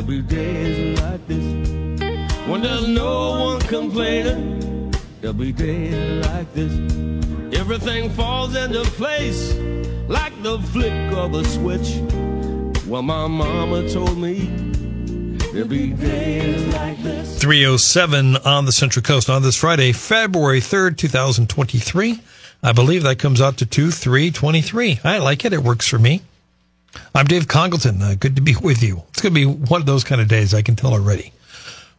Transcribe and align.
there'll 0.00 0.22
be 0.22 0.22
days 0.22 1.00
like 1.00 1.26
this. 1.26 2.48
When 2.48 2.62
there's 2.62 2.88
no 2.88 3.40
one 3.40 3.60
complaining, 3.60 4.94
there'll 5.20 5.36
be 5.36 5.52
days 5.52 6.26
like 6.26 6.52
this. 6.54 6.72
Everything 7.58 8.08
falls 8.10 8.56
into 8.56 8.82
place 8.92 9.54
like 10.08 10.42
the 10.42 10.58
flick 10.72 10.92
of 11.12 11.34
a 11.34 11.44
switch. 11.44 12.00
Well, 12.86 13.02
my 13.02 13.26
mama 13.26 13.88
told 13.90 14.16
me 14.16 14.46
there'll 15.52 15.68
be 15.68 15.92
days 15.92 16.74
like 16.74 17.02
this. 17.02 17.38
307 17.38 18.38
on 18.38 18.64
the 18.64 18.72
Central 18.72 19.02
Coast 19.02 19.28
on 19.28 19.42
this 19.42 19.56
Friday, 19.56 19.92
February 19.92 20.60
3rd, 20.60 20.96
2023. 20.96 22.20
I 22.62 22.72
believe 22.72 23.02
that 23.02 23.18
comes 23.18 23.40
out 23.40 23.58
to 23.58 23.66
2 23.66 23.90
3 23.90 24.30
23. 24.30 25.00
I 25.04 25.18
like 25.18 25.44
it. 25.44 25.52
It 25.52 25.62
works 25.62 25.86
for 25.86 25.98
me. 25.98 26.22
I'm 27.14 27.26
Dave 27.26 27.48
Congleton. 27.48 28.02
Uh, 28.02 28.14
good 28.18 28.36
to 28.36 28.42
be 28.42 28.56
with 28.62 28.82
you. 28.82 29.02
It's 29.10 29.20
going 29.20 29.34
to 29.34 29.40
be 29.40 29.46
one 29.46 29.80
of 29.80 29.86
those 29.86 30.04
kind 30.04 30.20
of 30.20 30.28
days, 30.28 30.54
I 30.54 30.62
can 30.62 30.76
tell 30.76 30.92
already. 30.92 31.32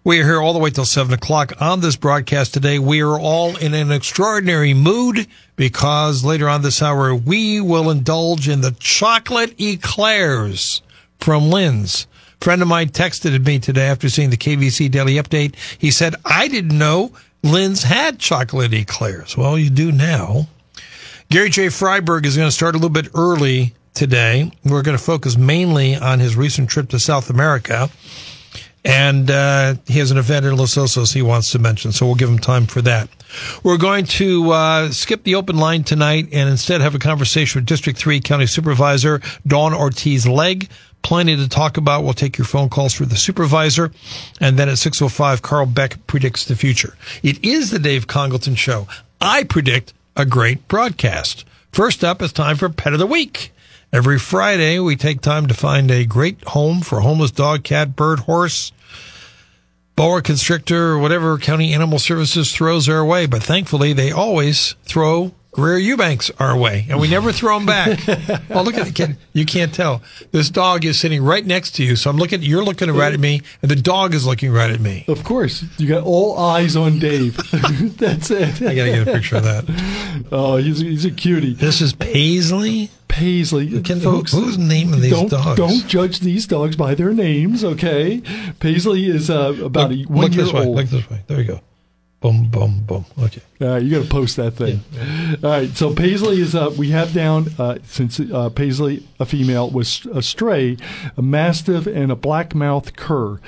We 0.03 0.20
are 0.20 0.25
here 0.25 0.42
all 0.42 0.53
the 0.53 0.59
way 0.59 0.72
till 0.72 0.86
7 0.86 1.14
o'clock 1.14 1.53
on 1.61 1.81
this 1.81 1.95
broadcast 1.95 2.53
today. 2.56 2.80
We 2.80 3.02
are 3.02 3.19
all 3.19 3.56
in 3.58 3.75
an 3.75 3.92
extraordinary 3.92 4.73
mood 4.73 5.28
because 5.56 6.23
later 6.23 6.50
on 6.50 6.64
this 6.64 6.81
hour, 6.81 7.14
we 7.14 7.62
will 7.62 7.92
indulge 7.92 8.50
in 8.50 8.62
the 8.62 8.75
chocolate 8.80 9.62
eclairs 9.62 10.81
from 11.19 11.52
Linn's. 11.52 12.08
Friend 12.39 12.62
of 12.64 12.67
mine 12.67 12.89
texted 12.89 13.45
me 13.45 13.59
today 13.59 13.88
after 13.88 14.09
seeing 14.09 14.31
the 14.31 14.38
KVEC 14.38 14.89
Daily 14.89 15.16
Update. 15.16 15.53
He 15.78 15.92
said, 15.92 16.16
I 16.25 16.47
didn't 16.47 16.75
know 16.75 17.12
Linn's 17.44 17.84
had 17.84 18.17
chocolate 18.17 18.73
eclairs. 18.73 19.38
Well, 19.38 19.56
you 19.59 19.69
do 19.69 19.92
now. 19.92 20.47
Gary 21.30 21.50
J. 21.50 21.67
Freiberg 21.67 22.25
is 22.25 22.36
going 22.36 22.47
to 22.47 22.56
start 22.56 22.73
a 22.73 22.80
little 22.80 22.89
bit 22.89 23.09
early 23.14 23.75
today. 23.94 24.52
We're 24.64 24.81
going 24.81 24.97
to 24.97 25.03
focus 25.03 25.38
mainly 25.38 25.95
on 25.95 26.20
his 26.20 26.36
recent 26.36 26.70
trip 26.70 26.89
to 26.89 27.00
South 27.00 27.30
America. 27.30 27.89
And 28.84 29.30
uh, 29.30 29.75
he 29.86 30.00
has 30.00 30.09
an 30.09 30.17
event 30.17 30.45
in 30.45 30.56
Los 30.58 30.75
Osos 30.75 31.14
he 31.14 31.22
wants 31.22 31.52
to 31.52 31.59
mention, 31.59 31.92
so 31.92 32.06
we'll 32.06 32.16
give 32.16 32.30
him 32.30 32.39
time 32.39 32.66
for 32.66 32.81
that. 32.81 33.09
We're 33.64 33.78
going 33.78 34.06
to 34.06 34.52
uh, 34.52 34.92
skip 34.92 35.23
the 35.23 35.36
open 35.36 35.58
line 35.58 35.84
tonight 35.84 36.30
and 36.31 36.50
instead 36.50 36.81
have 36.81 36.95
a 36.95 37.00
conversation 37.00 37.59
with 37.59 37.67
District 37.67 37.97
3 37.97 38.19
County 38.22 38.47
Supervisor 38.47 39.22
Dawn 39.45 39.73
Ortiz 39.73 40.28
Legg. 40.28 40.69
Plenty 41.03 41.36
to 41.36 41.47
talk 41.47 41.78
about. 41.78 42.03
We'll 42.03 42.14
take 42.14 42.38
your 42.38 42.45
phone 42.45 42.69
calls 42.69 42.94
for 42.94 43.06
the 43.06 43.16
supervisor. 43.16 43.92
And 44.39 44.58
then 44.58 44.69
at 44.69 44.75
6.05, 44.75 45.42
Carl 45.42 45.66
Beck 45.66 46.06
predicts 46.08 46.45
the 46.45 46.56
future. 46.56 46.95
It 47.23 47.44
is 47.44 47.72
the 47.72 47.80
Dave 47.80 48.08
Congleton 48.08 48.56
Show. 48.56 48.88
I 49.19 49.44
predict 49.44 49.94
a 50.16 50.25
great 50.25 50.67
broadcast. 50.67 51.45
First 51.72 52.03
up, 52.03 52.22
it's 52.22 52.34
time 52.34 52.58
for 52.58 52.69
Pet 52.69 52.94
of 52.94 53.00
the 53.00 53.08
Week. 53.08 53.52
Every 53.94 54.20
Friday, 54.20 54.80
we 54.80 54.95
take 54.95 55.20
time 55.20 55.47
to 55.47 55.53
find 55.53 55.92
a 55.92 56.06
great 56.06 56.42
home 56.45 56.80
for 56.80 57.02
homeless 57.02 57.31
dog, 57.31 57.66
cat, 57.66 57.94
bird, 57.94 58.20
horse, 58.20 58.72
boa 59.97 60.22
constrictor, 60.22 60.92
or 60.92 60.97
whatever 60.97 61.38
County 61.38 61.73
Animal 61.73 62.00
Services 62.00 62.56
throws 62.56 62.88
our 62.88 63.03
way. 63.03 63.25
But 63.25 63.44
thankfully, 63.44 63.91
they 63.91 64.09
always 64.09 64.75
throw 64.85 65.34
Greer 65.51 65.78
Eubanks 65.78 66.31
our 66.39 66.57
way, 66.57 66.85
and 66.89 66.97
we 67.00 67.09
never 67.09 67.34
throw 67.34 67.57
them 67.57 67.66
back. 67.66 68.00
well, 68.50 68.63
look 68.63 68.75
at 68.75 68.85
the 68.85 68.94
kid. 68.94 69.17
You 69.34 69.45
can't 69.45 69.73
tell. 69.73 70.01
This 70.31 70.50
dog 70.50 70.85
is 70.85 70.97
sitting 70.97 71.22
right 71.22 71.45
next 71.45 71.72
to 71.72 71.84
you. 71.84 71.97
So 71.97 72.09
I'm 72.09 72.16
looking, 72.16 72.41
you're 72.41 72.63
looking 72.63 72.89
right 72.89 73.13
at 73.13 73.19
me, 73.19 73.41
and 73.61 73.69
the 73.69 73.75
dog 73.75 74.13
is 74.13 74.25
looking 74.25 74.53
right 74.53 74.72
at 74.72 74.79
me. 74.79 75.03
Of 75.09 75.25
course, 75.25 75.66
you 75.78 75.90
got 75.90 76.03
all 76.03 76.38
eyes 76.40 76.78
on 76.78 77.00
Dave. 77.00 77.35
That's 77.97 78.31
it. 78.31 78.61
I 78.61 78.73
got 78.75 78.85
to 78.85 78.91
get 78.91 79.07
a 79.07 79.11
picture 79.11 79.38
of 79.38 79.44
that. 79.44 79.66
Oh, 80.31 80.57
he's, 80.57 80.79
he's 80.79 81.06
a 81.06 81.11
cutie. 81.11 81.53
This 81.53 81.81
is 81.81 81.94
Paisley. 81.94 82.90
Paisley, 83.07 83.81
Can, 83.81 84.00
folks. 84.00 84.31
who's 84.31 84.57
naming 84.57 85.01
these 85.01 85.11
don't, 85.11 85.29
dogs? 85.29 85.57
Don't 85.57 85.88
judge 85.88 86.19
these 86.19 86.47
dogs 86.47 86.75
by 86.78 86.95
their 86.95 87.11
names, 87.11 87.63
okay? 87.63 88.22
Paisley 88.59 89.09
is 89.09 89.29
uh, 89.29 89.53
about 89.61 89.91
a 89.91 89.95
look, 89.95 90.09
one 90.09 90.22
look 90.25 90.34
year 90.34 90.44
this 90.44 90.53
way. 90.53 90.66
old. 90.66 90.75
Look 90.78 90.88
this 90.88 91.09
way. 91.09 91.22
There 91.28 91.40
you 91.40 91.45
go. 91.45 91.61
Boom, 92.22 92.50
boom, 92.50 92.84
boom. 92.86 93.06
Okay. 93.18 93.42
All 93.62 93.68
right, 93.68 93.82
you 93.84 93.90
got 93.90 94.04
to 94.04 94.09
post 94.09 94.36
that 94.36 94.52
thing. 94.52 94.82
All 95.44 95.50
right, 95.50 95.76
so 95.76 95.92
Paisley 95.92 96.40
is 96.40 96.54
uh, 96.54 96.72
we 96.78 96.92
have 96.92 97.14
down 97.14 97.48
uh, 97.58 97.80
since 97.84 98.20
uh, 98.20 98.50
Paisley, 98.50 99.08
a 99.20 99.26
female, 99.26 99.72
was 99.72 100.06
a 100.14 100.22
stray, 100.22 100.78
a 101.18 101.24
mastiff, 101.24 101.88
and 101.88 102.12
a 102.12 102.16
blackmouth 102.16 102.96
cur. 102.96 103.40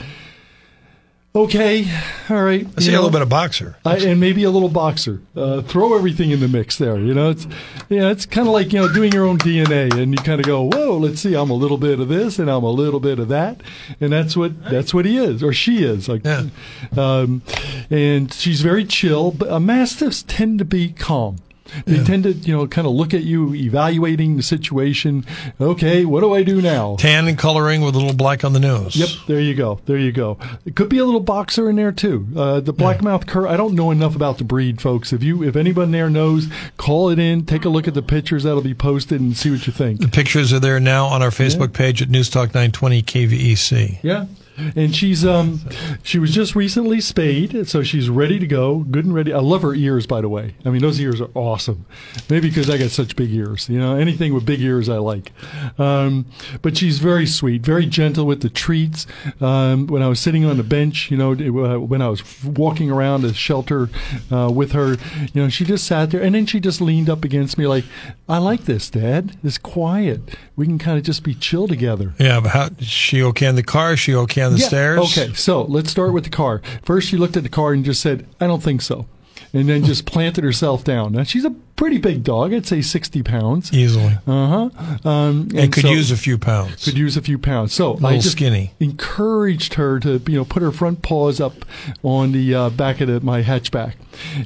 Okay, 1.35 1.87
all 2.29 2.43
right. 2.43 2.67
I 2.77 2.79
see 2.81 2.91
you 2.91 2.97
a 2.97 2.99
little 2.99 3.09
bit 3.09 3.23
of 3.23 3.29
boxer. 3.29 3.75
uh, 3.83 3.97
and 3.99 4.19
maybe 4.19 4.43
a 4.43 4.51
little 4.51 4.69
boxer. 4.69 5.19
Uh, 5.35 5.63
throw 5.63 5.95
everything 5.97 6.29
in 6.29 6.39
the 6.41 6.47
mix 6.47 6.77
there. 6.77 6.99
You 6.99 7.15
know, 7.15 7.31
it's 7.31 7.47
yeah, 7.89 8.11
it's 8.11 8.27
kind 8.27 8.47
of 8.47 8.53
like 8.53 8.71
you 8.71 8.79
know 8.79 8.93
doing 8.93 9.11
your 9.11 9.25
own 9.25 9.39
DNA, 9.39 9.91
and 9.97 10.11
you 10.11 10.17
kind 10.23 10.39
of 10.39 10.45
go, 10.45 10.61
whoa, 10.69 10.95
let's 10.95 11.21
see, 11.21 11.33
I'm 11.33 11.49
a 11.49 11.55
little 11.55 11.79
bit 11.79 11.99
of 11.99 12.07
this, 12.07 12.37
and 12.37 12.51
I'm 12.51 12.63
a 12.63 12.69
little 12.69 12.99
bit 12.99 13.17
of 13.17 13.29
that, 13.29 13.61
and 13.99 14.13
that's 14.13 14.37
what 14.37 14.63
that's 14.65 14.93
what 14.93 15.05
he 15.05 15.17
is 15.17 15.41
or 15.41 15.53
she 15.53 15.83
is. 15.83 16.07
Like, 16.07 16.23
Yeah. 16.23 16.49
um, 16.95 17.41
and 17.89 18.31
she's 18.31 18.61
very 18.61 18.85
chill. 18.85 19.31
But 19.31 19.49
uh, 19.49 19.59
mastiffs 19.59 20.23
tend 20.27 20.59
to 20.59 20.65
be 20.65 20.89
calm. 20.89 21.37
They 21.85 22.03
tend 22.03 22.23
to, 22.23 22.33
you 22.33 22.55
know, 22.55 22.67
kind 22.67 22.87
of 22.87 22.93
look 22.93 23.13
at 23.13 23.23
you, 23.23 23.53
evaluating 23.53 24.37
the 24.37 24.43
situation. 24.43 25.25
Okay, 25.59 26.05
what 26.05 26.21
do 26.21 26.33
I 26.33 26.43
do 26.43 26.61
now? 26.61 26.95
Tan 26.97 27.27
and 27.27 27.37
coloring 27.37 27.81
with 27.81 27.95
a 27.95 27.97
little 27.97 28.15
black 28.15 28.43
on 28.43 28.53
the 28.53 28.59
nose. 28.59 28.95
Yep, 28.95 29.09
there 29.27 29.39
you 29.39 29.55
go. 29.55 29.79
There 29.85 29.97
you 29.97 30.11
go. 30.11 30.37
It 30.65 30.75
could 30.75 30.89
be 30.89 30.97
a 30.97 31.05
little 31.05 31.19
boxer 31.19 31.69
in 31.69 31.75
there 31.75 31.91
too. 31.91 32.27
Uh, 32.35 32.59
the 32.59 32.73
blackmouth 32.73 33.27
cur. 33.27 33.47
I 33.47 33.57
don't 33.57 33.73
know 33.75 33.91
enough 33.91 34.15
about 34.15 34.37
the 34.37 34.43
breed, 34.43 34.81
folks. 34.81 35.13
If 35.13 35.23
you, 35.23 35.43
if 35.43 35.55
anyone 35.55 35.91
there 35.91 36.09
knows, 36.09 36.47
call 36.77 37.09
it 37.09 37.19
in. 37.19 37.45
Take 37.45 37.65
a 37.65 37.69
look 37.69 37.87
at 37.87 37.93
the 37.93 38.01
pictures 38.01 38.43
that'll 38.43 38.61
be 38.61 38.73
posted 38.73 39.21
and 39.21 39.35
see 39.35 39.51
what 39.51 39.65
you 39.67 39.73
think. 39.73 40.01
The 40.01 40.07
pictures 40.07 40.53
are 40.53 40.59
there 40.59 40.79
now 40.79 41.05
on 41.05 41.21
our 41.21 41.29
Facebook 41.29 41.73
page 41.73 42.01
at 42.01 42.09
News 42.09 42.29
Talk 42.29 42.49
920 42.49 43.01
KVEC. 43.03 43.99
Yeah. 44.03 44.25
And 44.75 44.95
she's 44.95 45.25
um 45.25 45.61
she 46.03 46.19
was 46.19 46.31
just 46.31 46.55
recently 46.55 47.01
spayed, 47.01 47.67
so 47.67 47.83
she's 47.83 48.09
ready 48.09 48.39
to 48.39 48.47
go, 48.47 48.79
good 48.79 49.05
and 49.05 49.13
ready. 49.13 49.33
I 49.33 49.39
love 49.39 49.61
her 49.63 49.73
ears, 49.73 50.05
by 50.05 50.21
the 50.21 50.29
way. 50.29 50.55
I 50.65 50.69
mean, 50.69 50.81
those 50.81 50.99
ears 50.99 51.21
are 51.21 51.29
awesome. 51.33 51.85
Maybe 52.29 52.49
because 52.49 52.69
I 52.69 52.77
got 52.77 52.91
such 52.91 53.15
big 53.15 53.31
ears. 53.31 53.67
You 53.69 53.79
know, 53.79 53.95
anything 53.95 54.33
with 54.33 54.45
big 54.45 54.61
ears 54.61 54.89
I 54.89 54.97
like. 54.97 55.31
Um, 55.79 56.25
but 56.61 56.77
she's 56.77 56.99
very 56.99 57.25
sweet, 57.25 57.63
very 57.63 57.85
gentle 57.85 58.25
with 58.25 58.41
the 58.41 58.49
treats. 58.49 59.07
Um, 59.41 59.87
when 59.87 60.01
I 60.01 60.07
was 60.07 60.19
sitting 60.19 60.45
on 60.45 60.57
the 60.57 60.63
bench, 60.63 61.09
you 61.09 61.17
know, 61.17 61.31
uh, 61.31 61.79
when 61.79 62.01
I 62.01 62.09
was 62.09 62.23
walking 62.43 62.91
around 62.91 63.21
the 63.23 63.33
shelter 63.33 63.89
uh, 64.31 64.51
with 64.53 64.73
her, 64.73 64.97
you 65.33 65.41
know, 65.41 65.49
she 65.49 65.65
just 65.65 65.85
sat 65.85 66.11
there, 66.11 66.21
and 66.21 66.35
then 66.35 66.45
she 66.45 66.59
just 66.59 66.81
leaned 66.81 67.09
up 67.09 67.23
against 67.23 67.57
me 67.57 67.67
like, 67.67 67.85
"I 68.29 68.37
like 68.37 68.65
this, 68.65 68.89
Dad. 68.89 69.37
It's 69.43 69.57
quiet. 69.57 70.21
We 70.55 70.65
can 70.65 70.77
kind 70.77 70.97
of 70.97 71.03
just 71.03 71.23
be 71.23 71.33
chill 71.33 71.67
together." 71.67 72.13
Yeah, 72.19 72.39
but 72.39 72.49
how, 72.51 72.69
she 72.79 73.23
okay 73.23 73.47
in 73.47 73.55
the 73.55 73.63
car? 73.63 73.97
She 73.97 74.13
okay 74.13 74.42
on 74.43 74.53
the 74.53 74.59
Yeah, 74.59 74.67
stairs? 74.67 74.99
Okay, 75.17 75.33
so 75.33 75.63
let's 75.63 75.89
start 75.89 76.13
with 76.13 76.23
the 76.25 76.29
car. 76.29 76.61
First, 76.83 77.07
she 77.09 77.17
looked 77.17 77.37
at 77.37 77.43
the 77.43 77.49
car 77.49 77.73
and 77.73 77.83
just 77.83 78.01
said, 78.01 78.25
"I 78.39 78.47
don't 78.47 78.61
think 78.63 78.81
so," 78.81 79.05
and 79.53 79.67
then 79.69 79.83
just 79.85 80.05
planted 80.05 80.43
herself 80.43 80.83
down. 80.83 81.13
Now 81.13 81.23
she's 81.23 81.45
a 81.45 81.51
pretty 81.75 81.97
big 81.97 82.23
dog. 82.23 82.53
I'd 82.53 82.65
say 82.67 82.81
sixty 82.81 83.23
pounds. 83.23 83.73
Easily. 83.73 84.17
Uh 84.27 84.69
huh. 84.69 85.09
Um, 85.09 85.49
And 85.55 85.71
could 85.73 85.83
so- 85.83 85.91
use 85.91 86.11
a 86.11 86.17
few 86.17 86.37
pounds. 86.37 86.85
could 86.85 86.97
use 86.97 87.17
a 87.17 87.21
few 87.21 87.37
pounds. 87.37 87.73
So 87.73 87.91
I 87.91 87.95
little 87.95 88.11
just 88.19 88.31
skinny. 88.33 88.73
encouraged 88.79 89.73
her 89.75 89.99
to 90.01 90.21
you 90.27 90.37
know 90.37 90.45
put 90.45 90.61
her 90.61 90.71
front 90.71 91.01
paws 91.01 91.39
up 91.39 91.65
on 92.03 92.31
the 92.31 92.53
uh, 92.53 92.69
back 92.69 93.01
of 93.01 93.07
the, 93.07 93.19
my 93.21 93.41
hatchback, 93.43 93.93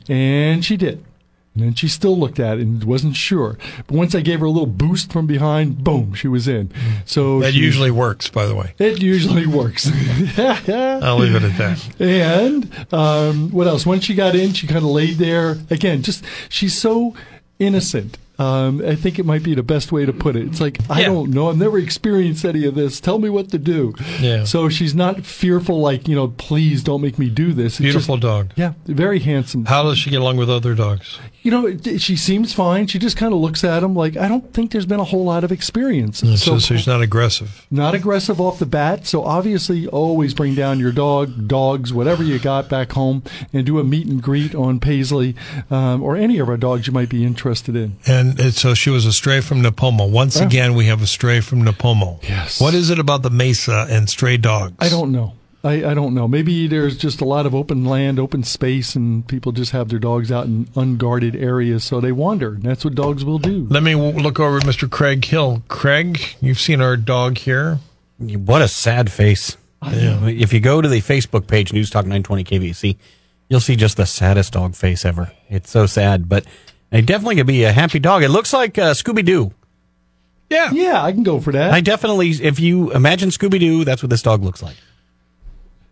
and 0.10 0.64
she 0.66 0.78
did. 0.78 1.04
And 1.58 1.66
then 1.66 1.74
she 1.74 1.88
still 1.88 2.18
looked 2.18 2.40
at 2.40 2.60
it 2.60 2.62
and 2.62 2.84
wasn't 2.84 3.16
sure. 3.16 3.58
But 3.88 3.96
once 3.98 4.14
I 4.14 4.22
gave 4.22 4.40
her 4.42 4.46
a 4.46 4.50
little 4.52 4.68
boost 4.68 5.12
from 5.12 5.26
behind, 5.26 5.84
boom, 5.84 6.14
she 6.14 6.28
was 6.28 6.48
in. 6.48 6.72
So 7.06 7.40
that 7.40 7.54
she- 7.54 7.60
usually 7.60 7.90
works, 7.92 8.30
by 8.30 8.46
the 8.46 8.54
way. 8.56 8.74
it 8.78 9.02
usually 9.02 9.48
works. 9.48 9.88
I'll 10.38 11.18
leave 11.18 11.36
it 11.36 11.44
at 11.44 11.58
that. 11.58 12.02
And 12.02 12.94
um, 12.94 13.50
what 13.52 13.66
else? 13.68 13.86
Once 13.86 14.04
she 14.06 14.14
got 14.14 14.36
in, 14.36 14.54
she 14.54 14.68
kind 14.68 14.78
of 14.86 14.92
laid 14.92 15.16
there. 15.18 15.58
Again, 15.70 16.04
just 16.04 16.24
she's 16.50 16.78
so 16.78 17.16
innocent. 17.60 18.18
Um, 18.40 18.84
I 18.86 18.94
think 18.94 19.18
it 19.18 19.26
might 19.26 19.42
be 19.42 19.56
the 19.56 19.64
best 19.64 19.92
way 19.92 20.06
to 20.06 20.14
put 20.14 20.36
it. 20.36 20.46
It's 20.46 20.62
like 20.62 20.78
I 20.92 21.00
Yeah. 21.02 21.08
don't 21.08 21.32
know. 21.32 21.50
I've 21.50 21.58
never 21.58 21.80
experienced 21.80 22.46
any 22.46 22.66
of 22.66 22.76
this. 22.76 23.00
Tell 23.02 23.18
me 23.18 23.30
what 23.30 23.50
to 23.50 23.58
do. 23.58 23.96
Yeah. 24.20 24.44
So 24.44 24.70
she's 24.70 24.94
not 24.94 25.26
fearful. 25.26 25.80
Like 25.82 26.08
you 26.08 26.16
know, 26.16 26.28
please 26.28 26.84
don't 26.84 27.02
make 27.02 27.18
me 27.18 27.30
do 27.32 27.52
this. 27.52 27.74
It's 27.74 27.80
Beautiful 27.80 28.18
just- 28.18 28.22
dog. 28.22 28.52
yeah, 28.56 28.74
very 28.86 29.18
handsome. 29.22 29.66
How 29.66 29.82
does 29.82 29.98
she 29.98 30.12
get 30.12 30.22
along 30.22 30.38
with 30.38 30.52
other 30.52 30.76
dogs? 30.76 31.18
You 31.48 31.52
know, 31.52 31.66
it- 31.66 32.02
she 32.02 32.18
seems 32.18 32.52
fine. 32.52 32.88
She 32.88 33.00
just 33.00 33.16
kind 33.16 33.34
of 33.34 33.40
looks 33.40 33.64
at 33.64 33.82
him 33.82 33.96
like 33.96 34.18
I 34.18 34.28
don't 34.28 34.54
think 34.54 34.72
there's 34.72 34.86
been 34.86 35.00
a 35.00 35.06
whole 35.06 35.24
lot 35.24 35.46
of 35.46 35.52
experience. 35.54 36.20
So, 36.20 36.36
so 36.36 36.60
she's 36.60 36.86
not 36.86 37.02
aggressive. 37.02 37.66
not 37.72 37.96
aggressive 37.96 38.42
off 38.42 38.60
the 38.60 38.66
bat. 38.66 39.08
So 39.08 39.24
obviously, 39.24 39.88
always 39.88 40.34
bring 40.34 40.56
down 40.56 40.78
your 40.78 40.92
dog, 40.92 41.48
dogs, 41.48 41.94
whatever 41.94 42.22
you 42.22 42.38
got 42.38 42.68
back 42.68 42.92
home, 42.92 43.24
and 43.54 43.66
do 43.66 43.80
a 43.80 43.86
meet 43.86 44.08
and 44.08 44.22
greet 44.22 44.54
on 44.56 44.82
Paisley 44.82 45.36
um, 45.72 46.04
or 46.04 46.18
any 46.18 46.38
of 46.40 46.50
our 46.50 46.58
dogs 46.58 46.86
you 46.86 46.92
might 46.92 47.08
be 47.08 47.24
interested 47.24 47.78
in. 47.78 47.96
And 48.06 48.54
so 48.54 48.74
she 48.74 48.90
was 48.90 49.06
a 49.06 49.14
stray 49.14 49.40
from 49.40 49.64
Nipomo. 49.64 50.10
Once 50.10 50.36
Yeah. 50.38 50.48
again, 50.48 50.74
we 50.76 50.88
have 50.88 51.02
a 51.02 51.08
stray 51.08 51.40
from 51.40 51.64
Nipomo. 51.64 52.22
Yes. 52.24 52.60
What 52.60 52.74
is 52.74 52.90
it 52.90 53.00
about 53.00 53.22
the 53.24 53.30
Mesa 53.30 53.88
and 53.90 54.10
stray 54.10 54.36
dogs? 54.36 54.74
I 54.80 54.90
don't 54.90 55.14
know. 55.14 55.32
I, 55.64 55.92
I 55.92 55.94
don't 55.94 56.14
know. 56.14 56.28
Maybe 56.28 56.68
there's 56.68 56.98
just 56.98 57.20
a 57.20 57.26
lot 57.26 57.46
of 57.46 57.56
open 57.56 57.84
land, 57.86 58.20
open 58.20 58.44
space, 58.44 58.96
and 58.96 59.28
people 59.28 59.52
just 59.52 59.72
have 59.72 59.90
their 59.90 60.00
dogs 60.00 60.32
out 60.32 60.46
in 60.46 60.70
unguarded 60.76 61.36
areas, 61.36 61.84
so 61.84 62.00
they 62.00 62.12
wander. 62.12 62.58
That's 62.62 62.86
what 62.86 62.96
dogs 62.96 63.26
will 63.26 63.40
do. 63.40 63.68
Let 63.70 63.84
me 63.84 63.96
look 63.96 64.40
over 64.40 64.58
at 64.58 64.64
Mr. 64.64 64.90
Craig 64.90 65.26
Hill. 65.26 65.64
Craig, 65.68 66.22
you've 66.42 66.60
seen 66.60 66.80
our 66.82 66.96
dog 66.96 67.40
here. 67.40 67.80
What 68.20 68.62
a 68.62 68.68
sad 68.68 69.12
face. 69.12 69.58
If 69.84 70.54
you 70.54 70.60
go 70.60 70.82
to 70.82 70.88
the 70.88 71.02
Facebook 71.02 71.48
page, 71.48 71.74
News 71.74 71.90
Talk 71.90 72.06
920 72.06 72.44
KVEC, 72.44 72.98
you'll 73.48 73.60
see 73.60 73.76
just 73.76 73.98
the 73.98 74.06
saddest 74.06 74.54
dog 74.54 74.76
face 74.76 75.06
ever. 75.06 75.32
It's 75.50 75.70
so 75.70 75.86
sad, 75.86 76.30
but 76.30 76.46
it 76.92 77.06
definitely 77.06 77.36
could 77.36 77.48
be 77.48 77.64
a 77.64 77.72
happy 77.72 78.00
dog. 78.00 78.24
It 78.24 78.30
looks 78.30 78.54
like 78.54 78.78
uh, 78.78 78.94
Scooby 78.94 79.24
Doo. 79.26 79.52
Yeah. 80.50 80.72
Yeah, 80.72 81.04
I 81.04 81.12
can 81.12 81.24
go 81.24 81.40
for 81.40 81.52
that. 81.52 81.72
I 81.72 81.82
definitely, 81.82 82.30
if 82.30 82.60
you 82.60 82.92
imagine 82.92 83.30
Scooby 83.30 83.60
Doo, 83.60 83.84
that's 83.84 84.02
what 84.02 84.10
this 84.10 84.22
dog 84.22 84.44
looks 84.44 84.64
like. 84.64 84.78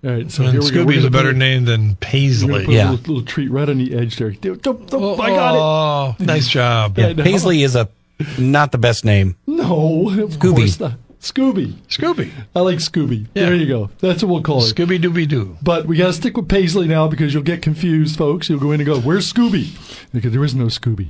All 0.06 0.12
right, 0.12 0.30
so 0.32 0.44
And 0.44 0.52
here 0.52 0.62
we 0.62 0.70
go. 0.72 0.86
We're 0.86 0.94
Scooby's 0.98 1.06
a 1.06 1.10
better 1.10 1.30
put- 1.30 1.38
name 1.38 1.66
than 1.66 1.96
Paisley. 1.96 2.66
put 2.66 2.74
Yeah. 2.74 2.90
a 2.90 2.92
little, 2.92 3.16
little 3.16 3.28
treat 3.28 3.50
right 3.50 3.68
on 3.68 3.78
the 3.80 3.96
edge 3.96 4.18
there. 4.18 4.32
Don't- 4.32 4.62
don't- 4.62 4.90
don't- 4.90 5.04
Oh, 5.04 5.16
I 5.22 5.30
got 5.30 5.56
it. 5.56 5.60
Oh, 5.60 6.16
nice 6.26 6.48
job. 6.48 6.96
Yeah, 6.98 7.14
no. 7.14 7.24
Paisley 7.24 7.64
is 7.64 7.76
a 7.76 7.90
not 8.38 8.72
the 8.72 8.78
best 8.78 9.04
name. 9.04 9.36
No, 9.48 10.10
of 10.10 10.38
Scooby. 10.38 10.56
course 10.58 10.80
not. 10.80 10.94
Scooby. 11.22 11.74
Scooby. 11.90 12.30
I 12.56 12.60
like 12.60 12.78
Scooby. 12.78 13.26
Yeah. 13.34 13.46
There 13.48 13.56
you 13.56 13.66
go. 13.66 13.90
That's 14.00 14.22
what 14.22 14.32
we'll 14.32 14.44
call 14.44 14.64
it. 14.64 14.76
Scooby 14.76 15.02
Dooby 15.02 15.28
Doo. 15.28 15.58
But 15.64 15.88
we 15.88 15.98
got 15.98 16.08
to 16.08 16.14
stick 16.14 16.38
with 16.38 16.48
Paisley 16.48 16.88
now 16.88 17.08
because 17.08 17.34
you'll 17.34 17.42
get 17.42 17.64
confused, 17.64 18.16
folks. 18.16 18.48
You'll 18.48 18.60
go 18.60 18.72
in 18.72 18.80
and 18.80 18.86
go, 18.86 19.00
"Where's 19.00 19.34
Scooby?" 19.34 19.70
Because 20.14 20.34
there 20.34 20.44
is 20.44 20.54
no 20.54 20.66
Scooby, 20.66 21.08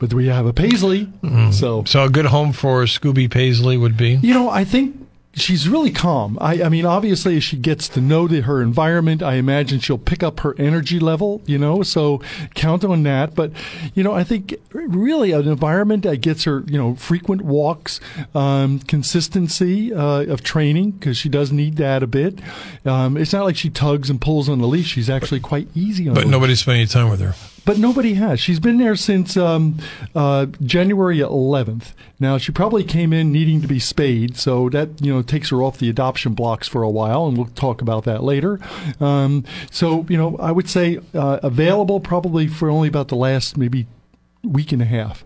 but 0.00 0.12
we 0.12 0.26
have 0.26 0.46
a 0.46 0.52
Paisley. 0.52 1.06
Mm-hmm. 1.22 1.52
So 1.52 1.84
So 1.86 2.02
a 2.02 2.10
good 2.10 2.26
home 2.26 2.52
for 2.52 2.82
Scooby 2.86 3.30
Paisley 3.30 3.76
would 3.76 3.96
be. 3.96 4.18
you 4.20 4.34
know, 4.34 4.50
I 4.50 4.64
think 4.64 4.96
she's 5.34 5.68
really 5.68 5.90
calm. 5.90 6.38
I, 6.40 6.62
I 6.62 6.68
mean, 6.68 6.84
obviously, 6.84 7.36
as 7.36 7.44
she 7.44 7.56
gets 7.56 7.88
to 7.90 8.00
know 8.00 8.28
the, 8.28 8.42
her 8.42 8.62
environment, 8.62 9.22
I 9.22 9.34
imagine 9.34 9.80
she'll 9.80 9.98
pick 9.98 10.22
up 10.22 10.40
her 10.40 10.54
energy 10.58 10.98
level. 10.98 11.42
You 11.46 11.58
know, 11.58 11.82
so 11.82 12.20
count 12.54 12.84
on 12.84 13.02
that. 13.04 13.34
But 13.34 13.52
you 13.94 14.02
know, 14.02 14.12
I 14.12 14.24
think 14.24 14.54
really 14.72 15.32
an 15.32 15.48
environment 15.48 16.04
that 16.04 16.18
gets 16.18 16.44
her, 16.44 16.62
you 16.66 16.78
know, 16.78 16.94
frequent 16.94 17.42
walks, 17.42 18.00
um, 18.34 18.78
consistency 18.80 19.92
uh, 19.92 20.24
of 20.24 20.42
training 20.42 20.92
because 20.92 21.16
she 21.16 21.28
does 21.28 21.52
need 21.52 21.76
that 21.76 22.02
a 22.02 22.06
bit. 22.06 22.38
Um, 22.84 23.16
it's 23.16 23.32
not 23.32 23.44
like 23.44 23.56
she 23.56 23.70
tugs 23.70 24.10
and 24.10 24.20
pulls 24.20 24.48
on 24.48 24.60
the 24.60 24.68
leash. 24.68 24.88
She's 24.88 25.10
actually 25.10 25.40
quite 25.40 25.68
easy 25.74 26.08
on. 26.08 26.14
But 26.14 26.26
nobody's 26.26 26.60
spending 26.60 26.86
time 26.86 27.10
with 27.10 27.20
her. 27.20 27.34
But 27.64 27.78
nobody 27.78 28.14
has. 28.14 28.40
She's 28.40 28.58
been 28.58 28.78
there 28.78 28.96
since 28.96 29.36
um, 29.36 29.78
uh, 30.16 30.46
January 30.62 31.18
11th. 31.18 31.92
Now 32.18 32.36
she 32.38 32.50
probably 32.52 32.82
came 32.82 33.12
in 33.12 33.30
needing 33.30 33.60
to 33.62 33.68
be 33.68 33.78
spayed, 33.78 34.36
so 34.36 34.68
that 34.70 35.00
you 35.00 35.12
know 35.12 35.22
takes 35.22 35.50
her 35.50 35.62
off 35.62 35.78
the 35.78 35.88
adoption 35.88 36.34
blocks 36.34 36.66
for 36.68 36.82
a 36.82 36.90
while, 36.90 37.26
and 37.26 37.36
we'll 37.36 37.46
talk 37.54 37.80
about 37.80 38.04
that 38.04 38.22
later. 38.24 38.58
Um, 39.00 39.44
so 39.70 40.06
you 40.08 40.16
know, 40.16 40.36
I 40.38 40.50
would 40.52 40.68
say 40.68 40.98
uh, 41.14 41.38
available 41.42 42.00
probably 42.00 42.46
for 42.48 42.68
only 42.68 42.88
about 42.88 43.08
the 43.08 43.16
last 43.16 43.56
maybe 43.56 43.86
week 44.42 44.72
and 44.72 44.82
a 44.82 44.86
half. 44.86 45.24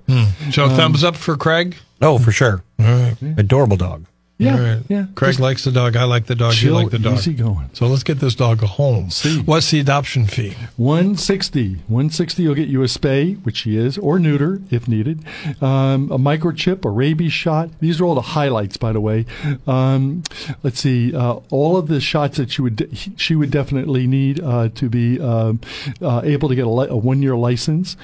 So 0.52 0.64
Um, 0.66 0.76
thumbs 0.76 1.02
up 1.04 1.16
for 1.16 1.36
Craig. 1.36 1.76
Oh, 2.02 2.18
for 2.18 2.32
sure. 2.32 2.62
All 2.78 2.84
right. 2.86 3.16
Adorable 3.38 3.78
dog. 3.78 4.04
Yeah, 4.38 4.74
right. 4.74 4.82
yeah. 4.88 5.06
Craig 5.14 5.30
Just 5.30 5.40
likes 5.40 5.64
the 5.64 5.72
dog. 5.72 5.96
I 5.96 6.04
like 6.04 6.26
the 6.26 6.34
dog. 6.34 6.52
chill, 6.52 6.68
you 6.68 6.74
like 6.74 6.90
the 6.90 6.98
dog. 6.98 7.14
easy 7.14 7.32
going. 7.32 7.70
So 7.72 7.86
let's 7.86 8.02
get 8.02 8.20
this 8.20 8.34
dog 8.34 8.62
a 8.62 8.66
home. 8.66 9.08
See. 9.10 9.40
What's 9.40 9.70
the 9.70 9.80
adoption 9.80 10.26
fee? 10.26 10.54
160. 10.76 11.76
160 11.88 12.46
will 12.46 12.54
get 12.54 12.68
you 12.68 12.82
a 12.82 12.86
spay, 12.86 13.42
which 13.44 13.56
she 13.56 13.76
is, 13.78 13.96
or 13.96 14.18
neuter 14.18 14.60
if 14.70 14.86
needed, 14.88 15.24
um, 15.62 16.10
a 16.12 16.18
microchip, 16.18 16.84
a 16.84 16.90
rabies 16.90 17.32
shot. 17.32 17.70
These 17.80 17.98
are 18.00 18.04
all 18.04 18.14
the 18.14 18.20
highlights, 18.20 18.76
by 18.76 18.92
the 18.92 19.00
way. 19.00 19.24
Um, 19.66 20.22
let's 20.62 20.80
see, 20.80 21.14
uh, 21.14 21.40
all 21.50 21.76
of 21.78 21.88
the 21.88 22.00
shots 22.00 22.36
that 22.36 22.50
she 22.50 22.60
would 22.60 22.76
de- 22.76 22.94
she 23.16 23.34
would 23.34 23.50
definitely 23.50 24.06
need 24.06 24.40
uh, 24.42 24.68
to 24.74 24.88
be 24.90 25.18
um 25.20 25.60
uh, 26.02 26.20
able 26.24 26.48
to 26.48 26.54
get 26.54 26.66
a, 26.66 26.70
li- 26.70 26.88
a 26.90 26.96
one 26.96 27.22
year 27.22 27.36
license. 27.36 27.96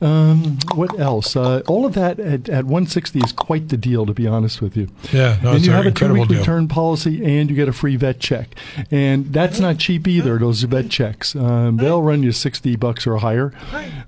Um, 0.00 0.58
what 0.74 0.98
else? 1.00 1.34
Uh, 1.34 1.62
all 1.66 1.84
of 1.84 1.94
that 1.94 2.20
at, 2.20 2.48
at 2.48 2.64
160 2.64 3.18
is 3.20 3.32
quite 3.32 3.68
the 3.70 3.76
deal, 3.76 4.06
to 4.06 4.14
be 4.14 4.26
honest 4.26 4.62
with 4.62 4.76
you. 4.76 4.88
Yeah, 5.12 5.38
no, 5.42 5.52
and 5.86 5.92
it's 5.92 6.00
you 6.00 6.06
have 6.06 6.16
a 6.16 6.18
two-week 6.18 6.28
deal. 6.28 6.38
return 6.38 6.68
policy, 6.68 7.24
and 7.24 7.50
you 7.50 7.56
get 7.56 7.68
a 7.68 7.72
free 7.72 7.96
vet 7.96 8.20
check. 8.20 8.54
And 8.90 9.32
that's 9.32 9.60
not 9.60 9.78
cheap 9.78 10.06
either. 10.08 10.38
Those 10.38 10.62
vet 10.62 10.88
checks, 10.90 11.34
um, 11.36 11.76
they'll 11.76 12.02
run 12.02 12.22
you 12.22 12.32
sixty 12.32 12.76
bucks 12.76 13.06
or 13.06 13.16
higher. 13.18 13.52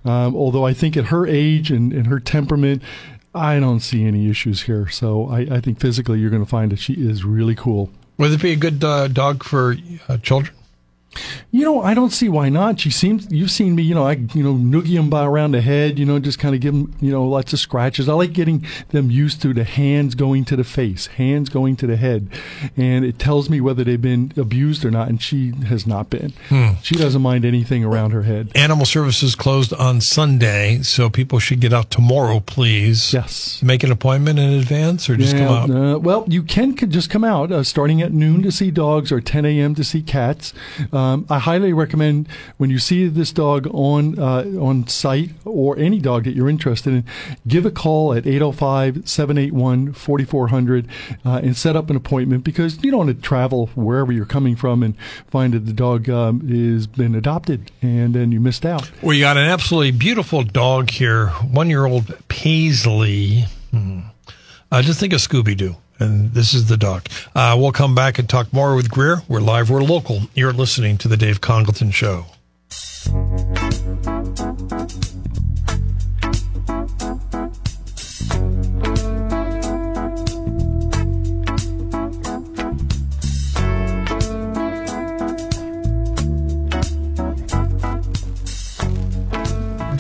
Um, 0.04 0.34
although 0.34 0.66
I 0.66 0.72
think 0.74 0.96
at 0.96 1.06
her 1.06 1.26
age 1.26 1.70
and, 1.70 1.92
and 1.92 2.06
her 2.06 2.20
temperament, 2.20 2.82
I 3.34 3.60
don't 3.60 3.80
see 3.80 4.04
any 4.04 4.28
issues 4.28 4.62
here. 4.62 4.88
So 4.88 5.28
I, 5.28 5.40
I 5.40 5.60
think 5.60 5.80
physically 5.80 6.18
you're 6.18 6.30
going 6.30 6.44
to 6.44 6.48
find 6.48 6.70
that 6.72 6.78
she 6.78 6.94
is 6.94 7.24
really 7.24 7.54
cool. 7.54 7.90
Would 8.18 8.32
it 8.32 8.42
be 8.42 8.52
a 8.52 8.56
good 8.56 8.84
uh, 8.84 9.08
dog 9.08 9.42
for 9.42 9.76
uh, 10.08 10.18
children? 10.18 10.54
You 11.50 11.64
know, 11.64 11.82
I 11.82 11.92
don't 11.92 12.10
see 12.10 12.28
why 12.30 12.48
not. 12.48 12.80
She 12.80 12.90
seems. 12.90 13.30
You've 13.30 13.50
seen 13.50 13.74
me. 13.74 13.82
You 13.82 13.94
know, 13.94 14.06
I 14.06 14.12
you 14.34 14.42
know 14.42 14.54
noogie 14.54 14.96
them 14.96 15.10
by 15.10 15.24
around 15.26 15.52
the 15.52 15.60
head. 15.60 15.98
You 15.98 16.06
know, 16.06 16.18
just 16.18 16.38
kind 16.38 16.54
of 16.54 16.60
give 16.62 16.72
them 16.72 16.94
you 17.00 17.10
know 17.12 17.24
lots 17.24 17.52
of 17.52 17.58
scratches. 17.58 18.08
I 18.08 18.14
like 18.14 18.32
getting 18.32 18.66
them 18.88 19.10
used 19.10 19.42
to 19.42 19.52
the 19.52 19.64
hands 19.64 20.14
going 20.14 20.44
to 20.46 20.56
the 20.56 20.64
face, 20.64 21.06
hands 21.08 21.50
going 21.50 21.76
to 21.76 21.86
the 21.86 21.96
head, 21.96 22.28
and 22.76 23.04
it 23.04 23.18
tells 23.18 23.50
me 23.50 23.60
whether 23.60 23.84
they've 23.84 24.00
been 24.00 24.32
abused 24.36 24.84
or 24.84 24.90
not. 24.90 25.08
And 25.08 25.20
she 25.20 25.52
has 25.66 25.86
not 25.86 26.08
been. 26.08 26.32
She 26.82 26.94
doesn't 26.94 27.20
mind 27.22 27.44
anything 27.44 27.84
around 27.84 28.12
her 28.12 28.22
head. 28.22 28.50
Animal 28.54 28.86
services 28.86 29.34
closed 29.34 29.74
on 29.74 30.00
Sunday, 30.00 30.80
so 30.82 31.10
people 31.10 31.38
should 31.38 31.60
get 31.60 31.72
out 31.74 31.90
tomorrow, 31.90 32.40
please. 32.40 33.12
Yes. 33.12 33.62
Make 33.62 33.82
an 33.84 33.92
appointment 33.92 34.38
in 34.38 34.52
advance 34.54 35.10
or 35.10 35.16
just 35.16 35.34
Yeah, 35.36 35.46
come 35.46 35.70
out. 35.72 35.94
uh, 35.96 35.98
well, 35.98 36.24
you 36.28 36.42
can 36.42 36.74
just 36.76 37.10
come 37.10 37.24
out 37.24 37.52
uh, 37.52 37.62
starting 37.62 38.00
at 38.00 38.12
noon 38.12 38.42
to 38.42 38.50
see 38.50 38.70
dogs 38.70 39.12
or 39.12 39.20
10 39.20 39.44
a.m. 39.44 39.74
to 39.74 39.84
see 39.84 40.00
cats. 40.02 40.54
Um, 41.02 41.26
I 41.28 41.40
highly 41.40 41.72
recommend 41.72 42.28
when 42.58 42.70
you 42.70 42.78
see 42.78 43.08
this 43.08 43.32
dog 43.32 43.66
on 43.72 44.16
uh, 44.18 44.44
on 44.60 44.86
site 44.86 45.30
or 45.44 45.76
any 45.78 45.98
dog 45.98 46.24
that 46.24 46.36
you're 46.36 46.48
interested 46.48 46.94
in, 46.94 47.04
give 47.46 47.66
a 47.66 47.70
call 47.70 48.14
at 48.14 48.24
805-781-4400 48.24 50.88
uh, 51.24 51.40
and 51.42 51.56
set 51.56 51.76
up 51.76 51.90
an 51.90 51.96
appointment 51.96 52.44
because 52.44 52.82
you 52.82 52.90
don't 52.90 53.06
want 53.06 53.16
to 53.16 53.22
travel 53.22 53.66
wherever 53.74 54.10
you're 54.12 54.24
coming 54.24 54.56
from 54.56 54.82
and 54.82 54.96
find 55.28 55.52
that 55.54 55.66
the 55.66 55.72
dog 55.72 56.08
um, 56.08 56.48
has 56.48 56.86
been 56.86 57.14
adopted 57.14 57.70
and 57.80 58.14
then 58.14 58.32
you 58.32 58.40
missed 58.40 58.64
out. 58.64 58.90
We 59.02 59.20
got 59.20 59.36
an 59.36 59.48
absolutely 59.48 59.92
beautiful 59.92 60.42
dog 60.42 60.90
here, 60.90 61.28
one 61.28 61.68
year 61.68 61.84
old 61.86 62.16
Paisley. 62.28 63.46
Hmm. 63.70 64.00
Uh, 64.70 64.82
just 64.82 65.00
think 65.00 65.12
of 65.12 65.20
Scooby 65.20 65.56
Doo. 65.56 65.76
And 66.02 66.32
this 66.32 66.52
is 66.52 66.66
the 66.66 66.76
doc. 66.76 67.08
Uh, 67.32 67.56
we'll 67.56 67.70
come 67.70 67.94
back 67.94 68.18
and 68.18 68.28
talk 68.28 68.52
more 68.52 68.74
with 68.74 68.90
Greer. 68.90 69.22
We're 69.28 69.40
live, 69.40 69.70
we're 69.70 69.82
local. 69.84 70.22
You're 70.34 70.52
listening 70.52 70.98
to 70.98 71.08
The 71.08 71.16
Dave 71.16 71.40
Congleton 71.40 71.92
Show. 71.92 72.26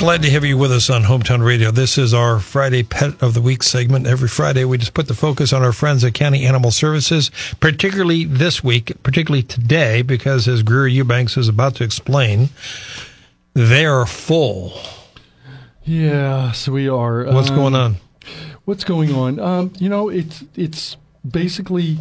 Glad 0.02 0.22
to 0.22 0.30
have 0.30 0.44
you 0.44 0.58
with 0.58 0.72
us 0.72 0.90
on 0.90 1.04
Hometown 1.04 1.44
Radio. 1.46 1.70
This 1.70 1.96
is 1.96 2.12
our 2.12 2.40
Friday 2.40 2.82
Pet 2.82 3.22
of 3.22 3.34
the 3.34 3.40
Week 3.40 3.62
segment. 3.62 4.04
Every 4.04 4.26
Friday, 4.26 4.64
we 4.64 4.76
just 4.76 4.94
put 4.94 5.06
the 5.06 5.14
focus 5.14 5.52
on 5.52 5.62
our 5.62 5.70
friends 5.72 6.02
at 6.02 6.12
County 6.12 6.44
Animal 6.44 6.72
Services, 6.72 7.30
particularly 7.60 8.24
this 8.24 8.64
week, 8.64 8.92
particularly 9.04 9.44
today, 9.44 10.02
because 10.02 10.48
as 10.48 10.64
Greer 10.64 10.88
Eubanks 10.88 11.36
is 11.36 11.46
about 11.46 11.76
to 11.76 11.84
explain, 11.84 12.48
they 13.54 13.86
are 13.86 14.04
full. 14.04 14.72
Yes, 15.84 16.66
we 16.66 16.88
are. 16.88 17.24
What's 17.32 17.50
Um, 17.50 17.56
going 17.56 17.76
on? 17.76 17.96
What's 18.64 18.82
going 18.82 19.14
on? 19.14 19.38
Um, 19.38 19.72
you 19.78 19.88
know, 19.88 20.08
it's 20.08 20.42
it's 20.56 20.96
basically 21.28 22.00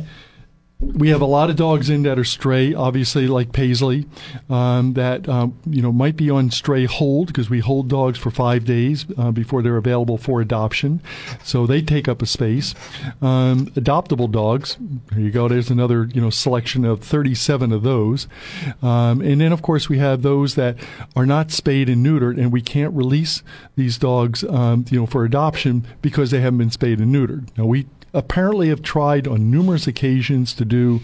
we 0.82 1.10
have 1.10 1.22
a 1.22 1.26
lot 1.26 1.50
of 1.50 1.56
dogs 1.56 1.90
in 1.90 2.04
that 2.04 2.18
are 2.18 2.24
stray, 2.24 2.74
obviously, 2.74 3.28
like 3.28 3.54
Paisley, 3.54 4.08
um, 4.50 4.94
that 4.94 5.30
um, 5.30 5.58
you 5.66 5.82
know 5.82 5.92
might 5.92 6.18
be 6.18 6.30
on 6.30 6.50
stray 6.50 6.86
hold 6.86 7.28
because 7.28 7.50
we 7.50 7.60
hold 7.60 7.88
dogs 7.88 8.18
for 8.18 8.32
five 8.32 8.66
days 8.66 9.06
uh, 9.18 9.32
before 9.32 9.62
they're 9.62 9.78
available 9.78 10.18
for 10.18 10.42
adoption, 10.42 11.02
so 11.44 11.68
they 11.68 11.82
take 11.82 12.08
up 12.08 12.22
a 12.22 12.26
space. 12.26 12.74
Um, 13.22 13.68
adoptable 13.68 14.32
dogs, 14.32 14.78
there 15.12 15.20
you 15.20 15.32
go. 15.32 15.48
There's 15.48 15.70
another 15.70 16.06
you 16.06 16.22
know 16.22 16.32
selection 16.32 16.84
of 16.84 17.02
37 17.02 17.72
of 17.72 17.84
those, 17.84 18.28
um, 18.82 19.22
and 19.22 19.40
then 19.40 19.52
of 19.52 19.62
course 19.62 19.88
we 19.88 20.00
have 20.00 20.24
those 20.24 20.56
that 20.56 20.78
are 21.16 21.26
not 21.26 21.52
spayed 21.52 21.90
and 21.90 22.04
neutered, 22.06 22.40
and 22.40 22.52
we 22.52 22.62
can't 22.62 22.94
release 22.94 23.44
these 23.76 23.98
dogs, 23.98 24.44
um, 24.46 24.86
you 24.90 25.00
know, 25.00 25.06
for 25.06 25.26
adoption 25.26 25.86
because 26.02 26.32
they 26.32 26.42
haven't 26.42 26.58
been 26.58 26.72
spayed 26.72 27.00
and 27.00 27.14
neutered. 27.14 27.48
Now 27.58 27.66
we 27.66 27.86
apparently 28.14 28.70
have 28.70 28.82
tried 28.82 29.28
on 29.28 29.50
numerous 29.50 29.88
occasions 29.88 30.54
to 30.54 30.66
do 30.66 31.02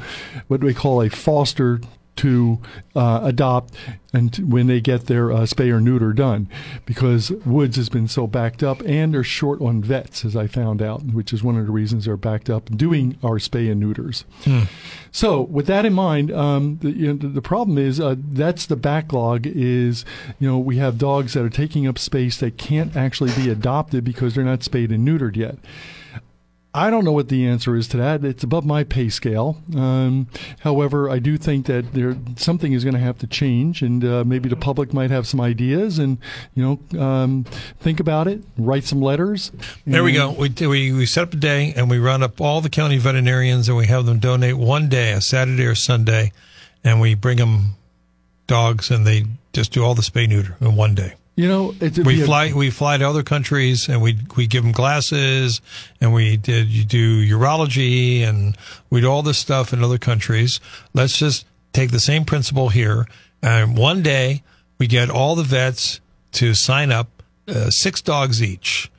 what 0.47 0.61
we 0.61 0.73
call 0.73 1.01
a 1.01 1.09
foster 1.09 1.79
to 2.17 2.59
uh, 2.95 3.21
adopt 3.23 3.73
and 4.11 4.35
when 4.37 4.67
they 4.67 4.81
get 4.81 5.05
their 5.05 5.31
uh, 5.31 5.41
spay 5.41 5.71
or 5.71 5.79
neuter 5.79 6.13
done 6.13 6.49
because 6.85 7.29
Woods 7.45 7.75
has 7.75 7.89
been 7.89 8.07
so 8.07 8.25
backed 8.25 8.63
up 8.63 8.81
and 8.81 9.13
they're 9.13 9.23
short 9.23 9.61
on 9.61 9.83
vets 9.83 10.25
as 10.25 10.35
I 10.35 10.47
found 10.47 10.81
out 10.81 11.03
which 11.03 11.31
is 11.31 11.43
one 11.43 11.57
of 11.57 11.65
the 11.65 11.71
reasons 11.71 12.05
they're 12.05 12.17
backed 12.17 12.49
up 12.49 12.75
doing 12.75 13.17
our 13.23 13.37
spay 13.37 13.71
and 13.71 13.79
neuters. 13.79 14.25
So 15.11 15.41
with 15.41 15.67
that 15.67 15.85
in 15.85 15.93
mind 15.93 16.31
um, 16.31 16.79
the, 16.81 16.89
you 16.89 17.07
know, 17.07 17.19
the, 17.19 17.27
the 17.27 17.41
problem 17.41 17.77
is 17.77 17.99
uh, 17.99 18.15
that's 18.17 18.65
the 18.65 18.75
backlog 18.75 19.45
is 19.45 20.03
you 20.39 20.47
know 20.47 20.57
we 20.57 20.77
have 20.77 20.97
dogs 20.97 21.33
that 21.33 21.45
are 21.45 21.49
taking 21.49 21.87
up 21.87 21.99
space 21.99 22.37
that 22.37 22.57
can't 22.57 22.95
actually 22.95 23.31
be 23.35 23.49
adopted 23.49 24.03
because 24.03 24.33
they're 24.33 24.43
not 24.43 24.63
spayed 24.63 24.91
and 24.91 25.07
neutered 25.07 25.35
yet 25.35 25.57
I 26.77 26.91
don't 26.91 27.03
know 27.03 27.11
what 27.11 27.29
the 27.29 27.47
answer 27.47 27.75
is 27.75 27.87
to 27.87 27.97
that. 27.97 28.23
It's 28.23 28.43
above 28.43 28.63
my 28.63 28.83
pay 28.83 29.09
scale. 29.09 29.57
Um, 29.75 30.27
however, 30.59 31.09
I 31.09 31.17
do 31.17 31.35
think 31.35 31.65
that 31.65 31.93
there 31.93 32.15
something 32.35 32.71
is 32.71 32.83
going 32.83 32.93
to 32.93 32.99
have 32.99 33.17
to 33.17 33.27
change, 33.27 33.81
and 33.81 34.05
uh, 34.05 34.23
maybe 34.23 34.47
the 34.47 34.55
public 34.55 34.93
might 34.93 35.09
have 35.09 35.25
some 35.25 35.41
ideas, 35.41 35.97
and 35.97 36.19
you 36.53 36.63
know, 36.93 37.01
um, 37.01 37.45
think 37.79 37.99
about 37.99 38.27
it, 38.27 38.43
write 38.59 38.83
some 38.83 39.01
letters. 39.01 39.51
There 39.87 40.03
we 40.03 40.11
go. 40.11 40.29
We, 40.29 40.49
we, 40.67 40.91
we 40.93 41.05
set 41.07 41.23
up 41.23 41.33
a 41.33 41.37
day 41.37 41.73
and 41.75 41.89
we 41.89 41.97
run 41.97 42.21
up 42.21 42.39
all 42.39 42.61
the 42.61 42.69
county 42.69 42.99
veterinarians 42.99 43.67
and 43.67 43.75
we 43.75 43.87
have 43.87 44.05
them 44.05 44.19
donate 44.19 44.55
one 44.55 44.87
day, 44.87 45.13
a 45.13 45.21
Saturday 45.21 45.65
or 45.65 45.73
Sunday, 45.73 46.31
and 46.83 47.01
we 47.01 47.15
bring 47.15 47.37
them 47.37 47.75
dogs 48.45 48.91
and 48.91 49.07
they 49.07 49.25
just 49.51 49.71
do 49.71 49.83
all 49.83 49.95
the 49.95 50.03
spay 50.03 50.29
neuter 50.29 50.57
in 50.61 50.75
one 50.75 50.93
day. 50.93 51.15
You 51.37 51.47
know, 51.47 51.75
it's 51.79 51.99
We 51.99 52.19
fly 52.23 52.51
we 52.51 52.71
fly 52.71 52.97
to 52.97 53.07
other 53.07 53.21
countries 53.21 53.87
and 53.87 54.01
we 54.01 54.17
we 54.35 54.47
give 54.47 54.63
them 54.63 54.71
glasses 54.71 55.61
and 56.01 56.11
we 56.11 56.35
did 56.35 56.67
you 56.67 56.83
do 56.83 57.23
urology 57.23 58.21
and 58.21 58.57
we 58.89 59.01
do 59.01 59.07
all 59.07 59.21
this 59.21 59.37
stuff 59.37 59.71
in 59.71 59.83
other 59.83 59.99
countries. 59.99 60.59
Let's 60.95 61.15
just 61.15 61.45
take 61.73 61.91
the 61.91 61.99
same 61.99 62.25
principle 62.25 62.69
here. 62.69 63.07
And 63.43 63.77
one 63.77 64.01
day 64.01 64.41
we 64.79 64.87
get 64.87 65.11
all 65.11 65.35
the 65.35 65.43
vets 65.43 66.01
to 66.33 66.55
sign 66.55 66.91
up, 66.91 67.21
uh, 67.47 67.69
six 67.69 68.01
dogs 68.01 68.41
each, 68.41 68.91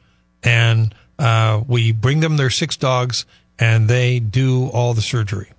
and 0.45 0.95
uh, 1.18 1.62
we 1.66 1.90
bring 1.90 2.21
them 2.21 2.37
their 2.37 2.50
six 2.50 2.76
dogs 2.76 3.26
and 3.59 3.88
they 3.88 4.21
do 4.21 4.68
all 4.68 4.95
the 4.95 5.02
surgery. 5.02 5.50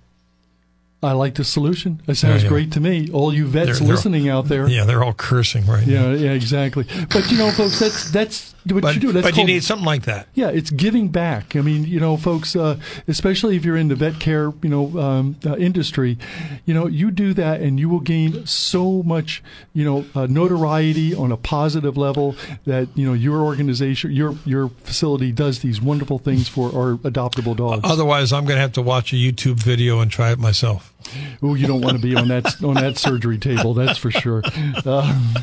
I 1.02 1.12
like 1.12 1.34
the 1.36 1.44
solution. 1.44 2.02
It 2.06 2.16
sounds 2.16 2.42
Yeah, 2.42 2.42
yeah. 2.42 2.48
great 2.48 2.72
to 2.72 2.80
me. 2.80 3.08
All 3.10 3.32
you 3.32 3.46
vets 3.46 3.66
They're- 3.66 3.74
they're- 3.76 3.86
listening 3.88 4.28
out 4.28 4.48
there. 4.48 4.68
Yeah, 4.68 4.84
they're 4.84 5.02
all 5.02 5.14
cursing 5.14 5.64
right 5.66 5.86
now. 5.86 6.10
Yeah, 6.10 6.14
yeah, 6.16 6.30
exactly. 6.32 6.84
But 7.08 7.30
you 7.30 7.38
know, 7.38 7.50
folks, 7.50 7.78
that's 7.78 8.10
that's 8.10 8.54
what 8.66 8.82
But, 8.82 8.94
you 8.94 9.00
do. 9.00 9.12
That's 9.12 9.26
but 9.26 9.36
you 9.36 9.44
need 9.44 9.64
something 9.64 9.86
like 9.86 10.02
that. 10.02 10.28
Yeah, 10.34 10.48
it's 10.48 10.70
giving 10.70 11.08
back. 11.08 11.56
I 11.56 11.60
mean, 11.60 11.84
you 11.84 12.00
know, 12.00 12.16
folks, 12.16 12.54
uh, 12.54 12.78
especially 13.08 13.56
if 13.56 13.64
you're 13.64 13.76
in 13.76 13.88
the 13.88 13.94
vet 13.94 14.20
care, 14.20 14.52
you 14.62 14.68
know, 14.68 14.98
um, 14.98 15.36
uh, 15.44 15.56
industry, 15.56 16.18
you 16.66 16.74
know, 16.74 16.86
you 16.86 17.10
do 17.10 17.34
that 17.34 17.60
and 17.60 17.80
you 17.80 17.88
will 17.88 18.00
gain 18.00 18.46
so 18.46 19.02
much, 19.02 19.42
you 19.72 19.84
know, 19.84 20.04
uh, 20.14 20.26
notoriety 20.26 21.14
on 21.14 21.32
a 21.32 21.36
positive 21.36 21.96
level 21.96 22.36
that 22.66 22.88
you 22.94 23.06
know 23.06 23.12
your 23.12 23.40
organization, 23.40 24.12
your 24.12 24.36
your 24.44 24.68
facility 24.84 25.32
does 25.32 25.60
these 25.60 25.80
wonderful 25.80 26.18
things 26.18 26.48
for 26.48 26.68
our 26.68 26.96
adoptable 26.98 27.56
dogs. 27.56 27.82
Otherwise, 27.84 28.32
I'm 28.32 28.44
going 28.44 28.56
to 28.56 28.62
have 28.62 28.72
to 28.74 28.82
watch 28.82 29.12
a 29.12 29.16
YouTube 29.16 29.62
video 29.62 30.00
and 30.00 30.10
try 30.10 30.32
it 30.32 30.38
myself. 30.38 30.92
Oh, 31.42 31.54
you 31.54 31.66
don't 31.66 31.80
want 31.80 31.96
to 31.96 32.02
be 32.02 32.14
on 32.16 32.28
that 32.28 32.62
on 32.62 32.74
that 32.74 32.98
surgery 32.98 33.38
table, 33.38 33.74
that's 33.74 33.98
for 33.98 34.10
sure. 34.10 34.42
Um, 34.84 35.34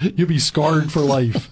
you'll 0.00 0.28
be 0.28 0.38
scarred 0.38 0.90
for 0.92 1.00
life. 1.00 1.50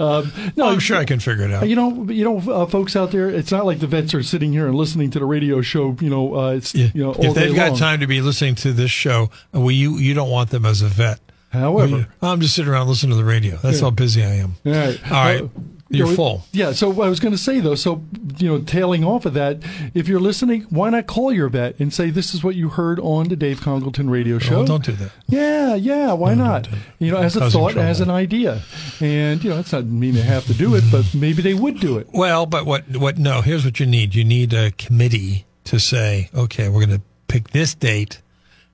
Um, 0.00 0.32
no, 0.56 0.66
I'm 0.68 0.78
sure 0.78 0.96
I 0.96 1.04
can 1.04 1.20
figure 1.20 1.44
it 1.44 1.52
out. 1.52 1.68
You 1.68 1.76
know, 1.76 2.10
you 2.10 2.24
know, 2.24 2.38
uh, 2.52 2.66
folks 2.66 2.96
out 2.96 3.10
there. 3.12 3.28
It's 3.30 3.50
not 3.52 3.64
like 3.66 3.78
the 3.78 3.86
vets 3.86 4.14
are 4.14 4.22
sitting 4.22 4.52
here 4.52 4.66
and 4.66 4.74
listening 4.74 5.10
to 5.12 5.18
the 5.18 5.24
radio 5.24 5.60
show. 5.62 5.96
You 6.00 6.10
know, 6.10 6.34
uh, 6.36 6.50
it's 6.52 6.74
Yeah. 6.74 6.88
you 6.94 7.02
know 7.04 7.12
all 7.12 7.24
if 7.26 7.34
they've 7.34 7.54
got 7.54 7.70
long. 7.70 7.78
time 7.78 8.00
to 8.00 8.06
be 8.06 8.20
listening 8.20 8.54
to 8.56 8.72
this 8.72 8.90
show, 8.90 9.30
uh, 9.54 9.60
well, 9.60 9.70
you 9.70 9.96
you 9.98 10.14
don't 10.14 10.30
want 10.30 10.50
them 10.50 10.64
as 10.66 10.82
a 10.82 10.88
vet. 10.88 11.20
However, 11.50 12.08
I'm 12.20 12.40
just 12.40 12.54
sitting 12.54 12.70
around 12.70 12.88
listening 12.88 13.10
to 13.10 13.16
the 13.16 13.24
radio. 13.24 13.56
That's 13.62 13.78
Yeah. 13.78 13.84
how 13.86 13.90
busy 13.90 14.22
I 14.24 14.34
am. 14.34 14.56
all 14.66 14.72
right, 14.72 15.00
All 15.10 15.24
right. 15.24 15.50
You're 15.88 16.06
you 16.06 16.12
know, 16.12 16.16
full. 16.16 16.44
Yeah. 16.52 16.72
So 16.72 16.90
I 17.00 17.08
was 17.08 17.20
going 17.20 17.32
to 17.32 17.38
say 17.38 17.60
though, 17.60 17.76
so 17.76 18.02
you 18.38 18.48
know, 18.48 18.58
tailing 18.58 19.04
off 19.04 19.24
of 19.24 19.34
that, 19.34 19.58
if 19.94 20.08
you're 20.08 20.20
listening, 20.20 20.62
why 20.62 20.90
not 20.90 21.06
call 21.06 21.32
your 21.32 21.48
vet 21.48 21.78
and 21.78 21.94
say 21.94 22.10
this 22.10 22.34
is 22.34 22.42
what 22.42 22.56
you 22.56 22.70
heard 22.70 22.98
on 22.98 23.28
the 23.28 23.36
Dave 23.36 23.60
Congleton 23.60 24.10
radio 24.10 24.36
oh, 24.36 24.40
show? 24.40 24.60
Oh, 24.62 24.66
don't 24.66 24.84
do 24.84 24.92
that. 24.92 25.12
Yeah, 25.28 25.76
yeah. 25.76 26.12
Why 26.12 26.34
No, 26.34 26.44
not? 26.44 26.62
do. 26.64 26.76
You 26.98 27.12
know, 27.12 27.18
as 27.18 27.36
a 27.36 27.50
thought, 27.50 27.76
as 27.76 28.00
an 28.00 28.10
idea, 28.10 28.62
and 29.00 29.42
you 29.44 29.50
know, 29.50 29.60
it's 29.60 29.72
not 29.72 29.84
mean 29.84 30.14
they 30.14 30.22
have 30.22 30.46
to 30.46 30.54
do 30.54 30.74
it, 30.74 30.82
but 30.90 31.14
maybe 31.14 31.40
they 31.40 31.54
would 31.54 31.78
do 31.78 31.98
it. 31.98 32.08
Well, 32.12 32.46
but 32.46 32.66
what 32.66 32.96
what? 32.96 33.18
No, 33.18 33.40
here's 33.40 33.64
what 33.64 33.78
you 33.78 33.86
need. 33.86 34.14
You 34.14 34.24
need 34.24 34.52
a 34.52 34.72
committee 34.72 35.46
to 35.64 35.78
say, 35.78 36.30
okay, 36.34 36.68
we're 36.68 36.84
going 36.84 36.98
to 36.98 37.04
pick 37.28 37.50
this 37.50 37.74
date, 37.74 38.22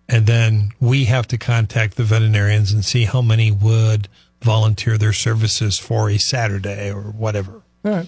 and 0.09 0.26
then 0.26 0.73
we 0.81 1.04
have 1.04 1.26
to 1.28 1.37
contact 1.37 1.97
the 1.97 2.04
veterinarians 2.04 2.73
and 2.73 2.85
see 2.85 3.04
how 3.04 3.21
many 3.21 3.50
would 3.50 4.09
volunteer 4.43 4.99
their 4.99 5.13
services 5.13 5.79
for 5.79 6.11
a 6.11 6.19
Saturday 6.19 6.91
or 6.91 7.03
whatever. 7.03 7.63
All 7.85 7.93
right. 7.93 8.07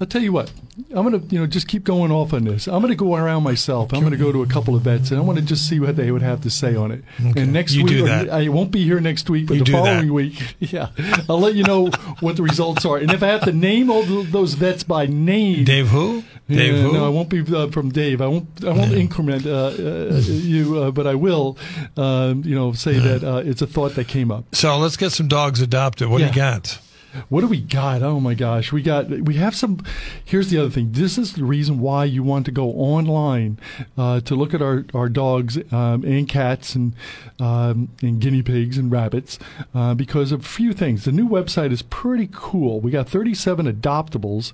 I'll 0.00 0.06
tell 0.06 0.22
you 0.22 0.32
what. 0.32 0.50
I'm 0.90 1.04
gonna, 1.04 1.18
you 1.30 1.38
know, 1.38 1.46
just 1.46 1.68
keep 1.68 1.84
going 1.84 2.10
off 2.10 2.32
on 2.32 2.44
this. 2.44 2.66
I'm 2.66 2.82
gonna 2.82 2.96
go 2.96 3.14
around 3.14 3.44
myself. 3.44 3.92
I'm 3.92 4.02
gonna 4.02 4.16
go 4.16 4.32
to 4.32 4.42
a 4.42 4.46
couple 4.46 4.74
of 4.74 4.82
vets, 4.82 5.10
and 5.12 5.20
I 5.20 5.22
want 5.22 5.38
to 5.38 5.44
just 5.44 5.68
see 5.68 5.78
what 5.78 5.94
they 5.94 6.10
would 6.10 6.22
have 6.22 6.40
to 6.42 6.50
say 6.50 6.74
on 6.74 6.90
it. 6.90 7.04
Okay. 7.24 7.42
And 7.42 7.52
next 7.52 7.74
You 7.74 7.84
week. 7.84 8.08
I 8.08 8.48
won't 8.48 8.72
be 8.72 8.82
here 8.84 8.98
next 9.00 9.30
week, 9.30 9.46
but 9.46 9.54
You 9.58 9.64
the 9.64 9.70
following 9.72 10.08
that. 10.08 10.12
week, 10.12 10.56
yeah, 10.58 10.88
I'll 11.28 11.38
let 11.38 11.54
you 11.54 11.62
know 11.62 11.86
what 12.20 12.36
the 12.36 12.42
results 12.42 12.84
are. 12.84 12.96
And 12.96 13.12
if 13.12 13.22
I 13.22 13.28
have 13.28 13.42
to 13.42 13.52
name 13.52 13.88
all 13.88 14.04
th- 14.04 14.28
those 14.30 14.54
vets 14.54 14.82
by 14.82 15.06
name, 15.06 15.64
Dave 15.64 15.88
who? 15.88 16.24
Dave 16.48 16.74
yeah, 16.74 16.82
who? 16.82 16.92
No, 16.92 17.06
I 17.06 17.08
won't 17.08 17.28
be 17.28 17.40
uh, 17.56 17.68
from 17.68 17.90
Dave. 17.90 18.20
I 18.20 18.26
won't. 18.26 18.48
I 18.64 18.72
won't 18.72 18.92
increment 18.92 19.46
uh, 19.46 19.66
uh, 19.66 20.20
you, 20.26 20.82
uh, 20.82 20.90
but 20.90 21.06
I 21.06 21.14
will. 21.14 21.56
Um, 21.96 22.42
you 22.44 22.54
know, 22.56 22.72
say 22.72 22.98
that 22.98 23.22
uh, 23.22 23.36
it's 23.44 23.62
a 23.62 23.66
thought 23.66 23.94
that 23.94 24.08
came 24.08 24.30
up. 24.32 24.44
so 24.54 24.76
let's 24.76 24.96
get 24.96 25.12
some 25.12 25.28
dogs 25.28 25.60
adopted. 25.60 26.08
What 26.08 26.18
do 26.18 26.26
you 26.26 26.32
got? 26.32 26.78
What 27.28 27.40
do 27.40 27.46
we 27.46 27.60
got? 27.60 28.02
Oh 28.02 28.20
my 28.20 28.34
gosh, 28.34 28.72
we 28.72 28.82
got 28.82 29.08
we 29.08 29.34
have 29.34 29.54
some. 29.54 29.84
Here's 30.24 30.50
the 30.50 30.58
other 30.58 30.70
thing. 30.70 30.92
This 30.92 31.18
is 31.18 31.34
the 31.34 31.44
reason 31.44 31.78
why 31.80 32.04
you 32.04 32.22
want 32.22 32.46
to 32.46 32.52
go 32.52 32.70
online 32.70 33.58
uh, 33.96 34.20
to 34.20 34.34
look 34.34 34.54
at 34.54 34.62
our 34.62 34.84
our 34.94 35.08
dogs 35.08 35.58
um, 35.72 36.04
and 36.04 36.28
cats 36.28 36.74
and 36.74 36.94
um, 37.40 37.88
and 38.02 38.20
guinea 38.20 38.42
pigs 38.42 38.78
and 38.78 38.90
rabbits 38.90 39.38
uh, 39.74 39.94
because 39.94 40.32
of 40.32 40.40
a 40.40 40.48
few 40.48 40.72
things. 40.72 41.04
The 41.04 41.12
new 41.12 41.28
website 41.28 41.72
is 41.72 41.82
pretty 41.82 42.28
cool. 42.32 42.80
We 42.80 42.90
got 42.90 43.08
37 43.08 43.66
adoptables, 43.66 44.52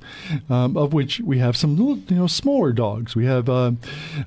um, 0.48 0.76
of 0.76 0.92
which 0.92 1.20
we 1.20 1.38
have 1.38 1.56
some 1.56 1.76
little, 1.76 1.98
you 2.08 2.16
know 2.16 2.26
smaller 2.26 2.72
dogs. 2.72 3.14
We 3.16 3.24
have 3.26 3.48
uh, 3.48 3.72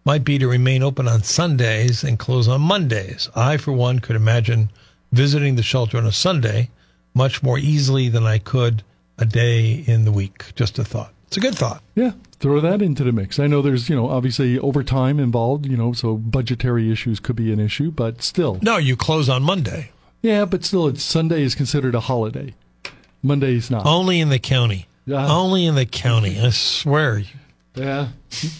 might 0.05 0.25
be 0.25 0.39
to 0.39 0.49
remain 0.49 0.83
open 0.83 1.09
on 1.09 1.23
Sundays 1.23 2.03
and 2.03 2.19
close 2.19 2.49
on 2.49 2.61
Mondays. 2.61 3.29
I, 3.35 3.57
for 3.57 3.73
one, 3.73 4.01
could 4.01 4.17
imagine 4.17 4.71
visiting 5.13 5.57
the 5.57 5.63
shelter 5.63 5.99
on 5.99 6.07
a 6.07 6.13
Sunday 6.13 6.71
much 7.15 7.43
more 7.43 7.59
easily 7.59 8.09
than 8.09 8.25
I 8.25 8.39
could 8.39 8.83
a 9.19 9.25
day 9.25 9.85
in 9.87 10.05
the 10.05 10.13
week. 10.13 10.55
Just 10.55 10.79
a 10.79 10.85
thought. 10.85 11.13
It's 11.29 11.37
a 11.37 11.41
good 11.41 11.55
thought. 11.55 11.83
Yeah, 11.95 12.13
throw 12.41 12.61
that 12.61 12.83
into 12.83 13.05
the 13.05 13.13
mix. 13.13 13.39
I 13.39 13.47
know 13.47 13.63
there's, 13.63 13.89
you 13.89 13.97
know, 13.97 14.09
obviously 14.09 14.59
overtime 14.59 15.19
involved, 15.19 15.67
you 15.67 15.77
know, 15.77 15.93
so 15.93 16.17
budgetary 16.17 16.91
issues 16.91 17.21
could 17.21 17.37
be 17.37 17.53
an 17.53 17.61
issue, 17.61 17.91
but 17.91 18.23
still. 18.23 18.59
No, 18.63 18.77
you 18.77 18.97
close 18.97 19.29
on 19.29 19.43
Monday. 19.43 19.93
Yeah, 20.21 20.45
but 20.45 20.65
still, 20.65 20.89
it's 20.89 21.03
Sunday 21.03 21.43
is 21.43 21.55
considered 21.55 21.95
a 21.95 22.01
holiday. 22.01 22.55
Monday 23.23 23.55
is 23.57 23.71
not. 23.71 23.87
Only 23.87 24.21
in 24.21 24.29
the 24.29 24.39
county. 24.39 24.89
Yeah. 25.07 25.27
Only 25.27 25.65
in 25.65 25.75
the 25.75 25.87
county. 25.87 26.39
I 26.39 26.51
swear. 26.51 27.23
Yeah, 27.75 28.09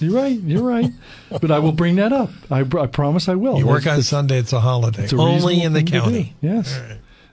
you're 0.01 0.15
right. 0.15 0.41
You're 0.41 0.63
right. 0.63 0.91
but 1.41 1.51
I 1.51 1.59
will 1.59 1.73
bring 1.73 1.97
that 1.97 2.13
up. 2.13 2.31
I, 2.51 2.61
I 2.61 2.87
promise 2.87 3.29
I 3.29 3.35
will. 3.35 3.59
You 3.59 3.67
work 3.67 3.85
That's- 3.85 3.99
on 3.99 4.03
Sunday, 4.05 4.39
it's 4.39 4.53
a 4.55 4.61
holiday. 4.61 5.05
it's 5.05 5.13
a 5.13 5.17
Only 5.19 5.61
in 5.63 5.75
the 5.75 5.81
thing 5.81 5.87
to 5.87 5.93
do. 5.93 6.01
county. 6.01 6.35
Yes. 6.41 6.81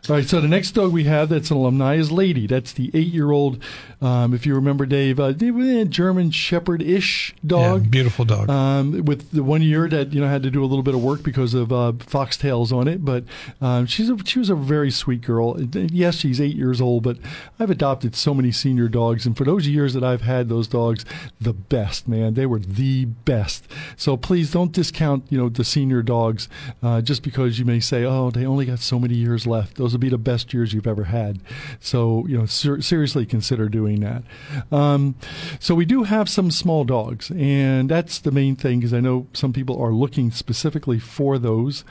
All 0.08 0.16
right. 0.16 0.26
So 0.26 0.40
the 0.42 0.48
next 0.48 0.72
dog 0.72 0.92
we 0.92 1.04
have 1.04 1.30
that's 1.30 1.52
an 1.52 1.58
alumni 1.58 1.96
is 1.96 2.12
Lady. 2.12 2.48
That's 2.48 2.72
the 2.72 2.90
eight-year-old. 2.94 3.62
Um, 4.02 4.34
if 4.34 4.46
you 4.46 4.56
remember, 4.56 4.86
Dave, 4.86 5.20
uh, 5.20 5.34
German 5.34 6.32
Shepherd-ish 6.32 7.34
Yeah, 7.44 7.48
dog. 7.48 7.92
beautiful 7.92 8.24
dog. 8.26 8.50
Um, 8.50 9.04
with 9.06 9.30
the 9.32 9.44
one 9.44 9.62
year 9.62 9.88
that 9.90 10.14
you 10.14 10.22
know 10.22 10.28
had 10.28 10.42
to 10.44 10.50
do 10.52 10.64
a 10.64 10.66
little 10.68 10.84
bit 10.84 10.96
of 10.96 11.04
work 11.04 11.22
because 11.22 11.54
of 11.54 11.72
uh, 11.72 11.92
foxtails 11.98 12.72
on 12.72 12.88
it, 12.88 13.04
but 13.04 13.24
um, 13.62 13.86
she's 13.86 14.10
a, 14.10 14.18
she 14.26 14.40
was 14.40 14.50
a 14.50 14.56
very 14.56 14.90
sweet 14.90 15.22
girl. 15.22 15.60
Yes, 15.74 16.16
she's 16.16 16.40
eight 16.40 16.56
years 16.56 16.80
old, 16.80 17.04
but 17.04 17.18
I've 17.60 17.70
adopted 17.70 18.16
so 18.16 18.34
many 18.34 18.52
senior 18.52 18.88
dogs, 18.88 19.26
and 19.26 19.36
for 19.38 19.44
those 19.44 19.68
years 19.68 19.94
that 19.94 20.04
I've 20.04 20.22
had 20.22 20.48
those 20.50 20.68
dogs, 20.68 21.04
the 21.42 21.54
best 21.54 22.08
man, 22.08 22.34
they 22.36 22.46
were 22.46 22.60
the 22.60 23.06
best. 23.06 23.68
So 23.98 24.16
please 24.18 24.50
don't 24.52 24.72
discount 24.72 25.26
you 25.30 25.38
know 25.38 25.50
the 25.50 25.66
senior 25.66 26.02
dogs 26.02 26.48
uh, 26.82 27.02
just 27.02 27.22
because 27.22 27.60
you 27.60 27.66
may 27.66 27.80
say, 27.82 28.06
oh, 28.06 28.32
they 28.32 28.46
only 28.46 28.66
got 28.66 28.80
so 28.80 28.98
many 28.98 29.16
years 29.16 29.46
left. 29.46 29.76
Those 29.76 29.89
will 29.94 30.00
be 30.00 30.10
the 30.10 30.18
best 30.18 30.54
years 30.54 30.74
you've 30.74 30.88
ever 30.88 31.06
had. 31.06 31.40
So 31.80 32.26
you 32.28 32.38
know 32.38 32.46
ser- 32.46 32.82
seriously 32.82 33.26
consider 33.26 33.70
doing 33.70 34.00
that. 34.02 34.24
Um, 34.72 35.16
so 35.60 35.76
we 35.76 35.86
do 35.86 36.04
have 36.04 36.30
some 36.30 36.52
small 36.52 36.84
dogs, 36.84 37.32
and 37.32 37.90
that's 37.90 38.20
the 38.20 38.32
main 38.32 38.56
thing 38.56 38.80
because 38.80 38.94
I 38.94 39.00
know 39.00 39.28
some 39.34 39.54
people 39.54 39.82
are 39.82 39.92
looking 39.92 40.32
specifically 40.32 41.00
for 41.00 41.38
those. 41.38 41.84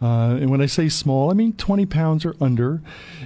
Uh, 0.00 0.36
and 0.40 0.50
when 0.50 0.60
I 0.60 0.66
say 0.66 0.88
small, 0.88 1.30
I 1.30 1.34
mean 1.34 1.52
20 1.54 1.86
pounds 1.86 2.24
or 2.24 2.34
under. 2.40 2.82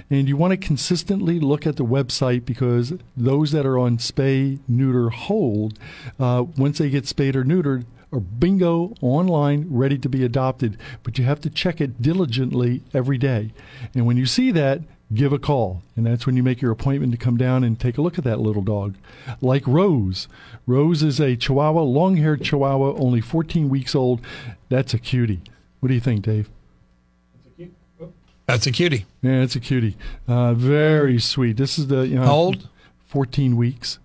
And 0.09 0.27
you 0.27 0.37
want 0.37 0.51
to 0.51 0.57
consistently 0.57 1.39
look 1.39 1.67
at 1.67 1.75
the 1.75 1.85
website 1.85 2.45
because 2.45 2.93
those 3.15 3.51
that 3.51 3.65
are 3.65 3.77
on 3.77 3.97
spay, 3.97 4.59
neuter, 4.67 5.09
hold, 5.09 5.77
uh, 6.19 6.45
once 6.57 6.77
they 6.77 6.89
get 6.89 7.07
spayed 7.07 7.35
or 7.35 7.43
neutered, 7.43 7.85
are 8.11 8.19
bingo 8.19 8.93
online, 9.01 9.67
ready 9.69 9.97
to 9.97 10.09
be 10.09 10.23
adopted. 10.23 10.77
But 11.03 11.17
you 11.17 11.25
have 11.25 11.41
to 11.41 11.49
check 11.49 11.79
it 11.79 12.01
diligently 12.01 12.81
every 12.93 13.17
day. 13.17 13.51
And 13.93 14.05
when 14.05 14.17
you 14.17 14.25
see 14.25 14.51
that, 14.51 14.81
give 15.13 15.33
a 15.33 15.39
call. 15.39 15.81
And 15.95 16.05
that's 16.05 16.25
when 16.25 16.35
you 16.35 16.43
make 16.43 16.61
your 16.61 16.71
appointment 16.71 17.11
to 17.11 17.17
come 17.17 17.37
down 17.37 17.63
and 17.63 17.79
take 17.79 17.97
a 17.97 18.01
look 18.01 18.17
at 18.17 18.23
that 18.23 18.39
little 18.39 18.61
dog. 18.61 18.95
Like 19.41 19.65
Rose. 19.67 20.27
Rose 20.65 21.03
is 21.03 21.19
a 21.19 21.35
Chihuahua, 21.35 21.81
long 21.81 22.17
haired 22.17 22.43
Chihuahua, 22.43 22.93
only 22.93 23.21
14 23.21 23.69
weeks 23.69 23.95
old. 23.95 24.21
That's 24.69 24.93
a 24.93 24.99
cutie. 24.99 25.41
What 25.79 25.89
do 25.89 25.93
you 25.93 26.01
think, 26.01 26.23
Dave? 26.23 26.49
That's 28.47 28.65
a 28.65 28.71
cutie. 28.71 29.05
Yeah, 29.21 29.43
it's 29.43 29.55
a 29.55 29.59
cutie. 29.59 29.95
Uh, 30.27 30.55
very 30.55 31.19
sweet. 31.19 31.57
This 31.57 31.77
is 31.77 31.85
the, 31.85 32.07
you 32.07 32.15
know, 32.15 32.25
How 32.25 32.33
old? 32.33 32.67
14 33.05 33.55
weeks. 33.55 33.99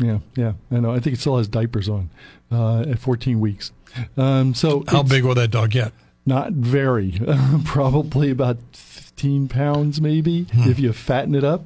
Yeah, 0.00 0.18
yeah. 0.36 0.52
I 0.70 0.76
know. 0.76 0.92
I 0.92 1.00
think 1.00 1.14
it 1.14 1.20
still 1.20 1.38
has 1.38 1.48
diapers 1.48 1.88
on 1.88 2.10
uh, 2.50 2.80
at 2.80 2.98
14 2.98 3.40
weeks. 3.40 3.72
Um, 4.16 4.54
so 4.54 4.84
How 4.88 5.02
big 5.02 5.24
will 5.24 5.34
that 5.34 5.50
dog 5.50 5.70
get? 5.70 5.92
Not 6.26 6.52
very. 6.52 7.20
Probably 7.64 8.30
about 8.30 8.58
15 8.72 9.48
pounds, 9.48 10.00
maybe, 10.00 10.46
if 10.52 10.78
you 10.78 10.92
fatten 10.92 11.34
it 11.34 11.42
up. 11.42 11.64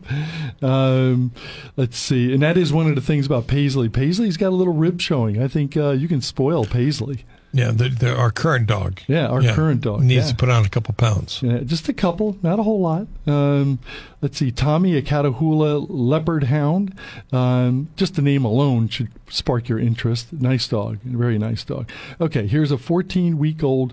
Um, 0.63 1.33
let's 1.77 1.99
see. 1.99 2.33
And 2.33 2.43
that 2.43 2.57
is 2.57 2.73
one 2.73 2.87
of 2.89 2.95
the 2.95 3.01
things 3.01 3.27
about 3.27 3.47
Paisley. 3.47 3.89
Paisley's 3.89 4.37
got 4.37 4.49
a 4.49 4.57
little 4.57 4.73
rib 4.73 5.01
showing. 5.01 5.43
I 5.43 5.49
think 5.49 5.77
uh, 5.77 5.91
you 5.91 6.09
can 6.09 6.21
spoil 6.21 6.65
Paisley. 6.65 7.25
Yeah, 7.55 7.71
the, 7.71 7.91
the, 7.91 8.17
our 8.17 8.31
current 8.31 8.67
dog. 8.67 9.01
Yeah, 9.07 9.27
our 9.27 9.43
current 9.43 9.83
dog, 9.83 10.03
needs 10.03 10.27
yeah. 10.27 10.31
to 10.31 10.37
put 10.37 10.49
on 10.49 10.65
a 10.65 10.71
couple 10.71 10.95
pounds. 10.95 11.43
Yeah, 11.43 11.59
just 11.59 11.89
a 11.89 11.93
couple, 11.93 12.39
not 12.43 12.59
a 12.59 12.63
whole 12.63 12.81
lot. 12.81 13.07
Um, 13.27 13.79
let's 14.23 14.39
see, 14.39 14.51
Tommy, 14.51 14.97
a 14.97 15.03
Catahoula 15.03 15.87
leopard 15.89 16.45
hound. 16.45 16.97
Um, 17.31 17.89
just 17.97 18.15
the 18.15 18.23
name 18.23 18.47
alone 18.47 18.89
should 18.89 19.11
spark 19.29 19.69
your 19.69 19.79
interest. 19.79 20.33
Nice 20.33 20.67
dog, 20.67 21.01
very 21.03 21.37
nice 21.37 21.63
dog. 21.63 21.91
Okay, 22.21 22.47
here's 22.47 22.71
a 22.71 22.79
14 22.79 23.37
week 23.37 23.63
old 23.63 23.93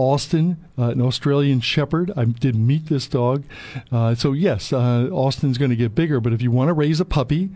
Austin, 0.00 0.56
uh, 0.78 0.90
an 0.90 1.02
Australian 1.02 1.60
Shepherd. 1.60 2.10
I 2.16 2.24
did 2.24 2.56
meet 2.56 2.86
this 2.86 3.06
dog. 3.06 3.44
Uh, 3.92 4.14
so, 4.14 4.32
yes, 4.32 4.72
uh, 4.72 5.08
Austin's 5.12 5.58
going 5.58 5.70
to 5.70 5.76
get 5.76 5.94
bigger, 5.94 6.20
but 6.20 6.32
if 6.32 6.40
you 6.40 6.50
want 6.50 6.68
to 6.68 6.72
raise 6.72 7.00
a 7.00 7.04
puppy, 7.04 7.50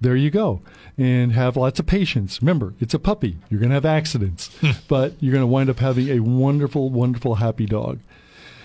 there 0.00 0.14
you 0.14 0.30
go. 0.30 0.62
And 0.96 1.32
have 1.32 1.56
lots 1.56 1.80
of 1.80 1.86
patience. 1.86 2.40
Remember, 2.40 2.74
it's 2.78 2.94
a 2.94 3.00
puppy. 3.00 3.38
You're 3.50 3.58
going 3.58 3.70
to 3.70 3.74
have 3.74 3.84
accidents, 3.84 4.56
but 4.88 5.14
you're 5.18 5.32
going 5.32 5.42
to 5.42 5.48
wind 5.48 5.68
up 5.70 5.80
having 5.80 6.08
a 6.08 6.20
wonderful, 6.20 6.88
wonderful, 6.88 7.34
happy 7.36 7.66
dog. 7.66 7.98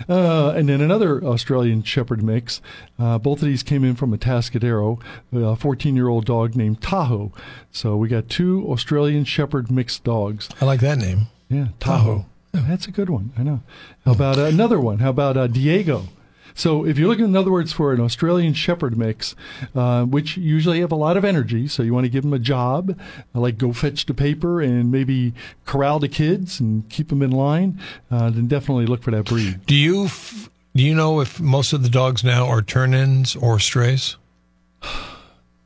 Uh, 0.08 0.50
and 0.50 0.70
then 0.70 0.80
another 0.80 1.24
Australian 1.24 1.82
Shepherd 1.82 2.22
mix. 2.22 2.62
Uh, 3.00 3.18
both 3.18 3.40
of 3.42 3.48
these 3.48 3.64
came 3.64 3.84
in 3.84 3.96
from 3.96 4.16
Atascadero, 4.16 5.02
a 5.34 5.56
14 5.56 5.96
year 5.96 6.08
old 6.08 6.26
dog 6.26 6.56
named 6.56 6.82
Tahoe. 6.84 7.32
So 7.72 7.96
we 7.96 8.10
got 8.10 8.30
two 8.30 8.64
Australian 8.68 9.26
Shepherd 9.26 9.72
mixed 9.72 10.04
dogs. 10.04 10.50
I 10.62 10.66
like 10.66 10.82
that 10.82 11.00
name. 11.00 11.28
Yeah, 11.50 11.70
Tahoe. 11.80 12.26
That's 12.54 12.88
a 12.88 12.92
good 12.92 13.10
one. 13.10 13.32
I 13.38 13.44
know. 13.44 13.62
How 14.06 14.12
about 14.12 14.38
uh, 14.38 14.44
another 14.46 14.80
one? 14.80 15.00
How 15.00 15.10
about 15.10 15.36
uh, 15.38 15.48
Diego? 15.48 16.08
So 16.56 16.86
if 16.86 17.00
you're 17.00 17.08
looking, 17.08 17.26
in 17.26 17.36
other 17.36 17.52
words, 17.52 17.74
for 17.74 17.94
an 17.94 18.00
Australian 18.00 18.54
Shepherd 18.54 18.96
mix, 18.96 19.36
uh, 19.76 20.04
which 20.04 20.38
usually 20.38 20.82
have 20.82 20.92
a 20.92 20.96
lot 20.96 21.18
of 21.18 21.26
energy, 21.26 21.68
so 21.68 21.82
you 21.82 21.96
want 21.96 22.04
to 22.06 22.10
give 22.10 22.22
them 22.22 22.34
a 22.34 22.38
job, 22.40 22.96
like 23.34 23.58
go 23.58 23.74
fetch 23.74 24.06
the 24.06 24.14
paper 24.14 24.62
and 24.62 24.92
maybe 24.92 25.34
corral 25.66 25.98
the 25.98 26.08
kids 26.08 26.60
and 26.60 26.88
keep 26.90 27.10
them 27.10 27.24
in 27.24 27.32
line, 27.32 27.80
uh, 28.12 28.30
then 28.30 28.46
definitely 28.48 28.86
look 28.86 29.02
for 29.02 29.10
that 29.10 29.26
breed. 29.26 29.66
Do 29.66 29.74
you 29.76 30.06
f- 30.06 30.50
do 30.76 30.84
you 30.84 30.94
know 30.94 31.22
if 31.22 31.40
most 31.40 31.74
of 31.74 31.82
the 31.82 31.90
dogs 31.90 32.24
now 32.24 32.46
are 32.48 32.62
turn-ins 32.62 33.36
or 33.36 33.58
strays? 33.60 34.16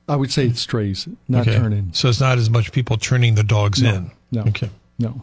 I 0.08 0.16
would 0.16 0.32
say 0.32 0.48
it's 0.48 0.62
strays, 0.62 1.06
not 1.28 1.42
Okay. 1.48 1.58
turn-ins. 1.58 1.98
So 1.98 2.08
it's 2.08 2.22
not 2.22 2.38
as 2.38 2.50
much 2.50 2.72
people 2.72 2.96
turning 2.98 3.36
the 3.36 3.44
dogs 3.44 3.82
No, 3.82 3.94
in. 3.94 4.12
no. 4.32 4.42
Okay. 4.44 4.70
No. 5.00 5.22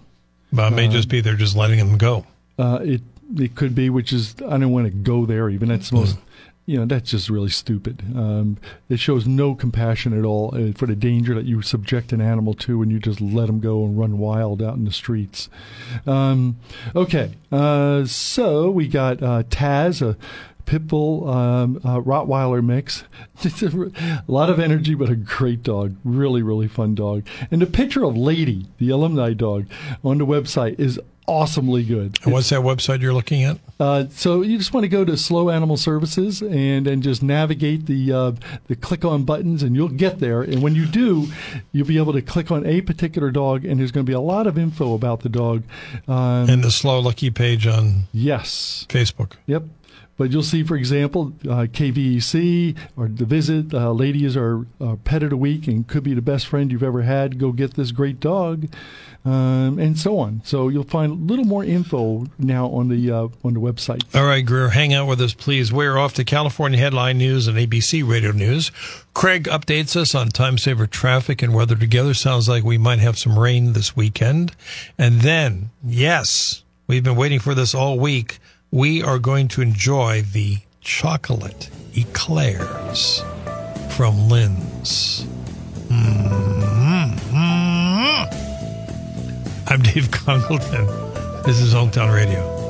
But 0.54 0.72
it 0.72 0.76
may 0.76 0.88
just 0.88 1.08
be 1.08 1.20
they're 1.20 1.34
just 1.34 1.56
letting 1.56 1.78
them 1.78 1.98
go. 1.98 2.24
Uh, 2.58 2.78
it 2.82 3.02
it 3.36 3.54
could 3.56 3.74
be, 3.74 3.90
which 3.90 4.12
is 4.12 4.36
I 4.48 4.58
don't 4.58 4.70
want 4.70 4.86
to 4.86 4.92
go 4.92 5.26
there. 5.26 5.50
Even 5.50 5.68
that's 5.68 5.90
the 5.90 5.96
most, 5.96 6.18
you 6.66 6.78
know, 6.78 6.84
that's 6.84 7.10
just 7.10 7.28
really 7.28 7.48
stupid. 7.48 8.02
Um, 8.14 8.58
it 8.88 9.00
shows 9.00 9.26
no 9.26 9.54
compassion 9.54 10.16
at 10.16 10.24
all 10.24 10.54
uh, 10.54 10.72
for 10.72 10.86
the 10.86 10.94
danger 10.94 11.34
that 11.34 11.44
you 11.44 11.60
subject 11.62 12.12
an 12.12 12.20
animal 12.20 12.54
to, 12.54 12.82
and 12.82 12.92
you 12.92 13.00
just 13.00 13.20
let 13.20 13.46
them 13.48 13.60
go 13.60 13.84
and 13.84 13.98
run 13.98 14.18
wild 14.18 14.62
out 14.62 14.76
in 14.76 14.84
the 14.84 14.92
streets. 14.92 15.48
Um, 16.06 16.58
okay, 16.94 17.32
uh, 17.50 18.04
so 18.04 18.70
we 18.70 18.86
got 18.86 19.22
uh, 19.22 19.42
Taz, 19.44 20.00
a 20.00 20.16
pit 20.66 20.86
bull 20.86 21.28
um, 21.28 21.80
uh, 21.84 22.00
Rottweiler 22.00 22.64
mix. 22.64 23.04
A 23.44 24.22
lot 24.30 24.50
of 24.50 24.58
energy, 24.58 24.94
but 24.94 25.10
a 25.10 25.16
great 25.16 25.62
dog. 25.62 25.96
Really, 26.04 26.42
really 26.42 26.68
fun 26.68 26.94
dog. 26.94 27.26
And 27.50 27.60
the 27.60 27.66
picture 27.66 28.04
of 28.04 28.16
Lady, 28.16 28.66
the 28.78 28.90
alumni 28.90 29.32
dog, 29.32 29.66
on 30.02 30.18
the 30.18 30.26
website 30.26 30.78
is 30.78 30.98
awesomely 31.26 31.82
good. 31.82 32.18
And 32.24 32.32
what's 32.32 32.50
that 32.50 32.60
website 32.60 33.00
you're 33.00 33.14
looking 33.14 33.42
at? 33.42 33.58
Uh, 33.80 34.04
so 34.10 34.42
you 34.42 34.58
just 34.58 34.72
want 34.72 34.84
to 34.84 34.88
go 34.88 35.04
to 35.04 35.16
SLO 35.16 35.50
Animal 35.50 35.76
Services 35.76 36.42
and 36.42 36.86
then 36.86 37.02
just 37.02 37.22
navigate 37.22 37.86
the 37.86 38.12
uh, 38.12 38.32
the 38.66 38.76
click 38.76 39.04
on 39.04 39.24
buttons, 39.24 39.62
and 39.62 39.74
you'll 39.74 39.88
get 39.88 40.18
there. 40.18 40.42
And 40.42 40.62
when 40.62 40.74
you 40.74 40.86
do, 40.86 41.26
you'll 41.72 41.86
be 41.86 41.98
able 41.98 42.12
to 42.12 42.22
click 42.22 42.50
on 42.50 42.66
a 42.66 42.80
particular 42.82 43.30
dog, 43.30 43.64
and 43.64 43.80
there's 43.80 43.92
going 43.92 44.06
to 44.06 44.10
be 44.10 44.14
a 44.14 44.20
lot 44.20 44.46
of 44.46 44.58
info 44.58 44.94
about 44.94 45.20
the 45.20 45.28
dog. 45.28 45.64
Um, 46.06 46.48
And 46.48 46.62
the 46.62 46.70
SLO 46.70 47.00
Lucky 47.00 47.30
page 47.30 47.66
on 47.66 48.04
yes, 48.12 48.86
Facebook. 48.88 49.32
Yep. 49.46 49.64
But 50.16 50.30
you'll 50.30 50.42
see, 50.42 50.62
for 50.62 50.76
example, 50.76 51.32
uh, 51.42 51.66
KVEC 51.66 52.76
or 52.96 53.08
the 53.08 53.24
visit. 53.24 53.74
Uh, 53.74 53.92
ladies 53.92 54.36
are 54.36 54.64
uh, 54.80 54.96
pet 55.02 55.24
of 55.24 55.30
the 55.30 55.36
week 55.36 55.66
and 55.66 55.86
could 55.86 56.04
be 56.04 56.14
the 56.14 56.22
best 56.22 56.46
friend 56.46 56.70
you've 56.70 56.84
ever 56.84 57.02
had. 57.02 57.38
Go 57.38 57.50
get 57.50 57.74
this 57.74 57.90
great 57.90 58.20
dog, 58.20 58.68
um, 59.24 59.78
and 59.78 59.98
so 59.98 60.18
on. 60.18 60.40
So 60.44 60.68
you'll 60.68 60.84
find 60.84 61.10
a 61.10 61.14
little 61.14 61.44
more 61.44 61.64
info 61.64 62.26
now 62.38 62.68
on 62.68 62.88
the 62.88 63.10
uh, 63.10 63.28
on 63.42 63.54
the 63.54 63.60
website. 63.60 64.02
All 64.14 64.24
right, 64.24 64.44
Greer, 64.46 64.68
hang 64.68 64.94
out 64.94 65.08
with 65.08 65.20
us, 65.20 65.34
please. 65.34 65.72
We're 65.72 65.98
off 65.98 66.14
to 66.14 66.24
California 66.24 66.78
headline 66.78 67.18
news 67.18 67.48
and 67.48 67.58
ABC 67.58 68.08
radio 68.08 68.30
news. 68.30 68.70
Craig 69.14 69.44
updates 69.44 69.96
us 69.96 70.14
on 70.14 70.28
time 70.28 70.58
saver 70.58 70.86
traffic 70.86 71.42
and 71.42 71.54
weather 71.54 71.76
together. 71.76 72.14
Sounds 72.14 72.48
like 72.48 72.62
we 72.62 72.78
might 72.78 73.00
have 73.00 73.18
some 73.18 73.36
rain 73.36 73.72
this 73.72 73.96
weekend. 73.96 74.54
And 74.96 75.22
then, 75.22 75.70
yes, 75.84 76.62
we've 76.86 77.02
been 77.02 77.16
waiting 77.16 77.40
for 77.40 77.54
this 77.54 77.74
all 77.74 77.98
week. 77.98 78.38
We 78.74 79.04
are 79.04 79.20
going 79.20 79.46
to 79.54 79.62
enjoy 79.62 80.22
the 80.22 80.58
chocolate 80.80 81.70
eclairs 81.96 83.22
from 83.90 84.28
Linn's. 84.28 85.24
Mm-hmm. 85.86 87.36
I'm 89.68 89.80
Dave 89.80 90.10
Congleton. 90.10 90.86
This 91.44 91.60
is 91.60 91.72
Hometown 91.72 92.12
Radio. 92.12 92.63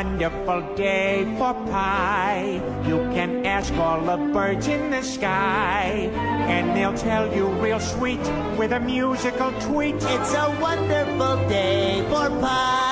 Wonderful 0.00 0.62
day 0.76 1.26
for 1.36 1.52
pie. 1.68 2.56
You 2.88 2.96
can 3.12 3.44
ask 3.44 3.70
all 3.74 4.00
the 4.00 4.16
birds 4.32 4.66
in 4.66 4.90
the 4.90 5.02
sky, 5.02 6.08
and 6.48 6.74
they'll 6.74 6.96
tell 6.96 7.28
you 7.36 7.46
real 7.60 7.80
sweet 7.80 8.24
with 8.56 8.72
a 8.72 8.80
musical 8.80 9.52
tweet. 9.60 9.96
It's 9.96 10.32
a 10.32 10.56
wonderful 10.58 11.36
day 11.50 12.00
for 12.08 12.30
pie. 12.40 12.89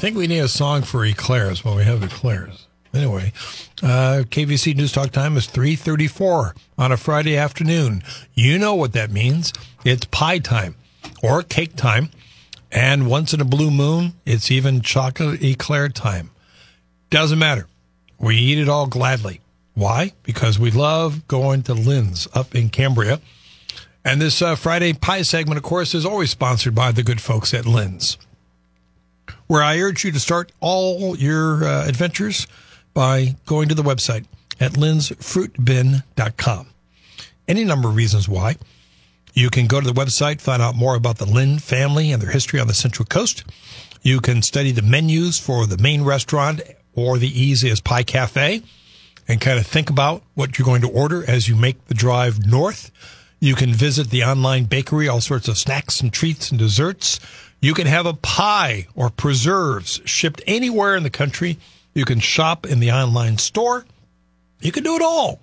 Think 0.00 0.16
we 0.16 0.28
need 0.28 0.38
a 0.38 0.48
song 0.48 0.80
for 0.80 1.04
eclairs 1.04 1.62
when 1.62 1.76
we 1.76 1.84
have 1.84 2.02
eclairs. 2.02 2.66
Anyway, 2.94 3.34
uh, 3.82 4.24
KVEC 4.30 4.74
News 4.74 4.92
Talk 4.92 5.10
time 5.10 5.36
is 5.36 5.46
3.34 5.46 6.56
on 6.78 6.90
a 6.90 6.96
Friday 6.96 7.36
afternoon. 7.36 8.02
You 8.32 8.58
know 8.58 8.74
what 8.74 8.94
that 8.94 9.10
means. 9.10 9.52
It's 9.84 10.06
pie 10.06 10.38
time 10.38 10.76
or 11.22 11.42
cake 11.42 11.76
time. 11.76 12.08
And 12.72 13.10
once 13.10 13.34
in 13.34 13.42
a 13.42 13.44
blue 13.44 13.70
moon, 13.70 14.14
it's 14.24 14.50
even 14.50 14.80
chocolate 14.80 15.42
eclair 15.42 15.90
time. 15.90 16.30
Doesn't 17.10 17.38
matter. 17.38 17.68
We 18.18 18.36
eat 18.36 18.58
it 18.58 18.70
all 18.70 18.86
gladly. 18.86 19.42
Why? 19.74 20.14
Because 20.22 20.58
we 20.58 20.70
love 20.70 21.28
going 21.28 21.62
to 21.64 21.74
Linn's 21.74 22.26
up 22.32 22.54
in 22.54 22.70
Cambria. 22.70 23.20
And 24.02 24.18
this 24.18 24.40
uh, 24.40 24.54
Friday 24.54 24.94
pie 24.94 25.20
segment, 25.20 25.58
of 25.58 25.62
course, 25.62 25.94
is 25.94 26.06
always 26.06 26.30
sponsored 26.30 26.74
by 26.74 26.90
the 26.90 27.02
good 27.02 27.20
folks 27.20 27.52
at 27.52 27.66
Linn's 27.66 28.16
where 29.50 29.62
I 29.64 29.80
urge 29.80 30.04
you 30.04 30.12
to 30.12 30.20
start 30.20 30.52
all 30.60 31.16
your 31.16 31.64
uh, 31.64 31.88
adventures 31.88 32.46
by 32.94 33.34
going 33.46 33.68
to 33.68 33.74
the 33.74 33.82
website 33.82 34.26
at 34.60 34.74
linnsfruitbin.com. 34.74 36.66
Any 37.48 37.64
number 37.64 37.88
of 37.88 37.96
reasons 37.96 38.28
why. 38.28 38.58
You 39.34 39.50
can 39.50 39.66
go 39.66 39.80
to 39.80 39.86
the 39.92 40.00
website, 40.00 40.40
find 40.40 40.62
out 40.62 40.76
more 40.76 40.94
about 40.94 41.18
the 41.18 41.26
Linn 41.26 41.58
family 41.58 42.12
and 42.12 42.22
their 42.22 42.30
history 42.30 42.60
on 42.60 42.68
the 42.68 42.74
Central 42.74 43.04
Coast. 43.04 43.42
You 44.02 44.20
can 44.20 44.42
study 44.42 44.70
the 44.70 44.82
menus 44.82 45.40
for 45.40 45.66
the 45.66 45.78
main 45.78 46.04
restaurant 46.04 46.60
or 46.94 47.18
the 47.18 47.26
easiest 47.26 47.82
pie 47.82 48.04
cafe 48.04 48.62
and 49.26 49.40
kind 49.40 49.58
of 49.58 49.66
think 49.66 49.90
about 49.90 50.22
what 50.34 50.60
you're 50.60 50.66
going 50.66 50.82
to 50.82 50.90
order 50.90 51.28
as 51.28 51.48
you 51.48 51.56
make 51.56 51.86
the 51.86 51.94
drive 51.94 52.46
north. 52.46 52.92
You 53.40 53.56
can 53.56 53.72
visit 53.72 54.10
the 54.10 54.22
online 54.22 54.66
bakery, 54.66 55.08
all 55.08 55.20
sorts 55.20 55.48
of 55.48 55.58
snacks 55.58 56.00
and 56.00 56.12
treats 56.12 56.52
and 56.52 56.58
desserts. 56.60 57.18
You 57.60 57.74
can 57.74 57.86
have 57.86 58.06
a 58.06 58.14
pie 58.14 58.86
or 58.94 59.10
preserves 59.10 60.00
shipped 60.04 60.42
anywhere 60.46 60.96
in 60.96 61.02
the 61.02 61.10
country. 61.10 61.58
You 61.94 62.04
can 62.04 62.20
shop 62.20 62.66
in 62.66 62.80
the 62.80 62.92
online 62.92 63.38
store. 63.38 63.84
You 64.60 64.72
can 64.72 64.82
do 64.82 64.96
it 64.96 65.02
all. 65.02 65.40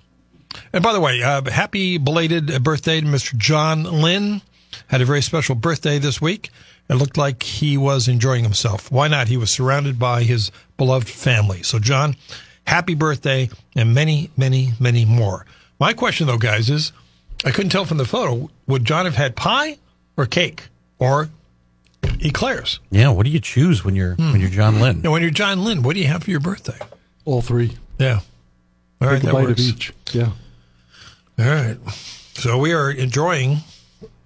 And 0.74 0.84
by 0.84 0.94
the 0.94 1.00
way, 1.00 1.22
uh, 1.22 1.50
happy 1.50 1.98
belated 1.98 2.64
birthday 2.64 3.02
to 3.02 3.08
Mr. 3.08 3.38
John 3.38 3.84
Linn. 3.84 4.42
Had 4.88 5.02
a 5.02 5.06
very 5.06 5.22
special 5.22 5.56
birthday 5.56 6.00
this 6.00 6.22
week. 6.22 6.50
It 6.90 6.96
looked 6.96 7.18
like 7.18 7.44
he 7.44 7.78
was 7.78 8.08
enjoying 8.08 8.44
himself. 8.44 8.92
Why 8.92 9.08
not? 9.08 9.28
He 9.28 9.38
was 9.38 9.52
surrounded 9.52 10.00
by 10.00 10.24
his 10.24 10.52
beloved 10.78 11.10
family. 11.10 11.62
So, 11.64 11.80
John, 11.80 12.16
happy 12.66 12.96
birthday 12.96 13.50
and 13.76 13.94
many, 13.94 14.32
many, 14.38 14.74
many 14.80 15.04
more. 15.04 15.46
My 15.80 15.94
question, 15.94 16.28
though, 16.28 16.38
guys, 16.38 16.70
is 16.70 16.94
I 17.46 17.52
couldn't 17.52 17.72
tell 17.72 17.86
from 17.86 17.98
the 17.98 18.06
photo. 18.06 18.50
Would 18.68 18.86
John 18.86 19.06
have 19.06 19.16
had 19.16 19.36
pie 19.36 19.78
or 20.16 20.26
cake 20.26 20.70
or 20.98 21.30
eclairs? 22.22 22.80
Yeah, 22.92 23.10
what 23.10 23.26
do 23.26 23.32
you 23.32 23.40
choose 23.40 23.84
when 23.86 23.96
you're 23.96 24.16
when 24.16 24.40
you're 24.40 24.50
John 24.50 24.80
Linn? 24.80 25.02
Now, 25.02 25.12
when 25.12 25.22
you're 25.22 25.32
John 25.32 25.64
Linn, 25.64 25.82
what 25.84 25.96
do 25.96 26.02
you 26.02 26.08
have 26.08 26.24
for 26.24 26.32
your 26.32 26.40
birthday? 26.40 26.78
All 27.26 27.42
three. 27.42 27.78
Yeah. 28.00 28.20
All 29.02 29.08
right, 29.08 29.16
Take 29.16 29.24
a 29.24 29.26
that 29.28 29.34
bite 29.34 29.48
works. 29.48 29.62
of 29.62 29.76
each. 29.76 29.94
Yeah. 30.14 30.32
All 31.40 31.46
right. 31.46 31.78
So 32.34 32.58
we 32.58 32.74
are 32.74 32.90
enjoying, 32.92 33.58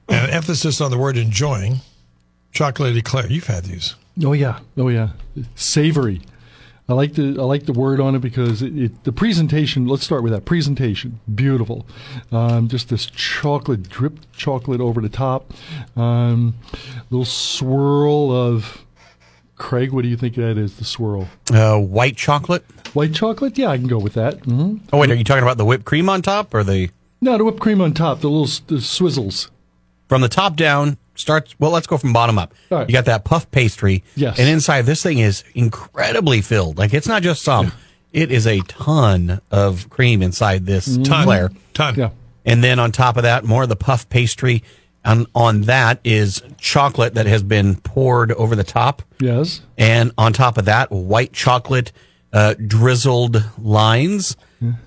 and 0.07 0.31
emphasis 0.31 0.79
on 0.81 0.91
the 0.91 0.97
word 0.97 1.17
enjoying, 1.17 1.77
chocolate 2.51 2.95
eclair. 2.95 3.27
You've 3.27 3.47
had 3.47 3.65
these. 3.65 3.95
Oh 4.23 4.33
yeah. 4.33 4.59
Oh 4.77 4.89
yeah. 4.89 5.09
Savory. 5.55 6.21
I 6.89 6.93
like 6.93 7.13
the 7.13 7.37
I 7.39 7.43
like 7.43 7.65
the 7.67 7.73
word 7.73 7.99
on 8.01 8.15
it 8.15 8.19
because 8.19 8.61
it, 8.61 8.77
it 8.77 9.03
the 9.05 9.13
presentation. 9.13 9.87
Let's 9.87 10.03
start 10.03 10.23
with 10.23 10.33
that 10.33 10.43
presentation. 10.45 11.19
Beautiful. 11.33 11.85
Um, 12.31 12.67
just 12.67 12.89
this 12.89 13.05
chocolate 13.05 13.87
dripped 13.87 14.31
chocolate 14.33 14.81
over 14.81 14.99
the 14.99 15.07
top. 15.09 15.53
Um, 15.95 16.55
little 17.09 17.23
swirl 17.25 18.31
of 18.31 18.83
Craig. 19.55 19.91
What 19.91 20.01
do 20.01 20.09
you 20.09 20.17
think 20.17 20.35
that 20.35 20.57
is? 20.57 20.77
The 20.77 20.85
swirl. 20.85 21.27
Uh, 21.53 21.77
white 21.79 22.17
chocolate. 22.17 22.65
White 22.93 23.13
chocolate. 23.13 23.57
Yeah, 23.57 23.67
I 23.69 23.77
can 23.77 23.87
go 23.87 23.99
with 23.99 24.13
that. 24.15 24.39
hmm 24.43 24.77
Oh 24.91 24.97
wait, 24.97 25.11
are 25.11 25.15
you 25.15 25.23
talking 25.23 25.43
about 25.43 25.57
the 25.57 25.65
whipped 25.65 25.85
cream 25.85 26.09
on 26.09 26.21
top 26.21 26.53
or 26.53 26.63
the 26.63 26.89
No, 27.21 27.37
the 27.37 27.45
whipped 27.45 27.59
cream 27.61 27.79
on 27.79 27.93
top. 27.93 28.19
The 28.19 28.29
little 28.29 28.47
the 28.67 28.81
swizzles. 28.81 29.49
from 30.09 30.19
the 30.21 30.27
top 30.29 30.57
down? 30.57 30.97
Starts 31.21 31.55
well. 31.59 31.71
Let's 31.71 31.87
go 31.87 31.97
from 31.97 32.13
bottom 32.13 32.37
up. 32.37 32.53
All 32.71 32.79
right. 32.79 32.89
You 32.89 32.93
got 32.93 33.05
that 33.05 33.23
puff 33.23 33.49
pastry. 33.51 34.03
Yes. 34.15 34.39
And 34.39 34.49
inside 34.49 34.85
this 34.87 35.03
thing 35.03 35.19
is 35.19 35.43
incredibly 35.53 36.41
filled. 36.41 36.77
Like 36.77 36.93
it's 36.93 37.07
not 37.07 37.21
just 37.21 37.43
some. 37.43 37.71
It 38.11 38.31
is 38.31 38.45
a 38.47 38.59
ton 38.61 39.39
of 39.51 39.89
cream 39.89 40.21
inside 40.21 40.65
this 40.65 40.97
Ton. 40.97 41.21
eclair. 41.21 41.51
Ton. 41.73 41.95
Yeah. 41.95 42.09
And 42.45 42.63
then 42.63 42.79
on 42.79 42.91
top 42.91 43.17
of 43.17 43.23
that, 43.23 43.45
more 43.45 43.63
of 43.63 43.69
the 43.69 43.75
puff 43.75 44.09
pastry. 44.09 44.63
And 45.05 45.27
on 45.33 45.61
that 45.61 45.99
is 46.03 46.41
chocolate 46.57 47.13
that 47.13 47.25
has 47.25 47.41
been 47.43 47.75
poured 47.75 48.31
over 48.33 48.55
the 48.55 48.63
top. 48.63 49.01
Yes. 49.19 49.61
And 49.77 50.11
on 50.17 50.33
top 50.33 50.57
of 50.57 50.65
that, 50.65 50.91
white 50.91 51.33
chocolate 51.33 51.91
uh, 52.33 52.55
drizzled 52.55 53.43
lines. 53.59 54.35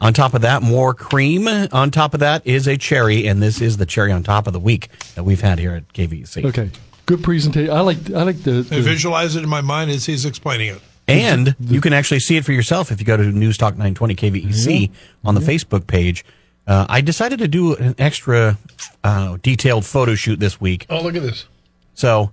On 0.00 0.12
top 0.12 0.34
of 0.34 0.42
that, 0.42 0.62
more 0.62 0.94
cream. 0.94 1.48
On 1.48 1.90
top 1.90 2.14
of 2.14 2.20
that 2.20 2.46
is 2.46 2.66
a 2.66 2.76
cherry, 2.76 3.26
and 3.26 3.42
this 3.42 3.60
is 3.60 3.76
the 3.76 3.86
cherry 3.86 4.12
on 4.12 4.22
top 4.22 4.46
of 4.46 4.52
the 4.52 4.60
week 4.60 4.88
that 5.14 5.24
we've 5.24 5.40
had 5.40 5.58
here 5.58 5.74
at 5.74 5.92
KVEC. 5.92 6.44
Okay. 6.44 6.70
Good 7.06 7.22
presentation. 7.22 7.70
I 7.70 7.80
like 7.80 8.10
I 8.10 8.22
like 8.22 8.42
the, 8.42 8.66
I 8.70 8.80
visualize 8.80 9.36
it 9.36 9.42
in 9.42 9.48
my 9.48 9.60
mind 9.60 9.90
as 9.90 10.06
he's 10.06 10.24
explaining 10.24 10.68
it. 10.68 10.80
And 11.06 11.54
you 11.60 11.80
can 11.82 11.92
actually 11.92 12.20
see 12.20 12.36
it 12.36 12.44
for 12.46 12.52
yourself 12.52 12.90
if 12.90 12.98
you 12.98 13.04
go 13.04 13.16
to 13.16 13.24
News 13.24 13.58
Talk 13.58 13.74
920 13.74 14.14
KVEC 14.14 14.90
on 15.22 15.34
the 15.34 15.40
Facebook 15.42 15.86
page. 15.86 16.24
Uh, 16.66 16.86
I 16.88 17.02
decided 17.02 17.40
to 17.40 17.48
do 17.48 17.74
an 17.76 17.94
extra 17.98 18.56
uh, 19.02 19.36
detailed 19.42 19.84
photo 19.84 20.14
shoot 20.14 20.40
this 20.40 20.58
week. 20.60 20.86
Oh, 20.88 21.02
look 21.02 21.14
at 21.14 21.20
this. 21.22 21.44
So 21.92 22.30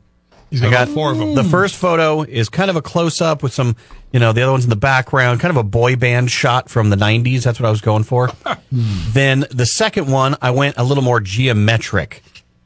He's 0.51 0.61
I 0.61 0.69
got, 0.69 0.87
got 0.87 0.93
four 0.93 1.11
of 1.11 1.17
them. 1.17 1.33
The 1.33 1.43
first 1.45 1.75
photo 1.75 2.21
is 2.23 2.49
kind 2.49 2.69
of 2.69 2.75
a 2.75 2.81
close 2.81 3.21
up 3.21 3.41
with 3.41 3.53
some, 3.53 3.75
you 4.11 4.19
know, 4.19 4.33
the 4.33 4.41
other 4.41 4.51
one's 4.51 4.65
in 4.65 4.69
the 4.69 4.75
background, 4.75 5.39
kind 5.39 5.49
of 5.49 5.57
a 5.57 5.63
boy 5.63 5.95
band 5.95 6.29
shot 6.29 6.69
from 6.69 6.89
the 6.89 6.97
90s. 6.97 7.43
That's 7.43 7.59
what 7.59 7.65
I 7.67 7.71
was 7.71 7.79
going 7.81 8.03
for. 8.03 8.29
then 8.71 9.45
the 9.49 9.65
second 9.65 10.11
one, 10.11 10.35
I 10.41 10.51
went 10.51 10.75
a 10.77 10.83
little 10.83 11.03
more 11.03 11.21
geometric. 11.21 12.21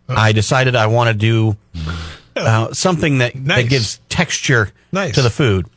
I 0.09 0.31
decided 0.33 0.75
I 0.75 0.87
want 0.87 1.07
to 1.09 1.13
do 1.13 1.57
uh, 2.35 2.73
something 2.73 3.19
that, 3.19 3.35
Nice. 3.35 3.63
that 3.63 3.69
gives 3.69 3.99
texture 4.09 4.71
Nice. 4.91 5.15
to 5.15 5.21
the 5.21 5.29
food. 5.29 5.67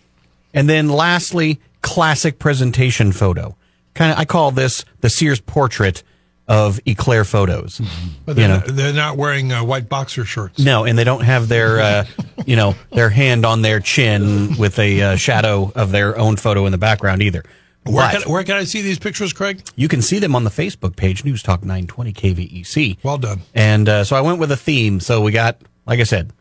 And 0.55 0.69
then 0.69 0.89
lastly, 0.89 1.61
classic 1.83 2.39
presentation 2.39 3.13
photo. 3.13 3.55
Kind 3.95 4.13
of, 4.13 4.19
I 4.19 4.25
call 4.25 4.51
this 4.51 4.85
the 5.01 5.11
Sears 5.11 5.41
portrait 5.41 6.03
of 6.49 6.81
eclair 6.87 7.25
photos. 7.25 7.81
But 8.25 8.33
you 8.33 8.35
they're, 8.35 8.49
know. 8.49 8.57
not, 8.57 8.67
they're 8.67 8.93
not 8.93 9.17
wearing 9.17 9.53
uh, 9.53 9.63
white 9.63 9.89
boxer 9.89 10.25
shorts. 10.25 10.59
No, 10.59 10.85
and 10.85 10.99
they 10.99 11.05
don't 11.05 11.23
have 11.23 11.49
their, 11.49 11.81
uh, 11.81 12.05
you 12.47 12.57
know, 12.57 12.75
their 12.91 13.11
hand 13.11 13.45
on 13.45 13.63
their 13.63 13.81
chin 13.81 14.57
with 14.57 14.79
a 14.79 15.03
uh, 15.03 15.17
shadow 15.17 15.71
of 15.75 15.93
their 15.93 16.19
own 16.19 16.37
photo 16.37 16.65
in 16.67 16.73
the 16.73 16.79
background 16.79 17.23
either. 17.23 17.45
Where 17.85 18.11
can, 18.11 18.23
where 18.31 18.45
can 18.45 18.57
I 18.57 18.65
see 18.65 18.83
these 18.83 18.99
pictures, 18.99 19.33
Craig? 19.33 19.63
you 19.77 19.89
can 19.89 20.03
see 20.03 20.19
them 20.19 20.35
on 20.35 20.45
the 20.45 20.51
Facebook 20.51 20.97
page, 20.97 21.25
News 21.25 21.43
Talk 21.43 21.63
920 21.63 22.13
KVEC. 22.13 22.99
Well 23.03 23.19
done. 23.19 23.41
And 23.55 23.89
uh, 23.89 24.05
so 24.05 24.17
I 24.17 24.21
went 24.21 24.39
with 24.39 24.51
a 24.53 24.57
theme. 24.57 25.01
So 25.01 25.23
we 25.23 25.33
got, 25.33 25.59
like 25.87 26.01
I 26.01 26.03
said, 26.03 26.33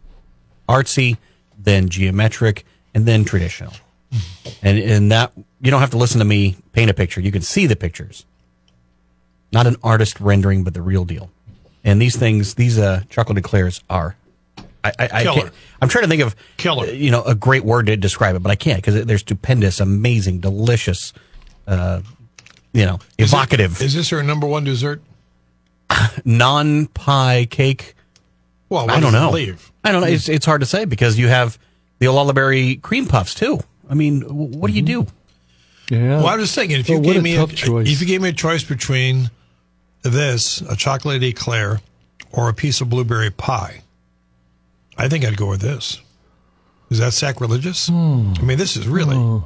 artsy, 0.68 1.18
then 1.58 1.90
geometric, 1.90 2.66
and 2.94 3.06
then 3.06 3.24
traditional. 3.24 3.74
And 4.62 4.78
in 4.78 5.10
that, 5.10 5.32
you 5.62 5.72
don't 5.72 5.82
have 5.82 5.92
to 5.92 5.98
listen 5.98 6.20
to 6.20 6.26
me 6.26 6.58
paint 6.72 6.90
a 6.90 6.94
picture. 6.94 7.22
You 7.22 7.32
can 7.32 7.42
see 7.42 7.66
the 7.66 7.76
pictures. 7.76 8.26
Not 9.52 9.68
an 9.68 9.76
artist 9.84 10.20
rendering, 10.20 10.64
but 10.64 10.74
the 10.74 10.82
real 10.82 11.06
deal. 11.06 11.30
And 11.84 12.02
these 12.02 12.16
things, 12.18 12.56
these 12.56 12.78
uh, 12.78 13.04
chocolate 13.10 13.38
eclairs 13.38 13.82
are. 13.90 14.16
I, 14.84 14.92
I, 15.00 15.10
I 15.12 15.24
Killer. 15.24 15.42
can't, 15.42 15.54
I'm 15.82 15.90
trying 15.90 16.04
to 16.04 16.10
think 16.10 16.22
of 16.22 16.36
Killer. 16.58 16.88
uh, 16.88 16.92
You 16.92 17.12
know, 17.12 17.24
a 17.24 17.34
great 17.36 17.64
word 17.66 17.88
to 17.88 17.98
describe 17.98 18.36
it, 18.36 18.44
but 18.44 18.52
I 18.52 18.56
can't 18.56 18.78
because 18.78 19.06
they're 19.06 19.18
stupendous, 19.18 19.80
amazing, 19.80 20.40
delicious. 20.40 21.14
Uh, 21.66 22.02
you 22.74 22.86
know, 22.86 23.00
Is 23.18 23.32
it- 23.32 23.36
evocative, 23.36 23.82
Is 23.82 23.94
this 23.94 24.12
our 24.14 24.22
number 24.24 24.48
one 24.48 24.64
dessert? 24.64 25.02
non 26.26 26.88
pie 26.88 27.48
cake. 27.50 27.96
Well, 28.70 28.90
I 28.92 29.00
don't 29.00 29.14
know. 29.14 29.32
Leave. 29.32 29.72
I 29.84 29.92
don't 29.94 30.02
know. 30.02 30.08
It's 30.08 30.28
it's 30.28 30.46
hard 30.46 30.60
to 30.62 30.66
say 30.68 30.84
because 30.86 31.18
you 31.18 31.30
have 31.30 31.58
the 32.00 32.08
Lullaberry 32.08 32.82
cream 32.82 33.06
puffs 33.06 33.34
too. 33.34 33.60
I 33.90 33.94
mean, 33.94 34.20
w- 34.22 34.58
what 34.58 34.68
do 34.68 34.74
you 34.74 34.82
do? 34.82 35.08
yeah. 35.90 36.18
Well, 36.18 36.28
I 36.28 36.36
was 36.36 36.54
thinking 36.54 36.78
if 36.80 36.90
you 36.90 36.96
Oh, 36.96 37.00
what 37.00 37.06
gave 37.14 37.16
a 37.18 37.22
me 37.22 37.36
tough 37.36 37.56
choice. 37.56 37.88
if 37.90 38.02
you 38.02 38.08
gave 38.08 38.22
me 38.22 38.30
a 38.30 38.34
choice 38.34 38.64
between 38.66 39.32
this, 40.04 40.62
a 40.62 40.76
chocolate 40.76 41.24
eclair, 41.24 41.82
or 42.32 42.50
a 42.50 42.54
piece 42.54 42.82
of 42.82 42.90
blueberry 42.90 43.32
pie, 43.32 43.82
I 44.98 45.08
think 45.10 45.26
I'd 45.26 45.38
go 45.38 45.48
with 45.50 45.62
this. 45.62 46.02
Is 46.90 47.00
that 47.00 47.14
sacrilegious? 47.14 47.88
Hmm. 47.88 48.34
I 48.38 48.42
mean, 48.42 48.58
this 48.58 48.78
is 48.78 48.88
really, 48.88 49.16
hmm. 49.18 49.40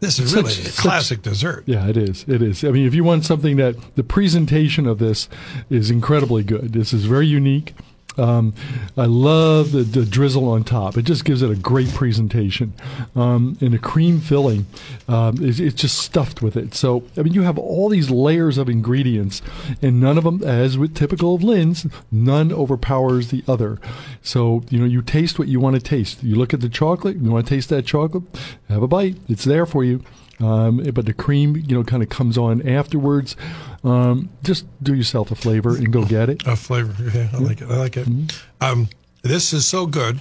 this 0.00 0.18
is 0.18 0.34
really 0.34 0.50
Such- 0.50 0.66
a 0.66 0.70
such- 0.72 0.82
classic 0.82 1.22
dessert. 1.22 1.64
Yeah, 1.66 1.88
it 1.88 1.96
is. 1.96 2.24
It 2.28 2.42
is. 2.42 2.64
I 2.64 2.70
mean, 2.70 2.86
if 2.86 2.94
you 2.94 3.02
want 3.04 3.24
something 3.24 3.56
that 3.56 3.76
the 3.96 4.04
presentation 4.04 4.86
of 4.86 4.98
this 4.98 5.28
is 5.70 5.90
incredibly 5.90 6.42
good. 6.42 6.72
This 6.72 6.92
is 6.92 7.04
very 7.06 7.26
unique. 7.26 7.74
Um, 8.18 8.54
I 8.96 9.06
love 9.06 9.72
the, 9.72 9.82
the 9.82 10.04
drizzle 10.04 10.48
on 10.48 10.64
top. 10.64 10.96
It 10.96 11.02
just 11.02 11.24
gives 11.24 11.42
it 11.42 11.50
a 11.50 11.54
great 11.54 11.88
presentation. 11.90 12.74
Um, 13.16 13.56
and 13.60 13.72
the 13.72 13.78
cream 13.78 14.20
filling, 14.20 14.66
um, 15.08 15.42
is, 15.42 15.60
it's 15.60 15.80
just 15.80 15.98
stuffed 15.98 16.42
with 16.42 16.56
it. 16.56 16.74
So, 16.74 17.04
I 17.16 17.22
mean, 17.22 17.32
you 17.32 17.42
have 17.42 17.58
all 17.58 17.88
these 17.88 18.10
layers 18.10 18.58
of 18.58 18.68
ingredients, 18.68 19.42
and 19.80 20.00
none 20.00 20.18
of 20.18 20.24
them, 20.24 20.42
as 20.42 20.76
with 20.76 20.94
typical 20.94 21.34
of 21.34 21.42
Linn's, 21.42 21.86
none 22.10 22.52
overpowers 22.52 23.28
the 23.28 23.44
other. 23.48 23.78
So, 24.22 24.64
you 24.68 24.78
know, 24.78 24.84
you 24.86 25.02
taste 25.02 25.38
what 25.38 25.48
you 25.48 25.60
want 25.60 25.76
to 25.76 25.82
taste. 25.82 26.22
You 26.22 26.36
look 26.36 26.52
at 26.52 26.60
the 26.60 26.68
chocolate, 26.68 27.16
you 27.16 27.30
want 27.30 27.46
to 27.46 27.54
taste 27.54 27.68
that 27.70 27.86
chocolate, 27.86 28.24
have 28.68 28.82
a 28.82 28.88
bite. 28.88 29.16
It's 29.28 29.44
there 29.44 29.66
for 29.66 29.84
you. 29.84 30.04
Um, 30.42 30.78
but 30.92 31.06
the 31.06 31.12
cream, 31.12 31.56
you 31.56 31.76
know, 31.76 31.84
kind 31.84 32.02
of 32.02 32.08
comes 32.08 32.36
on 32.36 32.66
afterwards. 32.66 33.36
Um, 33.84 34.30
just 34.42 34.66
do 34.82 34.94
yourself 34.94 35.30
a 35.30 35.34
flavor 35.34 35.76
and 35.76 35.92
go 35.92 36.04
get 36.04 36.28
it. 36.28 36.46
A 36.46 36.56
flavor. 36.56 36.94
Yeah, 37.16 37.28
I 37.32 37.38
like 37.38 37.60
it. 37.60 37.70
I 37.70 37.76
like 37.76 37.96
it. 37.96 38.08
Um, 38.60 38.88
this 39.22 39.52
is 39.52 39.66
so 39.66 39.86
good, 39.86 40.20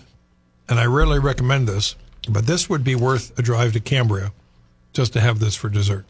and 0.70 0.80
I 0.80 0.86
rarely 0.86 1.20
recommend 1.20 1.68
this, 1.68 1.96
but 2.30 2.46
this 2.46 2.70
would 2.70 2.84
be 2.84 2.96
worth 2.96 3.38
a 3.40 3.42
drive 3.42 3.74
to 3.74 3.80
Cambria 3.80 4.32
just 4.94 5.14
to 5.14 5.22
have 5.22 5.40
this 5.40 5.56
for 5.56 5.70
dessert. 5.70 6.06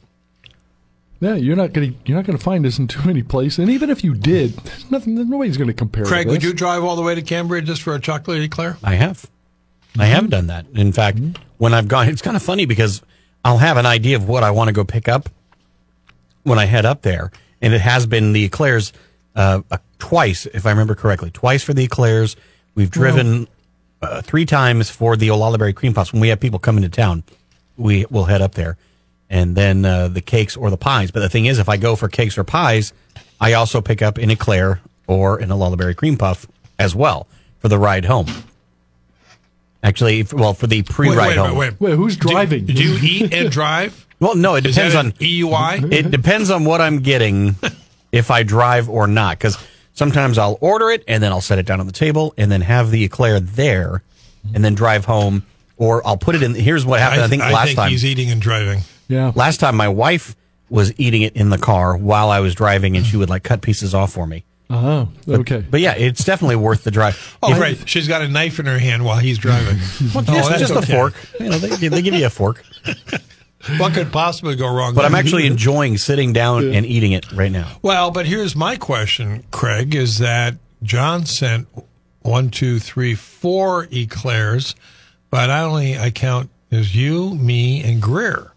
Yeah, 1.22 1.36
you're 1.36 1.56
not 1.56 1.72
gonna 1.72 1.94
you're 2.06 2.18
not 2.18 2.26
gonna 2.26 2.40
find 2.40 2.66
this 2.66 2.80
in 2.80 2.88
too 2.88 3.04
many 3.06 3.22
places. 3.22 3.60
And 3.60 3.70
even 3.70 3.92
if 3.92 4.04
you 4.04 4.16
did, 4.16 4.54
there's 4.54 4.90
nothing. 4.90 5.16
Nobody's 5.30 5.56
gonna 5.56 5.72
compare. 5.72 6.04
Craig, 6.04 6.26
to 6.26 6.32
would 6.32 6.44
you 6.44 6.52
drive 6.52 6.84
all 6.84 6.96
the 6.96 7.04
way 7.04 7.14
to 7.14 7.22
Cambria 7.22 7.62
just 7.62 7.84
for 7.84 7.94
a 7.94 8.00
chocolate 8.00 8.42
eclair? 8.42 8.78
I 8.84 8.96
have. 8.96 9.30
I 10.00 10.06
have 10.06 10.30
done 10.30 10.48
that. 10.48 10.66
In 10.74 10.92
fact, 10.92 11.20
when 11.60 11.74
I've 11.74 11.88
gone, 11.88 12.10
it's 12.10 12.22
kind 12.22 12.36
of 12.36 12.42
funny 12.42 12.66
because 12.66 13.02
I'll 13.44 13.58
have 13.58 13.78
an 13.78 13.86
idea 13.86 14.16
of 14.16 14.28
what 14.28 14.44
I 14.44 14.52
want 14.52 14.68
to 14.68 14.74
go 14.74 14.84
pick 14.84 15.08
up 15.08 15.30
when 16.44 16.60
I 16.60 16.66
head 16.66 16.86
up 16.86 17.02
there. 17.02 17.32
And 17.62 17.74
it 17.74 17.82
has 17.82 18.06
been 18.06 18.34
the 18.34 18.44
eclairs 18.44 18.94
uh, 19.36 19.62
uh, 19.70 19.78
twice, 20.00 20.46
if 20.48 20.66
I 20.66 20.72
remember 20.72 20.96
correctly. 20.96 21.32
Twice 21.32 21.64
for 21.64 21.74
the 21.74 21.84
eclairs. 21.84 22.36
We've 22.76 22.90
driven 22.90 23.48
uh, 24.02 24.22
three 24.22 24.46
times 24.46 24.90
for 24.90 25.16
the 25.16 25.30
Olallieberry 25.30 25.76
cream 25.76 25.94
puffs. 25.94 26.12
When 26.14 26.22
we 26.22 26.30
have 26.30 26.40
people 26.40 26.60
coming 26.60 26.84
to 26.84 26.90
town, 26.90 27.24
we 27.78 28.06
will 28.10 28.26
head 28.26 28.42
up 28.42 28.56
there. 28.56 28.78
And 29.30 29.56
then 29.56 29.86
uh, 29.86 30.08
the 30.10 30.22
cakes 30.22 30.58
or 30.58 30.70
the 30.70 30.78
pies. 30.78 31.12
But 31.12 31.22
the 31.22 31.30
thing 31.30 31.46
is, 31.46 31.60
if 31.60 31.70
I 31.70 31.78
go 31.78 31.96
for 31.96 32.10
cakes 32.10 32.38
or 32.38 32.44
pies, 32.44 32.94
I 33.40 33.54
also 33.54 33.82
pick 33.82 34.02
up 34.02 34.18
an 34.18 34.30
eclair 34.30 34.82
or 35.08 35.38
an 35.38 35.50
Olallieberry 35.50 35.96
cream 35.96 36.18
puff 36.18 36.48
as 36.78 36.96
well 36.96 37.28
for 37.60 37.70
the 37.70 37.78
ride 37.78 38.06
home. 38.06 38.28
Actually, 39.84 40.24
well, 40.32 40.54
for 40.54 40.68
the 40.68 40.84
pre-ride 40.84 41.30
wait, 41.30 41.38
home. 41.38 41.58
wait, 41.58 41.72
wait. 41.80 41.90
Wait, 41.90 41.96
who's 41.96 42.16
driving? 42.16 42.66
Do, 42.66 42.74
do 42.74 42.84
you 42.84 43.00
eat 43.02 43.34
and 43.34 43.52
drive? 43.52 44.08
Well, 44.22 44.36
no, 44.36 44.54
it 44.54 44.62
depends 44.62 44.94
on 44.94 45.14
EUI? 45.14 45.92
it 45.92 46.12
depends 46.12 46.52
on 46.52 46.64
what 46.64 46.80
I'm 46.80 47.00
getting 47.00 47.56
if 48.12 48.30
I 48.30 48.44
drive 48.44 48.88
or 48.88 49.08
not. 49.08 49.40
Because 49.40 49.58
sometimes 49.94 50.38
I'll 50.38 50.60
order 50.62 50.92
it 50.92 51.04
and 51.08 51.24
then 51.24 51.32
I'll 51.32 51.42
set 51.42 51.58
it 51.58 51.66
down 51.66 51.80
on 51.80 51.88
the 51.88 51.92
table 51.92 52.32
and 52.38 52.52
then 52.52 52.62
have 52.62 52.92
the 52.92 53.04
eclair 53.04 53.40
there 53.40 54.04
and 54.54 54.64
then 54.64 54.76
drive 54.76 55.06
home. 55.06 55.44
Or 55.76 56.06
I'll 56.06 56.18
put 56.18 56.36
it 56.36 56.44
in. 56.44 56.54
Here's 56.54 56.86
what 56.86 57.00
happened. 57.00 57.24
I, 57.24 57.28
think 57.30 57.42
last 57.42 57.66
think 57.66 57.78
time. 57.78 57.90
he's 57.90 58.06
eating 58.06 58.30
and 58.30 58.40
driving. 58.40 58.82
yeah. 59.08 59.32
Last 59.34 59.60
time 59.60 59.76
my 59.76 59.90
wife 59.90 60.36
was 60.70 60.94
eating 61.00 61.24
it 61.24 61.36
in 61.36 61.50
the 61.50 61.58
car 61.58 61.98
while 61.98 62.30
I 62.30 62.42
was 62.42 62.54
driving, 62.54 62.96
and 62.96 63.04
she 63.04 63.18
would 63.18 63.30
like 63.30 63.42
cut 63.42 63.64
pieces 63.64 63.96
off 63.96 64.14
for 64.14 64.28
me. 64.28 64.44
Oh, 64.74 65.10
okay. 65.28 65.66
But 65.70 65.82
yeah, 65.82 65.96
it's 65.96 66.24
definitely 66.24 66.56
worth 66.56 66.84
the 66.84 66.92
drive. 66.92 67.38
Oh, 67.44 67.52
If- 67.52 67.60
right. 67.60 67.90
She's 67.90 68.08
got 68.08 68.22
a 68.22 68.28
knife 68.28 68.60
in 68.60 68.66
her 68.66 68.80
hand 68.80 69.04
while 69.04 69.18
he's 69.18 69.38
driving. 69.38 69.78
Well, 70.16 70.24
Oh, 70.28 70.34
just, 70.34 70.72
just 70.72 70.74
a 70.74 70.82
fork. 70.82 71.14
You 71.40 71.50
know, 71.50 71.58
they, 71.58 71.88
they 71.88 72.02
give 72.02 72.14
you 72.14 72.26
a 72.26 72.30
fork. 72.30 72.64
What 73.78 73.94
could 73.94 74.12
possibly 74.12 74.56
go 74.56 74.74
wrong? 74.74 74.96
But 74.96 75.06
I'm 75.06 75.14
actually 75.14 75.46
enjoying 75.46 75.98
sitting 75.98 76.34
down 76.34 76.74
and 76.74 76.84
eating 76.86 77.12
it 77.12 77.32
right 77.32 77.52
now. 77.52 77.78
Well, 77.84 78.10
but 78.10 78.26
here's 78.26 78.56
my 78.56 78.76
question, 78.76 79.44
Craig, 79.52 79.94
is 79.94 80.18
that 80.18 80.56
John 80.82 81.26
sent 81.28 81.68
one, 82.24 82.50
two, 82.50 82.80
three, 82.80 83.14
four 83.14 83.88
eclairs, 83.92 84.76
but 85.30 85.50
I 85.50 85.62
only 85.62 85.98
I 85.98 86.10
count 86.10 86.50
there's 86.70 86.96
you, 86.96 87.36
me, 87.36 87.84
and 87.84 88.02
Greer. 88.02 88.52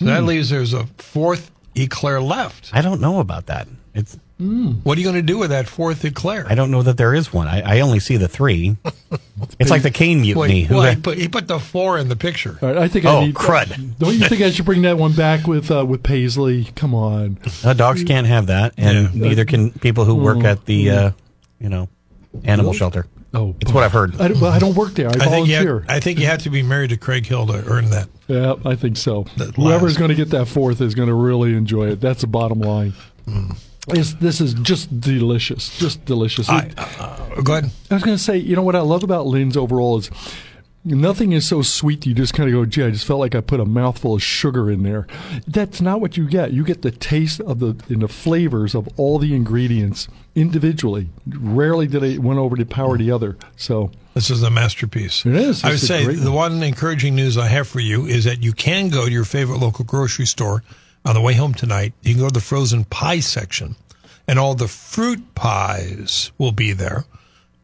So 0.00 0.06
that 0.06 0.20
hmm. 0.20 0.26
leaves 0.26 0.50
there's 0.50 0.72
a 0.72 0.86
fourth 0.98 1.50
eclair 1.76 2.20
left. 2.20 2.70
I 2.72 2.82
don't 2.82 3.00
know 3.00 3.20
about 3.20 3.46
that. 3.46 3.68
It's 3.94 4.18
What 4.36 4.98
are 4.98 5.00
you 5.00 5.04
going 5.06 5.14
to 5.16 5.22
do 5.22 5.38
with 5.38 5.50
that 5.50 5.68
fourth 5.68 6.04
eclair? 6.04 6.44
I 6.48 6.56
don't 6.56 6.70
know 6.72 6.82
that 6.82 6.96
there 6.96 7.14
is 7.14 7.32
one. 7.32 7.46
I, 7.46 7.76
I 7.76 7.80
only 7.80 8.00
see 8.00 8.16
the 8.16 8.28
three. 8.28 8.76
It's 9.58 9.70
like 9.70 9.82
the 9.82 9.90
Caine 9.90 10.20
Mutiny. 10.22 10.62
Wait, 10.62 10.66
Who 10.66 10.76
well, 10.76 10.94
he 10.94 11.00
put, 11.00 11.18
he 11.18 11.28
put 11.28 11.48
the 11.48 11.58
four 11.58 11.98
in 11.98 12.08
the 12.08 12.16
picture. 12.16 12.58
All 12.62 12.68
right, 12.68 12.78
I 12.78 12.88
think 12.88 13.04
Oh, 13.04 13.18
I 13.20 13.26
need 13.26 13.34
crud. 13.34 13.98
Don't 13.98 14.14
you 14.14 14.26
think 14.28 14.42
I 14.42 14.50
should 14.50 14.64
bring 14.64 14.82
that 14.82 14.96
one 14.96 15.12
back 15.12 15.46
with 15.46 15.70
uh, 15.70 15.84
with 15.84 16.02
Paisley? 16.02 16.64
Come 16.76 16.94
on. 16.94 17.38
Uh, 17.64 17.74
dogs 17.74 18.04
can't 18.04 18.26
have 18.26 18.46
that, 18.46 18.74
and 18.76 19.12
Yeah. 19.14 19.28
neither 19.28 19.44
can 19.44 19.70
people 19.72 20.04
who 20.04 20.14
work 20.14 20.44
at 20.44 20.64
the, 20.66 20.90
uh, 20.90 21.10
you 21.60 21.68
know, 21.68 21.88
animal 22.44 22.72
shelter. 22.72 23.06
Oh, 23.34 23.54
It's 23.60 23.72
what 23.72 23.82
I've 23.82 23.92
heard. 23.92 24.20
I 24.20 24.28
don't, 24.28 24.40
well, 24.40 24.52
I 24.52 24.58
don't 24.60 24.76
work 24.76 24.94
there. 24.94 25.08
I, 25.08 25.10
I 25.10 25.12
think, 25.12 25.48
you 25.48 25.54
volunteer. 25.56 25.80
have, 25.80 25.90
I 25.90 26.00
think 26.00 26.18
you 26.20 26.26
have 26.26 26.42
to 26.44 26.50
be 26.50 26.62
married 26.62 26.90
to 26.90 26.96
Craig 26.96 27.26
Hill 27.26 27.46
to 27.48 27.64
earn 27.66 27.90
that. 27.90 28.08
Yeah, 28.28 28.54
I 28.64 28.76
think 28.76 28.96
so. 28.96 29.24
Whoever's 29.56 29.96
going 29.96 30.10
to 30.10 30.14
get 30.16 30.30
that 30.30 30.46
fourth 30.46 30.80
is 30.80 30.94
going 30.94 31.08
to 31.08 31.14
really 31.14 31.54
enjoy 31.54 31.88
it. 31.88 32.00
That's 32.00 32.20
the 32.20 32.28
bottom 32.28 32.60
line. 32.60 32.94
Mm. 33.26 33.56
It's, 33.88 34.14
this 34.14 34.40
is 34.40 34.54
just 34.54 35.00
delicious, 35.00 35.76
just 35.78 36.04
delicious. 36.04 36.48
I, 36.48 36.70
uh, 36.76 37.40
go 37.42 37.58
ahead. 37.58 37.70
I 37.90 37.94
was 37.94 38.02
going 38.02 38.16
to 38.16 38.22
say, 38.22 38.36
you 38.38 38.56
know 38.56 38.62
what 38.62 38.76
I 38.76 38.80
love 38.80 39.02
about 39.02 39.26
Linn's 39.26 39.56
overall 39.56 39.98
is 39.98 40.10
nothing 40.84 41.32
is 41.32 41.46
so 41.46 41.62
sweet 41.62 42.06
you 42.06 42.14
just 42.14 42.34
kind 42.34 42.48
of 42.48 42.52
go, 42.52 42.64
gee, 42.66 42.82
I 42.84 42.90
just 42.90 43.06
felt 43.06 43.20
like 43.20 43.34
I 43.34 43.40
put 43.40 43.60
a 43.60 43.64
mouthful 43.64 44.14
of 44.14 44.22
sugar 44.22 44.70
in 44.70 44.82
there. 44.82 45.06
That's 45.46 45.80
not 45.80 46.00
what 46.00 46.16
you 46.16 46.28
get. 46.28 46.52
You 46.52 46.64
get 46.64 46.82
the 46.82 46.90
taste 46.90 47.40
of 47.40 47.58
the 47.58 47.76
and 47.88 48.02
the 48.02 48.08
flavors 48.08 48.74
of 48.74 48.88
all 48.98 49.18
the 49.18 49.34
ingredients 49.34 50.08
individually. 50.34 51.10
Rarely 51.26 51.86
did 51.86 52.02
it 52.02 52.20
one 52.20 52.38
over 52.38 52.56
to 52.56 52.66
power 52.66 52.98
the 52.98 53.10
other. 53.10 53.36
So 53.56 53.90
This 54.14 54.30
is 54.30 54.42
a 54.42 54.50
masterpiece. 54.50 55.24
It 55.24 55.34
is. 55.34 55.64
I 55.64 55.70
would 55.70 55.80
say 55.80 56.04
the 56.06 56.32
one 56.32 56.62
encouraging 56.62 57.14
news 57.14 57.38
I 57.38 57.48
have 57.48 57.68
for 57.68 57.80
you 57.80 58.06
is 58.06 58.24
that 58.24 58.42
you 58.42 58.52
can 58.52 58.88
go 58.88 59.06
to 59.06 59.12
your 59.12 59.24
favorite 59.24 59.58
local 59.58 59.84
grocery 59.84 60.26
store 60.26 60.62
on 61.04 61.14
the 61.14 61.20
way 61.20 61.34
home 61.34 61.54
tonight. 61.54 61.92
You 62.02 62.14
can 62.14 62.22
go 62.22 62.28
to 62.28 62.34
the 62.34 62.40
frozen 62.40 62.84
pie 62.84 63.20
section, 63.20 63.76
and 64.26 64.38
all 64.38 64.54
the 64.54 64.68
fruit 64.68 65.34
pies 65.34 66.32
will 66.38 66.52
be 66.52 66.72
there. 66.72 67.04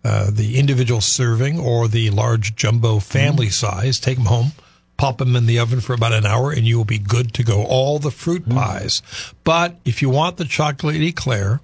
Uh, 0.03 0.31
the 0.31 0.59
individual 0.59 1.01
serving 1.01 1.59
or 1.59 1.87
the 1.87 2.09
large 2.11 2.57
jumbo 2.57 2.99
family 3.01 3.51
size. 3.51 4.01
Take 4.01 4.17
them 4.17 4.27
home, 4.27 4.53
pop 4.97 5.19
them 5.19 5.37
in 5.37 5.45
the 5.47 5.59
oven 5.59 5.81
for 5.81 5.93
about 5.93 6.13
an 6.15 6.25
hour, 6.25 6.51
and 6.53 6.67
you 6.67 6.79
will 6.79 6.87
be 6.87 6.99
good 6.99 7.35
to 7.35 7.43
go. 7.43 7.65
All 7.65 7.99
the 7.99 8.11
fruit 8.11 8.49
pies. 8.49 9.03
But 9.45 9.77
if 9.85 10.01
you 10.01 10.09
want 10.09 10.39
the 10.39 10.47
chocolate 10.47 10.97
eclair, 11.03 11.61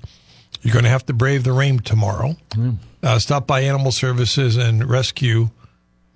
you're 0.60 0.72
going 0.74 0.84
to 0.84 0.90
have 0.90 1.06
to 1.06 1.14
brave 1.14 1.44
the 1.44 1.52
rain 1.52 1.78
tomorrow. 1.78 2.36
Uh, 3.02 3.18
stop 3.18 3.46
by 3.46 3.60
Animal 3.60 3.90
Services 3.92 4.56
and 4.56 4.84
rescue 4.88 5.48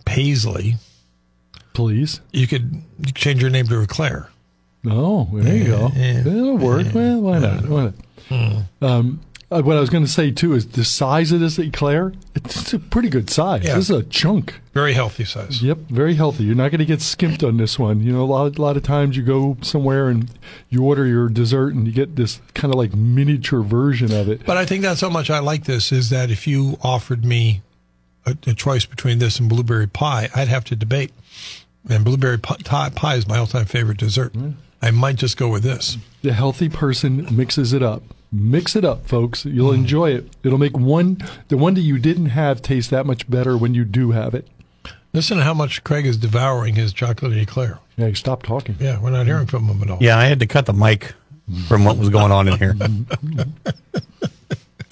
Paisley. 0.04 0.76
please. 1.72 2.20
You 2.32 2.46
could 2.46 2.82
you 2.98 3.06
could 3.06 3.14
change 3.14 3.40
your 3.40 3.50
name 3.50 3.66
to 3.68 3.80
Eclair. 3.80 4.28
Oh, 4.86 5.28
there 5.32 5.56
you 5.56 5.64
go. 5.64 5.90
It'll 5.94 6.56
work. 6.56 6.86
Well, 6.94 7.20
why 7.20 7.38
not? 7.38 7.68
Why 7.68 7.92
not? 8.30 8.64
Um, 8.80 9.20
uh, 9.50 9.60
what 9.62 9.76
I 9.76 9.80
was 9.80 9.90
going 9.90 10.04
to 10.04 10.10
say 10.10 10.30
too 10.30 10.54
is 10.54 10.68
the 10.68 10.84
size 10.84 11.32
of 11.32 11.40
this 11.40 11.58
eclair. 11.58 12.12
It's 12.36 12.72
a 12.72 12.78
pretty 12.78 13.08
good 13.08 13.28
size. 13.28 13.64
Yeah. 13.64 13.74
This 13.74 13.90
is 13.90 13.96
a 13.96 14.04
chunk. 14.04 14.60
Very 14.72 14.92
healthy 14.92 15.24
size. 15.24 15.60
Yep, 15.60 15.78
very 15.90 16.14
healthy. 16.14 16.44
You're 16.44 16.54
not 16.54 16.70
going 16.70 16.78
to 16.78 16.84
get 16.84 17.02
skimped 17.02 17.42
on 17.42 17.56
this 17.56 17.76
one. 17.76 18.00
You 18.00 18.12
know, 18.12 18.22
a 18.22 18.26
lot, 18.26 18.56
a 18.56 18.62
lot 18.62 18.76
of 18.76 18.84
times 18.84 19.16
you 19.16 19.24
go 19.24 19.56
somewhere 19.60 20.08
and 20.08 20.30
you 20.68 20.84
order 20.84 21.04
your 21.04 21.28
dessert 21.28 21.74
and 21.74 21.86
you 21.86 21.92
get 21.92 22.14
this 22.14 22.40
kind 22.54 22.72
of 22.72 22.78
like 22.78 22.94
miniature 22.94 23.62
version 23.62 24.12
of 24.12 24.28
it. 24.28 24.46
But 24.46 24.56
I 24.56 24.64
think 24.64 24.82
that's 24.82 25.00
how 25.00 25.10
much 25.10 25.28
I 25.30 25.40
like 25.40 25.64
this 25.64 25.90
is 25.90 26.10
that 26.10 26.30
if 26.30 26.46
you 26.46 26.78
offered 26.82 27.24
me 27.24 27.62
a, 28.24 28.36
a 28.46 28.54
choice 28.54 28.86
between 28.86 29.18
this 29.18 29.40
and 29.40 29.48
blueberry 29.48 29.88
pie, 29.88 30.28
I'd 30.34 30.48
have 30.48 30.64
to 30.66 30.76
debate. 30.76 31.10
And 31.88 32.04
blueberry 32.04 32.38
pi- 32.38 32.90
pie 32.90 33.14
is 33.16 33.26
my 33.26 33.38
all-time 33.38 33.64
favorite 33.66 33.98
dessert. 33.98 34.32
I 34.82 34.90
might 34.90 35.16
just 35.16 35.36
go 35.36 35.48
with 35.48 35.62
this. 35.62 35.98
The 36.22 36.32
healthy 36.32 36.68
person 36.68 37.26
mixes 37.30 37.72
it 37.72 37.82
up. 37.82 38.02
Mix 38.32 38.76
it 38.76 38.84
up, 38.84 39.06
folks. 39.06 39.44
You'll 39.44 39.72
enjoy 39.72 40.10
it. 40.10 40.28
It'll 40.42 40.58
make 40.58 40.76
one 40.76 41.18
the 41.48 41.56
one 41.56 41.74
that 41.74 41.80
you 41.80 41.98
didn't 41.98 42.26
have 42.26 42.62
taste 42.62 42.90
that 42.90 43.04
much 43.04 43.28
better 43.28 43.56
when 43.56 43.74
you 43.74 43.84
do 43.84 44.12
have 44.12 44.34
it. 44.34 44.46
Listen 45.12 45.38
to 45.38 45.44
how 45.44 45.54
much 45.54 45.82
Craig 45.82 46.06
is 46.06 46.16
devouring 46.16 46.76
his 46.76 46.92
chocolate 46.92 47.36
eclair. 47.36 47.80
Yeah, 47.96 48.12
stop 48.14 48.44
talking. 48.44 48.76
Yeah, 48.78 49.00
we're 49.00 49.10
not 49.10 49.26
hearing 49.26 49.46
from 49.46 49.66
him 49.66 49.82
at 49.82 49.90
all. 49.90 49.98
Yeah, 50.00 50.16
I 50.16 50.26
had 50.26 50.38
to 50.40 50.46
cut 50.46 50.66
the 50.66 50.72
mic 50.72 51.14
from 51.66 51.84
what 51.84 51.96
was 51.98 52.08
going 52.08 52.30
on 52.30 52.46
in 52.46 52.56
here. 52.56 52.76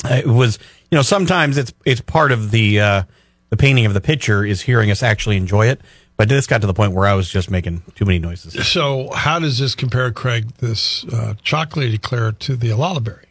it 0.05 0.27
was, 0.27 0.59
you 0.91 0.97
know, 0.97 1.03
sometimes 1.03 1.57
it's 1.57 1.73
it's 1.85 2.01
part 2.01 2.33
of 2.33 2.51
the 2.51 2.81
uh, 2.81 3.03
the 3.51 3.57
painting 3.57 3.87
of 3.87 3.95
the 3.95 4.01
picture 4.01 4.45
is 4.45 4.61
hearing 4.61 4.91
us 4.91 5.03
actually 5.03 5.37
enjoy 5.37 5.69
it. 5.69 5.81
But 6.19 6.29
this 6.29 6.47
got 6.47 6.61
to 6.61 6.67
the 6.67 6.75
point 6.75 6.93
where 6.93 7.07
I 7.07 7.15
was 7.15 7.31
just 7.31 7.51
making 7.51 7.83
too 7.95 8.05
many 8.05 8.19
noises. 8.19 8.69
So, 8.69 9.09
how 9.15 9.39
does 9.39 9.59
this 9.59 9.75
compare, 9.75 10.11
Craig, 10.11 10.53
this 10.59 11.05
uh, 11.07 11.35
chocolate 11.43 11.95
eclair 11.95 12.33
to 12.33 12.57
the 12.57 12.69
Olallieberry? 12.71 13.25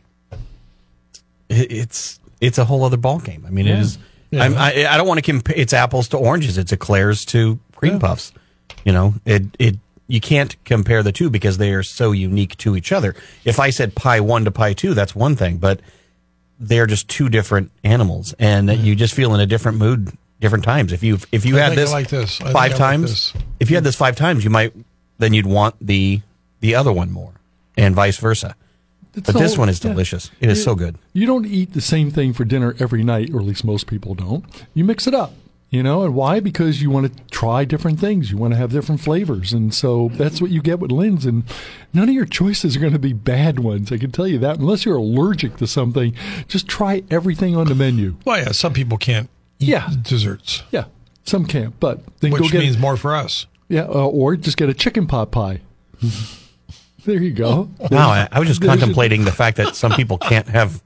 It- 1.50 1.72
It's 1.72 2.20
it's 2.40 2.58
a 2.58 2.66
whole 2.66 2.84
other 2.84 2.98
ball 2.98 3.20
game. 3.20 3.44
I 3.48 3.50
mean, 3.52 3.68
it 3.68 3.80
is 3.80 3.98
I'm, 4.32 4.56
I, 4.56 4.86
I 4.88 4.98
don't 4.98 5.08
want 5.08 5.18
to 5.18 5.22
compare. 5.22 5.56
It's 5.58 5.74
apples 5.74 6.08
to 6.10 6.18
oranges. 6.18 6.58
It's 6.58 6.72
eclairs 6.72 7.26
to 7.26 7.60
cream 7.76 8.00
puffs. 8.00 8.32
You 8.86 8.92
know, 8.94 9.16
it 9.26 9.44
it 9.60 9.76
you 10.08 10.22
can't 10.22 10.56
compare 10.64 11.04
the 11.04 11.12
two 11.12 11.30
because 11.30 11.58
they 11.58 11.72
are 11.74 11.84
so 11.84 12.12
unique 12.14 12.56
to 12.58 12.76
each 12.78 12.92
other. 12.94 13.16
If 13.44 13.60
I 13.60 13.70
said 13.72 13.96
pie 13.96 14.20
one 14.22 14.46
to 14.46 14.52
pie 14.52 14.74
two, 14.74 14.94
that's 14.94 15.14
one 15.16 15.36
thing, 15.36 15.58
but 15.58 15.82
they're 16.60 16.88
just 16.88 17.10
two 17.10 17.28
different 17.28 17.72
animals, 17.84 18.34
and 18.40 18.70
that 18.70 18.78
you 18.80 18.96
just 18.96 19.14
feel 19.14 19.34
in 19.36 19.42
a 19.42 19.46
different 19.46 19.78
mood 19.78 20.12
different 20.40 20.64
times. 20.64 20.92
If 20.94 21.04
you 21.04 21.18
if 21.32 21.46
you 21.46 21.58
I 21.58 21.62
had 21.62 21.78
this, 21.78 21.92
like 21.92 22.10
this. 22.10 22.40
I 22.42 22.46
think 22.46 22.50
I 22.50 22.54
five 22.54 22.72
like 22.72 22.78
times, 22.78 23.02
this. 23.34 23.44
if 23.60 23.70
you 23.70 23.76
had 23.78 23.84
this 23.84 23.96
five 23.96 24.16
times, 24.16 24.44
you 24.44 24.50
might 24.50 24.74
then 25.18 25.34
you'd 25.34 25.46
want 25.48 25.76
the 25.82 26.22
the 26.60 26.76
other 26.76 26.92
one 26.92 27.12
more, 27.12 27.34
and 27.78 27.96
vice 27.96 28.18
versa. 28.18 28.56
It's 29.16 29.26
But 29.32 29.40
this 29.40 29.54
whole- 29.56 29.62
one 29.64 29.70
is 29.70 29.84
yeah. 29.84 29.92
delicious. 29.92 30.30
It 30.40 30.50
is 30.50 30.60
You- 30.60 30.64
so 30.64 30.76
good. 30.76 30.96
You 31.14 31.26
don't 31.26 31.46
eat 31.48 31.74
the 31.74 31.82
same 31.82 32.12
thing 32.12 32.34
for 32.34 32.46
dinner 32.46 32.76
every 32.80 33.04
night, 33.04 33.32
or 33.34 33.40
at 33.40 33.46
least 33.48 33.64
most 33.66 33.88
people 33.88 34.14
don't. 34.14 34.46
You 34.76 34.84
mix 34.84 35.08
it 35.08 35.16
up, 35.16 35.34
you 35.72 35.82
know, 35.82 36.04
and 36.04 36.14
why? 36.14 36.40
Because 36.40 36.84
you 36.84 36.92
want 36.92 37.12
to 37.12 37.24
try 37.32 37.66
different 37.66 38.00
things. 38.00 38.30
You 38.30 38.38
want 38.38 38.54
to 38.54 38.58
have 38.58 38.72
different 38.72 39.02
flavors, 39.02 39.54
and 39.54 39.74
so 39.74 40.12
that's 40.14 40.40
what 40.40 40.52
you 40.52 40.62
get 40.62 40.78
with 40.80 40.92
Linn's. 40.92 41.26
And 41.26 41.46
none 41.94 42.10
of 42.10 42.14
your 42.14 42.26
choices 42.26 42.76
are 42.76 42.80
going 42.80 42.94
to 42.94 43.00
be 43.00 43.14
bad 43.14 43.58
ones. 43.60 43.92
I 43.92 43.98
can 43.98 44.12
tell 44.12 44.28
you 44.28 44.38
that. 44.38 44.60
Unless 44.60 44.86
you're 44.86 44.98
allergic 44.98 45.58
to 45.58 45.66
something, 45.66 46.14
just 46.48 46.68
try 46.68 47.02
everything 47.10 47.56
on 47.56 47.66
the 47.68 47.76
menu. 47.76 48.18
Well, 48.24 48.38
yeah, 48.38 48.52
some 48.52 48.74
people 48.74 49.00
can't 49.00 49.24
eat 49.26 49.32
Yeah. 49.60 49.90
desserts, 50.02 50.64
Yeah, 50.72 50.86
some 51.24 51.46
can't, 51.46 51.80
but 51.80 52.02
then 52.20 52.32
go 52.32 52.38
which 52.38 52.52
get 52.52 52.60
means 52.60 52.78
more 52.78 52.96
for 52.98 53.16
us. 53.16 53.46
yeah, 53.70 53.84
uh, 53.84 54.06
or 54.08 54.36
just 54.36 54.58
get 54.58 54.70
a 54.70 54.74
chicken 54.74 55.08
pot 55.08 55.32
pie. 55.32 55.62
there 57.06 57.22
you 57.22 57.32
go. 57.32 57.70
Wow, 57.92 58.10
I, 58.10 58.28
I 58.32 58.40
was 58.40 58.48
just 58.48 58.62
contemplating 58.62 59.26
the 59.26 59.32
fact 59.32 59.58
that 59.58 59.76
some 59.76 59.92
people 59.94 60.18
can't 60.18 60.48
have 60.48 60.82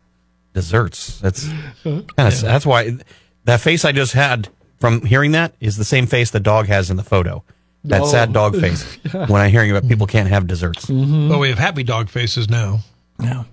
desserts. 0.53 1.19
That's 1.19 1.47
kind 1.83 2.05
of 2.17 2.41
that's 2.41 2.65
why 2.65 2.97
that 3.45 3.59
face 3.61 3.85
I 3.85 3.91
just 3.91 4.13
had 4.13 4.49
from 4.79 5.01
hearing 5.05 5.31
that 5.33 5.53
is 5.59 5.77
the 5.77 5.85
same 5.85 6.07
face 6.07 6.31
the 6.31 6.39
dog 6.39 6.67
has 6.67 6.89
in 6.89 6.97
the 6.97 7.03
photo. 7.03 7.43
That 7.85 8.01
Oh. 8.03 8.05
sad 8.07 8.31
dog 8.31 8.55
face 8.59 8.83
when 9.11 9.41
I'm 9.41 9.49
hearing 9.49 9.71
about 9.71 9.87
people 9.89 10.05
can't 10.05 10.29
have 10.29 10.45
desserts. 10.45 10.87
Well, 10.87 11.39
we 11.39 11.49
have 11.49 11.57
happy 11.57 11.81
dog 11.83 12.09
faces 12.09 12.47
now. 12.49 12.81
Yeah. 13.21 13.43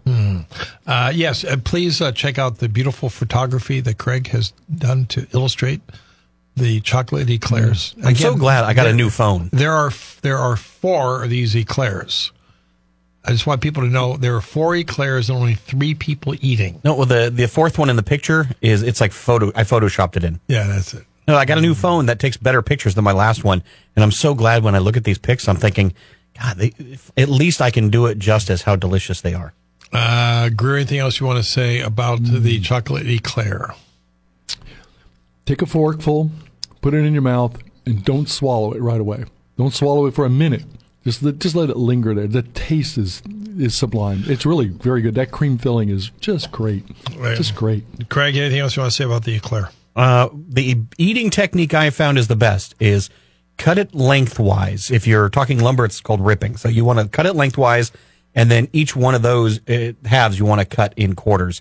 Uh, 0.86 1.12
yes, 1.14 1.44
uh, 1.44 1.56
please 1.62 2.00
uh, 2.00 2.12
check 2.12 2.38
out 2.38 2.58
the 2.58 2.68
beautiful 2.68 3.10
photography 3.10 3.80
that 3.80 3.98
Craig 3.98 4.28
has 4.28 4.52
done 4.74 5.06
to 5.06 5.26
illustrate 5.34 5.80
the 6.56 6.80
chocolate 6.80 7.30
eclairs. 7.30 7.94
I'm 8.04 8.14
so 8.14 8.34
glad 8.34 8.64
I 8.64 8.74
got 8.74 8.86
a 8.86 8.92
new 8.92 9.10
phone. 9.10 9.50
There 9.52 9.72
are 9.72 9.90
there 10.22 10.38
are 10.38 10.56
four 10.56 11.24
of 11.24 11.30
these 11.30 11.54
eclairs. 11.56 12.32
I 13.24 13.32
just 13.32 13.46
want 13.46 13.60
people 13.60 13.82
to 13.82 13.88
know 13.88 14.16
there 14.16 14.34
are 14.36 14.40
four 14.40 14.74
eclairs 14.74 15.28
and 15.28 15.38
only 15.38 15.54
three 15.54 15.94
people 15.94 16.34
eating. 16.40 16.80
No, 16.84 16.94
well 16.94 17.06
the 17.06 17.30
the 17.30 17.46
fourth 17.46 17.78
one 17.78 17.90
in 17.90 17.96
the 17.96 18.02
picture 18.02 18.48
is 18.60 18.82
it's 18.82 19.00
like 19.00 19.12
photo. 19.12 19.48
I 19.54 19.64
photoshopped 19.64 20.16
it 20.16 20.24
in. 20.24 20.40
Yeah, 20.48 20.66
that's 20.66 20.94
it. 20.94 21.04
No, 21.26 21.36
I 21.36 21.44
got 21.44 21.58
a 21.58 21.60
new 21.60 21.74
phone 21.74 22.06
that 22.06 22.18
takes 22.18 22.38
better 22.38 22.62
pictures 22.62 22.94
than 22.94 23.04
my 23.04 23.12
last 23.12 23.44
one, 23.44 23.62
and 23.94 24.02
I'm 24.02 24.12
so 24.12 24.34
glad 24.34 24.62
when 24.62 24.74
I 24.74 24.78
look 24.78 24.96
at 24.96 25.04
these 25.04 25.18
pics. 25.18 25.46
I'm 25.46 25.56
thinking, 25.56 25.92
God, 26.40 26.56
they, 26.56 26.72
if- 26.78 27.10
at 27.16 27.28
least 27.28 27.60
I 27.60 27.70
can 27.70 27.90
do 27.90 28.06
it 28.06 28.18
justice 28.18 28.62
how 28.62 28.76
delicious 28.76 29.20
they 29.20 29.34
are. 29.34 29.52
Uh, 29.92 30.50
Greer, 30.50 30.76
anything 30.76 30.98
else 30.98 31.18
you 31.18 31.26
want 31.26 31.38
to 31.38 31.42
say 31.50 31.80
about 31.80 32.22
the 32.22 32.60
chocolate 32.60 33.06
eclair? 33.06 33.70
Take 35.46 35.62
a 35.62 35.66
forkful, 35.66 36.30
put 36.82 36.92
it 36.94 37.04
in 37.04 37.12
your 37.14 37.22
mouth, 37.22 37.56
and 37.86 38.04
don't 38.04 38.28
swallow 38.28 38.72
it 38.72 38.82
right 38.82 39.00
away. 39.00 39.24
Don't 39.56 39.72
swallow 39.72 40.04
it 40.06 40.14
for 40.14 40.26
a 40.26 40.30
minute. 40.30 40.64
Just 41.04 41.22
let, 41.22 41.38
just 41.38 41.54
let 41.54 41.70
it 41.70 41.76
linger 41.78 42.12
there. 42.14 42.26
The 42.26 42.42
taste 42.42 42.98
is 42.98 43.22
is 43.58 43.74
sublime. 43.74 44.22
It's 44.26 44.44
really 44.46 44.68
very 44.68 45.00
good. 45.00 45.14
That 45.16 45.30
cream 45.32 45.58
filling 45.58 45.88
is 45.88 46.10
just 46.20 46.52
great. 46.52 46.84
Right. 47.16 47.36
Just 47.36 47.56
great. 47.56 47.82
Craig, 48.08 48.36
anything 48.36 48.60
else 48.60 48.76
you 48.76 48.82
want 48.82 48.92
to 48.92 48.96
say 48.96 49.04
about 49.04 49.24
the 49.24 49.34
eclair? 49.34 49.70
Uh, 49.96 50.28
the 50.32 50.76
eating 50.98 51.30
technique 51.30 51.74
I 51.74 51.90
found 51.90 52.18
is 52.18 52.28
the 52.28 52.36
best 52.36 52.74
is 52.78 53.08
cut 53.58 53.78
it 53.78 53.94
lengthwise. 53.94 54.90
If 54.90 55.06
you're 55.06 55.28
talking 55.28 55.58
lumber, 55.58 55.84
it's 55.84 56.00
called 56.00 56.24
ripping. 56.24 56.56
So 56.56 56.68
you 56.68 56.84
want 56.84 57.00
to 57.00 57.08
cut 57.08 57.26
it 57.26 57.34
lengthwise, 57.34 57.92
and 58.34 58.50
then 58.50 58.68
each 58.72 58.96
one 58.96 59.14
of 59.14 59.22
those 59.22 59.60
uh, 59.68 59.92
halves 60.04 60.38
you 60.38 60.46
want 60.46 60.60
to 60.60 60.64
cut 60.64 60.94
in 60.96 61.14
quarters 61.14 61.60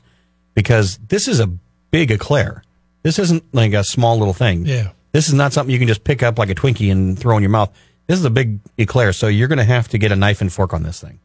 because 0.53 0.97
this 1.09 1.27
is 1.27 1.39
a 1.39 1.47
big 1.91 2.11
eclair. 2.11 2.63
This 3.03 3.19
isn't 3.19 3.43
like 3.53 3.73
a 3.73 3.83
small 3.83 4.17
little 4.17 4.33
thing. 4.33 4.65
Yeah. 4.65 4.91
This 5.11 5.27
is 5.27 5.33
not 5.33 5.53
something 5.53 5.71
you 5.71 5.79
can 5.79 5.87
just 5.87 6.03
pick 6.03 6.23
up 6.23 6.37
like 6.37 6.49
a 6.49 6.55
Twinkie 6.55 6.91
and 6.91 7.17
throw 7.17 7.37
in 7.37 7.43
your 7.43 7.49
mouth. 7.49 7.73
This 8.07 8.19
is 8.19 8.25
a 8.25 8.29
big 8.29 8.59
eclair, 8.77 9.11
so 9.13 9.27
you're 9.27 9.47
going 9.47 9.57
to 9.57 9.63
have 9.65 9.87
to 9.89 9.97
get 9.97 10.11
a 10.11 10.15
knife 10.15 10.41
and 10.41 10.51
fork 10.51 10.73
on 10.73 10.83
this 10.83 11.01
thing. 11.01 11.19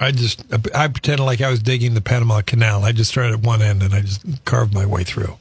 I 0.00 0.10
just 0.10 0.44
I 0.74 0.88
pretended 0.88 1.22
like 1.22 1.40
I 1.40 1.50
was 1.50 1.62
digging 1.62 1.94
the 1.94 2.00
Panama 2.00 2.42
Canal. 2.42 2.84
I 2.84 2.92
just 2.92 3.10
started 3.10 3.34
at 3.34 3.40
one 3.40 3.62
end 3.62 3.82
and 3.82 3.94
I 3.94 4.00
just 4.00 4.24
carved 4.44 4.74
my 4.74 4.86
way 4.86 5.04
through. 5.04 5.36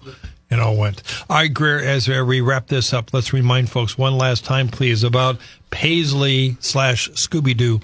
It 0.51 0.59
all 0.59 0.75
went. 0.75 1.01
All 1.29 1.37
right, 1.37 1.53
Greer, 1.53 1.79
as 1.79 2.09
we 2.09 2.41
wrap 2.41 2.67
this 2.67 2.93
up, 2.93 3.13
let's 3.13 3.31
remind 3.31 3.69
folks 3.69 3.97
one 3.97 4.17
last 4.17 4.43
time, 4.43 4.67
please, 4.67 5.01
about 5.01 5.39
Paisley 5.69 6.57
slash 6.59 7.09
Scooby 7.11 7.55
Doo, 7.55 7.79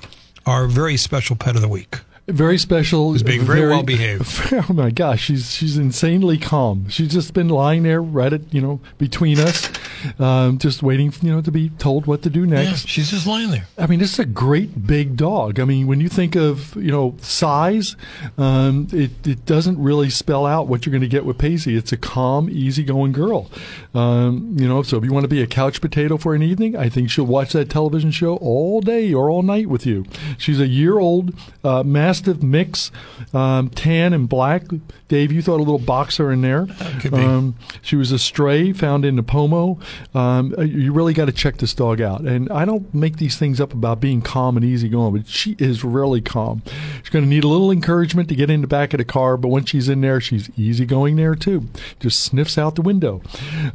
our 0.45 0.67
very 0.67 0.97
special 0.97 1.38
pet 1.38 1.56
of 1.56 1.62
the 1.62 1.69
week. 1.69 1.95
Very 2.28 2.58
special. 2.58 3.13
He's 3.13 3.24
being 3.24 3.42
very 3.44 3.68
well 3.68 3.84
behaved. 3.84 4.54
Oh 4.70 4.74
my 4.74 4.90
gosh, 4.92 5.22
she's 5.24 5.52
she's 5.54 5.78
insanely 5.78 6.38
calm. 6.38 6.90
She's 6.90 7.08
just 7.12 7.34
been 7.34 7.48
lying 7.48 7.84
there, 7.84 8.02
right 8.02 8.34
at 8.34 8.54
you 8.54 8.62
know 8.62 8.82
between 8.98 9.40
us, 9.40 9.72
um, 10.20 10.58
just 10.58 10.84
waiting, 10.84 11.13
you 11.22 11.32
know, 11.32 11.42
to 11.42 11.52
be 11.52 11.70
told 11.70 12.06
what 12.06 12.24
to 12.24 12.30
do 12.30 12.42
Yeah, 12.42 12.63
next. 12.63 12.88
she's 12.88 13.12
just 13.12 13.28
lying 13.28 13.52
there. 13.52 13.68
I 13.78 13.88
mean, 13.88 14.00
this 14.00 14.12
is 14.13 14.20
a 14.20 14.26
great 14.26 14.86
big 14.86 15.16
dog. 15.16 15.60
I 15.60 15.63
mean, 15.63 15.88
when 15.88 16.02
you 16.02 16.10
think 16.10 16.36
of 16.36 16.76
you 16.76 16.92
know 16.92 17.16
size, 17.22 17.96
um, 18.38 18.88
it 18.92 19.12
it 19.26 19.46
doesn't 19.46 19.82
really 19.82 20.10
spell 20.10 20.46
out 20.46 20.68
what 20.68 20.86
you're 20.86 20.92
going 20.92 21.02
to 21.02 21.08
get 21.08 21.24
with 21.24 21.38
Paisley. 21.38 21.76
It's 21.76 21.92
a 21.94 21.98
calm, 21.98 22.50
easygoing 22.50 23.13
girl. 23.13 23.50
Um, 23.96 24.56
you 24.60 24.68
know, 24.68 24.84
so 24.84 24.98
if 24.98 25.04
you 25.06 25.13
want 25.13 25.24
to 25.24 25.30
be 25.30 25.42
a 25.42 25.48
couch 25.48 25.80
potato 25.82 26.18
for 26.18 26.36
an 26.36 26.44
evening, 26.44 26.76
I 26.76 26.90
think 26.90 27.10
she'll 27.10 27.26
watch 27.26 27.54
that 27.54 27.70
television 27.70 28.12
show 28.12 28.36
all 28.38 28.82
day 28.82 29.13
or 29.13 29.30
all 29.30 29.44
night 29.44 29.68
with 29.68 29.86
you. 29.86 30.06
She's 30.38 30.60
a 30.60 30.68
year 30.68 31.00
old, 31.00 31.34
uh, 31.63 31.84
mastiff 32.17 32.41
mix, 32.43 32.91
um, 33.34 33.69
tan 33.69 34.13
and 34.13 34.27
black. 34.30 34.63
Dave, 35.08 35.32
you 35.32 35.41
thought 35.41 35.56
a 35.58 35.63
little 35.63 35.80
boxer 35.80 36.32
in 36.32 36.41
there. 36.41 36.67
could 36.99 37.12
be. 37.12 37.17
Um, 37.17 37.56
she 37.82 37.95
was 37.95 38.12
a 38.12 38.19
stray 38.19 38.73
found 38.73 39.06
in 39.06 39.17
Nipomo. 39.17 39.80
Um, 40.13 40.53
uh, 40.58 40.63
you 40.63 40.91
really 40.91 41.13
got 41.13 41.25
to 41.25 41.32
check 41.32 41.58
this 41.58 41.73
dog 41.73 42.01
out. 42.01 42.21
And 42.21 42.49
I 42.51 42.65
don't 42.65 42.93
make 42.93 43.15
these 43.17 43.38
things 43.38 43.62
up 43.62 43.71
about 43.73 44.01
being 44.01 44.21
calm 44.21 44.58
and 44.58 44.65
easygoing, 44.65 45.15
but 45.15 45.27
she 45.27 45.56
is 45.60 45.84
really 45.84 46.19
calm. 46.21 46.62
She's 47.01 47.10
going 47.10 47.23
to 47.23 47.30
need 47.30 47.45
a 47.45 47.47
little 47.47 47.71
encouragement 47.71 48.27
to 48.30 48.36
get 48.36 48.49
in 48.49 48.60
the 48.62 48.67
back 48.67 48.93
of 48.93 48.97
the 48.97 49.06
car, 49.06 49.38
but 49.38 49.47
when 49.47 49.63
she's 49.63 49.88
in 49.88 50.01
there, 50.01 50.19
she's 50.19 50.49
easygoing 50.58 51.15
there 51.15 51.36
too. 51.36 51.69
Just 52.01 52.19
sniffs 52.19 52.58
out 52.58 52.75
the 52.75 52.82
window. 52.82 53.21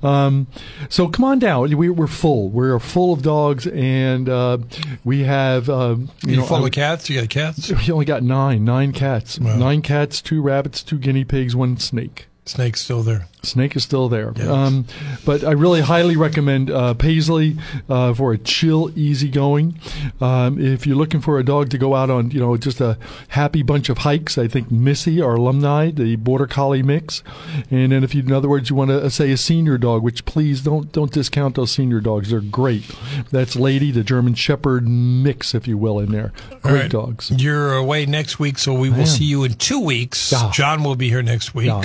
Um, 0.02 0.48
so 0.90 1.08
come 1.08 1.24
on 1.24 1.38
down. 1.38 1.74
We, 1.76 1.88
we're 1.88 2.06
full. 2.06 2.50
We're 2.50 2.78
full 2.78 3.12
of 3.14 3.22
dogs, 3.22 3.66
and 3.66 4.28
uh, 4.28 4.58
we 5.04 5.20
have. 5.24 5.70
Um, 5.70 6.10
You, 6.26 6.36
know, 6.36 6.44
full 6.44 6.64
I- 6.64 6.66
of 6.66 6.72
cats? 6.72 7.08
You 7.08 7.20
got 7.20 7.30
cats? 7.30 7.70
we 7.86 7.90
only 7.92 8.04
got 8.04 8.22
nine, 8.22 8.31
nine 8.32 8.64
nine 8.64 8.92
cats, 8.92 9.38
Wow. 9.38 9.56
nine 9.56 9.82
cats, 9.82 10.22
two 10.22 10.40
rabbits, 10.40 10.82
two 10.82 10.98
guinea 10.98 11.24
pigs, 11.24 11.54
one 11.54 11.76
snake. 11.78 12.26
Snake's 12.46 12.82
still 12.82 13.02
there. 13.02 13.26
Snake 13.42 13.74
is 13.76 13.82
still 13.82 14.08
there. 14.08 14.32
Yes. 14.36 14.46
Um, 14.46 14.86
but 15.24 15.42
I 15.42 15.52
really 15.52 15.80
highly 15.80 16.16
recommend 16.16 16.70
uh, 16.70 16.94
Paisley 16.94 17.56
uh, 17.88 18.14
for 18.14 18.32
a 18.32 18.38
chill, 18.38 18.96
easygoing. 18.96 19.78
Um, 20.20 20.60
if 20.60 20.86
you're 20.86 20.96
looking 20.96 21.20
for 21.20 21.38
a 21.38 21.44
dog 21.44 21.70
to 21.70 21.78
go 21.78 21.94
out 21.94 22.08
on, 22.10 22.30
you 22.30 22.40
know, 22.40 22.56
just 22.56 22.80
a 22.80 22.98
happy 23.28 23.62
bunch 23.62 23.88
of 23.88 23.98
hikes, 23.98 24.38
I 24.38 24.46
think 24.46 24.70
Missy, 24.70 25.20
our 25.20 25.34
alumni, 25.34 25.90
the 25.90 26.16
Border 26.16 26.46
Collie 26.46 26.82
mix. 26.82 27.22
And 27.70 27.92
then 27.92 28.04
if 28.04 28.14
you, 28.14 28.22
in 28.22 28.32
other 28.32 28.48
words, 28.48 28.70
you 28.70 28.76
want 28.76 28.90
to 28.90 29.02
uh, 29.02 29.08
say 29.08 29.32
a 29.32 29.36
senior 29.36 29.76
dog, 29.76 30.02
which 30.02 30.24
please 30.24 30.60
don't 30.62 30.92
don't 30.92 31.12
discount 31.12 31.56
those 31.56 31.72
senior 31.72 32.00
dogs. 32.00 32.30
They're 32.30 32.40
great. 32.40 32.88
That's 33.30 33.56
Lady, 33.56 33.90
the 33.90 34.04
German 34.04 34.34
Shepherd 34.34 34.86
mix, 34.88 35.54
if 35.54 35.66
you 35.66 35.76
will, 35.76 35.98
in 35.98 36.12
there. 36.12 36.32
Great 36.62 36.82
right. 36.82 36.90
dogs. 36.90 37.30
You're 37.30 37.74
away 37.74 38.06
next 38.06 38.38
week, 38.38 38.58
so 38.58 38.72
we 38.72 38.88
will 38.90 39.06
see 39.06 39.24
you 39.24 39.44
in 39.44 39.54
two 39.54 39.80
weeks. 39.80 40.30
Yeah. 40.30 40.50
John 40.52 40.84
will 40.84 40.96
be 40.96 41.08
here 41.08 41.22
next 41.22 41.54
week. 41.54 41.66
Yeah. 41.66 41.84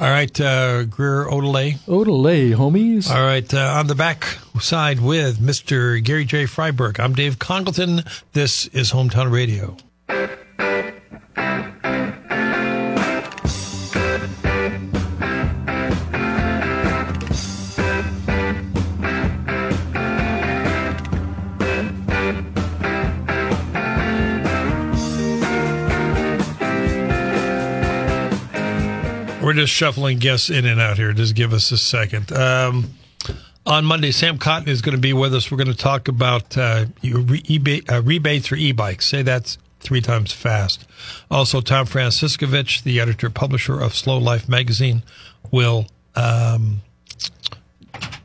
All 0.00 0.10
right, 0.10 0.40
uh, 0.40 0.86
Greer 0.94 1.24
Odelay. 1.24 1.78
Odelay, 1.86 2.54
homies. 2.54 3.10
All 3.10 3.24
right, 3.24 3.52
uh, 3.52 3.76
on 3.78 3.86
the 3.86 3.94
back 3.94 4.24
side 4.60 5.00
with 5.00 5.38
Mr. 5.38 6.02
Gary 6.02 6.24
J. 6.24 6.44
Freiberg. 6.44 7.00
I'm 7.00 7.14
Dave 7.14 7.38
Congleton. 7.38 8.04
This 8.32 8.66
is 8.68 8.92
Hometown 8.92 9.32
Radio. 9.32 9.76
We're 29.42 29.54
just 29.54 29.72
shuffling 29.72 30.18
guests 30.18 30.50
in 30.50 30.66
and 30.66 30.80
out 30.80 30.98
here. 30.98 31.12
Just 31.12 31.34
give 31.34 31.52
us 31.52 31.72
a 31.72 31.76
second. 31.76 32.30
Um, 32.30 32.94
on 33.66 33.84
Monday, 33.84 34.12
Sam 34.12 34.38
Cotton 34.38 34.68
is 34.68 34.82
going 34.82 34.94
to 34.94 35.00
be 35.00 35.12
with 35.12 35.34
us. 35.34 35.50
We're 35.50 35.56
going 35.56 35.66
to 35.66 35.74
talk 35.74 36.06
about 36.06 36.56
uh, 36.56 36.86
uh, 37.04 38.02
rebates 38.02 38.46
for 38.46 38.54
e-bikes. 38.54 39.08
Say 39.08 39.22
that 39.22 39.56
three 39.80 40.00
times 40.00 40.32
fast. 40.32 40.86
Also, 41.28 41.60
Tom 41.60 41.86
Franciscovich, 41.86 42.84
the 42.84 43.00
editor 43.00 43.30
publisher 43.30 43.80
of 43.80 43.96
SLO 43.96 44.18
Life 44.18 44.48
magazine, 44.48 45.02
will 45.50 45.86
um, 46.14 46.82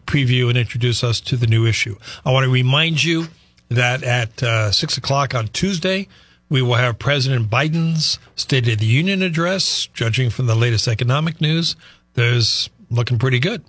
preview 0.06 0.50
and 0.50 0.58
introduce 0.58 1.04
us 1.04 1.20
to 1.22 1.36
the 1.36 1.48
new 1.48 1.66
issue. 1.66 1.98
I 2.26 2.32
want 2.32 2.44
to 2.44 2.52
remind 2.52 3.04
you 3.04 3.26
that 3.70 4.04
at 4.04 4.44
uh, 4.44 4.72
6 4.72 4.98
o'clock 4.98 5.34
on 5.34 5.48
Tuesday, 5.48 6.08
we 6.50 6.62
will 6.62 6.76
have 6.76 7.00
President 7.00 7.50
Biden's 7.50 8.20
State 8.36 8.68
of 8.68 8.80
the 8.80 8.86
Union 8.86 9.22
address. 9.22 9.88
Judging 9.94 10.30
from 10.30 10.46
the 10.46 10.56
latest 10.56 10.88
economic 10.88 11.42
news, 11.42 11.76
there's 12.14 12.70
looking 12.90 13.20
pretty 13.20 13.40
good. 13.40 13.64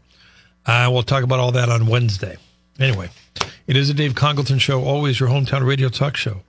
Uh, 0.67 0.89
we'll 0.93 1.03
talk 1.03 1.25
about 1.25 1.41
all 1.41 1.53
that 1.53 1.69
on 1.69 1.87
Wednesday. 1.87 2.37
Anyway, 2.79 3.11
it 3.67 3.77
is 3.77 3.91
a 3.91 3.95
Dave 3.95 4.15
Congleton 4.15 4.59
show, 4.59 4.85
always 4.85 5.19
your 5.19 5.29
hometown 5.29 5.67
radio 5.67 5.89
talk 5.89 6.17
show. 6.17 6.43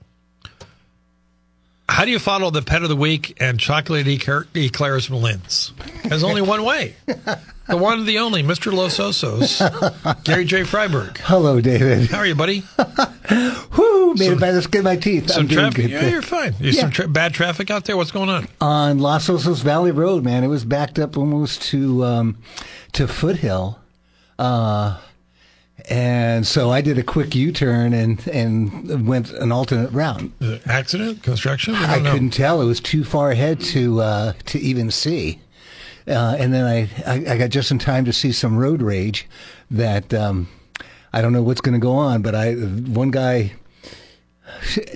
How 1.90 2.06
do 2.06 2.12
you 2.12 2.20
follow 2.20 2.50
the 2.52 2.62
pet 2.62 2.84
of 2.84 2.90
the 2.90 2.96
week 2.96 3.36
and 3.42 3.60
chocolate 3.60 4.08
eclair- 4.08 4.48
eclairs 4.56 5.10
Linn's? 5.10 5.74
There's 6.06 6.24
only 6.24 6.42
one 6.42 6.64
way. 6.64 6.96
The 7.68 7.78
one, 7.78 8.00
and 8.00 8.08
the 8.08 8.20
only, 8.20 8.42
Mr. 8.42 8.72
Los 8.74 8.98
Osos, 8.98 10.24
Gary 10.24 10.46
J. 10.46 10.62
Freiberg. 10.62 11.18
Hello, 11.20 11.60
David. 11.62 12.10
How 12.10 12.20
are 12.20 12.26
you, 12.26 12.34
buddy? 12.36 12.64
Whoo, 13.78 14.16
made 14.16 14.32
it 14.32 14.40
by 14.40 14.52
the 14.52 14.62
skin 14.64 14.80
of 14.80 14.86
my 14.86 14.96
teeth. 14.96 15.30
Some 15.30 15.42
I'm 15.42 15.48
doing 15.48 15.60
traffic? 15.72 15.76
good. 15.84 15.92
Yeah, 15.92 16.08
you're 16.08 16.22
fine. 16.24 16.56
There's 16.60 16.76
Yeah. 16.76 16.82
some 16.82 16.92
tra- 16.92 17.08
bad 17.08 17.34
traffic 17.34 17.70
out 17.70 17.86
there. 17.86 17.96
What's 17.98 18.12
going 18.12 18.30
on? 18.30 18.48
On 18.62 18.98
Los 19.00 19.28
Osos 19.28 19.62
Valley 19.62 19.92
Road, 19.92 20.24
man, 20.24 20.44
it 20.44 20.48
was 20.48 20.66
backed 20.66 20.98
up 20.98 21.16
almost 21.18 21.62
to 21.64 22.04
um, 22.06 22.38
to 22.94 23.08
Foothill. 23.08 23.80
Uh, 24.40 24.98
and 25.90 26.46
so 26.46 26.70
I 26.70 26.82
did 26.82 26.98
a 26.98 27.04
quick 27.04 27.34
U-turn 27.34 27.94
and 27.94 28.26
and 28.28 29.08
went 29.08 29.32
an 29.32 29.52
alternate 29.52 29.92
route. 29.92 30.32
Accident? 30.66 31.24
Construction? 31.24 31.74
We 31.74 31.80
I 31.80 32.00
couldn't 32.00 32.32
tell; 32.32 32.62
it 32.62 32.66
was 32.66 32.80
too 32.80 33.04
far 33.04 33.32
ahead 33.32 33.60
to 33.62 34.02
uh, 34.02 34.34
to 34.46 34.60
even 34.60 34.92
see. 34.92 35.40
Uh, 36.08 36.36
and 36.40 36.54
then 36.54 36.66
I, 36.66 36.90
I 37.06 37.34
I 37.34 37.38
got 37.38 37.50
just 37.50 37.72
in 37.72 37.80
time 37.80 38.06
to 38.06 38.14
see 38.14 38.32
some 38.32 38.58
road 38.58 38.82
rage 38.82 39.28
that 39.72 40.14
um, 40.14 40.48
I 41.12 41.22
don't 41.22 41.34
know 41.34 41.44
what's 41.44 41.62
going 41.62 41.74
to 41.74 41.80
go 41.80 41.94
on. 41.94 42.22
But 42.22 42.36
I 42.36 42.54
one 42.54 43.12
guy 43.12 43.54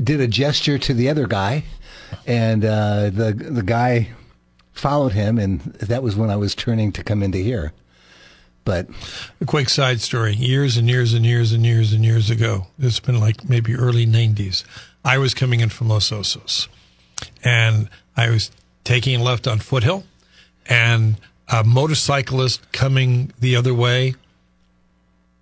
did 0.04 0.22
a 0.22 0.28
gesture 0.28 0.78
to 0.78 0.94
the 0.94 1.10
other 1.10 1.28
guy, 1.28 1.64
and 2.28 2.64
uh, 2.64 3.10
the 3.10 3.34
the 3.34 3.64
guy 3.64 4.10
followed 4.74 5.14
him, 5.14 5.40
and 5.40 5.62
that 5.62 6.04
was 6.04 6.16
when 6.16 6.30
I 6.30 6.36
was 6.36 6.56
turning 6.56 6.92
to 6.94 7.04
come 7.04 7.24
into 7.24 7.38
here. 7.40 7.74
But 8.66 8.88
A 9.42 9.46
quick 9.46 9.70
side 9.70 10.02
story. 10.02 10.36
Years 10.36 10.78
and 10.78 10.88
years 10.88 11.14
and 11.14 11.26
years 11.26 11.52
and 11.52 11.66
years 11.66 11.92
and 11.94 12.04
years 12.04 12.30
ago, 12.30 12.68
it's 12.80 13.00
been 13.00 13.20
like 13.20 13.48
maybe 13.50 13.76
early 13.76 14.06
90s. 14.06 14.64
I 15.04 15.18
was 15.18 15.34
coming 15.34 15.60
in 15.60 15.70
from 15.70 15.90
Los 15.90 16.10
Osos 16.12 16.68
and 17.44 17.90
I 18.16 18.30
was 18.30 18.52
taking 18.84 19.20
left 19.20 19.48
on 19.48 19.60
Foothill 19.60 20.06
and 20.66 21.18
a 21.50 21.64
motorcyclist 21.64 22.72
coming 22.72 23.34
the 23.40 23.56
other 23.56 23.74
way 23.74 24.16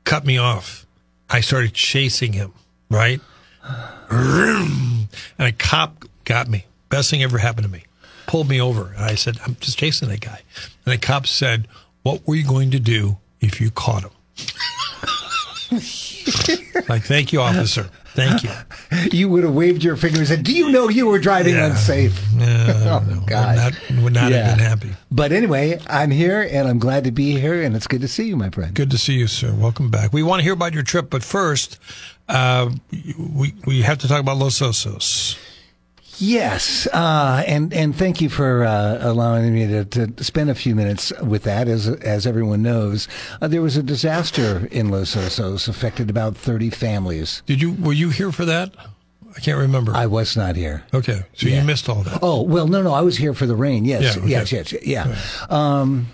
cut 0.04 0.26
me 0.26 0.38
off. 0.38 0.86
I 1.30 1.42
started 1.42 1.74
chasing 1.74 2.34
him, 2.34 2.54
right? 2.90 3.22
And 4.10 5.08
a 5.38 5.52
cop 5.52 6.06
got 6.26 6.50
me. 6.50 6.66
Best 6.90 7.10
thing 7.10 7.24
ever 7.24 7.38
happened 7.38 7.66
to 7.66 7.72
me. 7.72 7.84
Pulled 8.28 8.50
me 8.50 8.60
over. 8.60 8.94
And 8.96 9.06
I 9.06 9.16
said, 9.16 9.38
I'm 9.46 9.56
just 9.60 9.78
chasing 9.78 10.10
that 10.10 10.22
guy. 10.22 10.42
And 10.86 10.94
the 10.94 10.98
cop 10.98 11.28
said, 11.28 11.68
What 12.04 12.28
were 12.28 12.36
you 12.36 12.46
going 12.46 12.72
to 12.72 12.80
do 12.80 13.18
if 13.40 13.62
you 13.62 13.72
caught 13.72 14.04
him? 14.04 14.12
like, 16.90 17.04
thank 17.04 17.32
you, 17.32 17.42
officer. 17.42 17.90
Thank 18.14 18.44
you. 18.44 18.50
you 19.18 19.30
would 19.30 19.44
have 19.46 19.54
waved 19.54 19.84
your 19.86 19.96
finger 19.96 20.20
and 20.20 20.28
said, 20.28 20.44
"Do 20.44 20.52
you 20.54 20.70
know 20.70 20.90
you 20.90 21.08
were 21.08 21.20
driving 21.20 21.56
Yeah. 21.56 21.68
unsafe?" 21.68 22.20
Uh, 22.42 23.00
oh 23.10 23.24
God, 23.28 23.76
Would 23.90 23.94
not, 23.94 24.04
would 24.04 24.14
not 24.14 24.32
have 24.32 24.58
been 24.58 24.66
happy. 24.66 24.90
But 25.12 25.32
anyway, 25.32 25.80
I'm 25.88 26.12
here 26.12 26.42
and 26.42 26.68
I'm 26.68 26.80
glad 26.80 27.04
to 27.06 27.12
be 27.12 27.40
here, 27.40 27.62
and 27.62 27.76
it's 27.76 27.88
good 27.88 28.02
to 28.02 28.08
see 28.08 28.24
you, 28.28 28.36
my 28.36 28.50
friend. 28.50 28.74
Good 28.74 28.92
to 28.92 28.98
see 28.98 29.14
you, 29.14 29.28
sir. 29.28 29.54
Welcome 29.54 29.90
back. 29.90 30.12
We 30.12 30.24
want 30.24 30.40
to 30.40 30.44
hear 30.44 30.54
about 30.54 30.74
your 30.74 30.84
trip, 30.84 31.10
but 31.10 31.24
first, 31.24 31.80
uh, 32.28 32.72
we 33.18 33.54
we 33.66 33.84
have 33.84 34.00
to 34.00 34.08
talk 34.10 34.20
about 34.20 34.38
Los 34.38 34.60
Osos. 34.60 35.38
Yes, 36.22 36.86
uh, 36.94 37.44
and 37.48 37.74
and 37.74 37.96
thank 37.96 38.22
you 38.22 38.30
for 38.30 38.64
uh, 38.64 39.00
allowing 39.02 39.52
me 39.54 39.66
to, 39.66 39.86
to 39.86 40.24
spend 40.24 40.52
a 40.52 40.56
few 40.56 40.76
minutes 40.76 41.12
with 41.22 41.44
that. 41.44 41.68
As 41.68 41.88
as 41.88 42.28
everyone 42.28 42.62
knows, 42.62 43.08
uh, 43.42 43.48
there 43.48 43.62
was 43.64 43.76
a 43.76 43.82
disaster 43.82 44.68
in 44.72 44.90
Los 44.90 45.16
Osos, 45.16 45.68
affected 45.68 46.12
about 46.12 46.38
thirty 46.38 46.70
families. 46.70 47.42
Did 47.48 47.60
you 47.60 47.74
were 47.74 47.94
you 47.94 48.10
here 48.12 48.32
for 48.32 48.46
that? 48.46 48.72
I 49.36 49.40
can't 49.40 49.58
remember. 49.58 49.94
I 49.96 50.06
was 50.06 50.38
not 50.38 50.56
here. 50.56 50.84
okay, 50.94 51.24
so 51.34 51.48
Yeah. 51.48 51.62
you 51.62 51.66
missed 51.66 51.90
all 51.90 52.04
that. 52.04 52.20
Oh 52.22 52.44
well, 52.44 52.68
no, 52.68 52.84
no, 52.84 52.94
I 52.94 53.02
was 53.02 53.18
here 53.18 53.34
for 53.34 53.48
the 53.48 53.56
rain. 53.56 53.84
Yes, 53.86 54.16
Yeah, 54.16 54.22
okay. 54.22 54.30
yes, 54.30 54.52
yes, 54.52 54.74
yeah. 54.86 55.16
Um, 55.50 56.08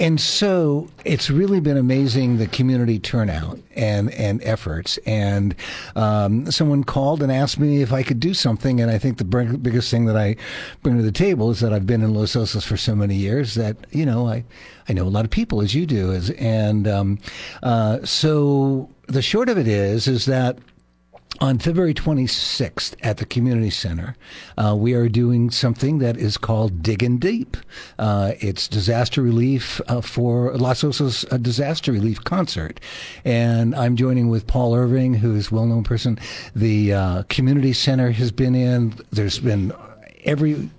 and 0.00 0.20
so 0.20 0.88
it's 1.04 1.30
really 1.30 1.60
been 1.60 1.76
amazing 1.76 2.38
the 2.38 2.46
community 2.46 2.98
turnout 2.98 3.58
and 3.74 4.10
and 4.12 4.42
efforts. 4.42 4.98
And 5.06 5.54
um, 5.94 6.50
someone 6.50 6.84
called 6.84 7.22
and 7.22 7.30
asked 7.30 7.58
me 7.58 7.82
if 7.82 7.92
I 7.92 8.02
could 8.02 8.20
do 8.20 8.34
something. 8.34 8.80
And 8.80 8.90
I 8.90 8.98
think 8.98 9.18
the 9.18 9.24
big- 9.24 9.62
biggest 9.62 9.90
thing 9.90 10.06
that 10.06 10.16
I 10.16 10.36
bring 10.82 10.96
to 10.96 11.02
the 11.02 11.12
table 11.12 11.50
is 11.50 11.60
that 11.60 11.72
I've 11.72 11.86
been 11.86 12.02
in 12.02 12.14
Los 12.14 12.34
Osos 12.34 12.64
for 12.64 12.76
so 12.76 12.94
many 12.94 13.14
years 13.14 13.54
that 13.54 13.76
you 13.90 14.06
know 14.06 14.28
I 14.28 14.44
I 14.88 14.92
know 14.92 15.04
a 15.04 15.08
lot 15.10 15.24
of 15.24 15.30
people 15.30 15.60
as 15.60 15.74
you 15.74 15.86
do. 15.86 16.12
As 16.12 16.30
and 16.30 16.88
um, 16.88 17.18
uh, 17.62 18.04
so 18.04 18.90
the 19.06 19.22
short 19.22 19.48
of 19.48 19.58
it 19.58 19.68
is 19.68 20.08
is 20.08 20.26
that 20.26 20.58
on 21.40 21.58
February 21.58 21.94
26th 21.94 22.94
at 23.02 23.18
the 23.18 23.26
community 23.26 23.70
center, 23.70 24.16
uh, 24.56 24.74
we 24.76 24.94
are 24.94 25.08
doing 25.08 25.50
something 25.50 25.98
that 25.98 26.16
is 26.16 26.36
called 26.36 26.82
Digging 26.82 27.18
Deep. 27.18 27.56
Uh, 27.98 28.32
it's 28.40 28.68
disaster 28.68 29.22
relief 29.22 29.80
uh, 29.88 30.00
for 30.00 30.54
Los 30.56 30.82
Osos 30.82 31.24
disaster 31.42 31.92
relief 31.92 32.22
concert, 32.24 32.80
and 33.24 33.74
I'm 33.74 33.96
joining 33.96 34.28
with 34.28 34.46
Paul 34.46 34.74
Irving, 34.74 35.14
who 35.14 35.34
is 35.34 35.50
a 35.50 35.54
well-known 35.54 35.84
person. 35.84 36.18
The 36.54 36.92
uh, 36.92 37.22
community 37.28 37.72
center 37.72 38.10
has 38.12 38.32
been 38.32 38.54
in. 38.54 38.94
There's 39.10 39.38
been 39.38 39.72
every 40.24 40.70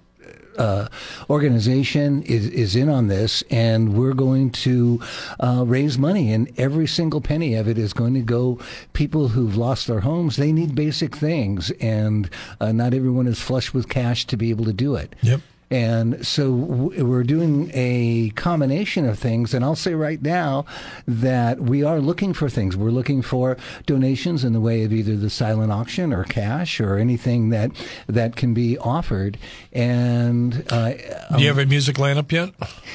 uh, 0.58 0.88
organization 1.30 2.22
is, 2.24 2.48
is 2.48 2.76
in 2.76 2.90
on 2.90 3.08
this, 3.08 3.44
and 3.50 3.94
we're 3.94 4.14
going 4.14 4.52
to 4.52 5.02
uh, 5.40 5.64
raise 5.66 5.98
money, 5.98 6.32
and 6.34 6.52
every 6.58 6.88
single 6.88 7.22
penny 7.22 7.56
of 7.56 7.68
it 7.68 7.78
is 7.78 7.94
going 7.94 8.14
to 8.14 8.22
go 8.22 8.60
people 8.94 9.30
who've 9.30 9.58
lost 9.58 9.88
their 9.88 10.02
homes. 10.02 10.38
They 10.38 10.52
need 10.52 10.76
basic 10.76 11.16
things, 11.16 11.72
and 11.82 12.30
uh, 12.60 12.72
not 12.72 12.94
everyone 12.94 13.28
is 13.28 13.42
flush 13.42 13.74
with 13.74 13.90
cash 13.90 14.26
to 14.28 14.38
be 14.38 14.50
able 14.50 14.66
to 14.66 14.74
do 14.74 14.96
it. 14.96 15.16
Yep. 15.22 15.42
And 15.70 16.26
so 16.26 16.52
we're 16.52 17.24
doing 17.24 17.70
a 17.74 18.32
combination 18.36 19.06
of 19.06 19.20
things. 19.20 19.54
And 19.54 19.66
I'll 19.66 19.76
say 19.76 19.94
right 19.96 20.22
now 20.22 20.66
that 21.08 21.60
we 21.60 21.84
are 21.84 22.00
looking 22.00 22.34
for 22.34 22.50
things. 22.50 22.78
We're 22.78 22.90
looking 22.92 23.22
for 23.22 23.58
donations 23.86 24.46
in 24.46 24.54
the 24.54 24.62
way 24.62 24.84
of 24.84 24.94
either 24.94 25.18
the 25.18 25.30
silent 25.30 25.72
auction 25.74 26.14
or 26.14 26.24
cash 26.24 26.80
or 26.80 26.98
anything 26.98 27.50
that 27.50 27.72
that 28.08 28.36
can 28.38 28.54
be 28.54 28.78
offered. 28.78 29.38
And 29.74 30.64
uh, 30.72 30.94
Do 31.36 31.42
you 31.42 31.48
have 31.50 31.58
a 31.58 31.66
music 31.66 31.98
lineup 31.98 32.32
yet? 32.32 32.54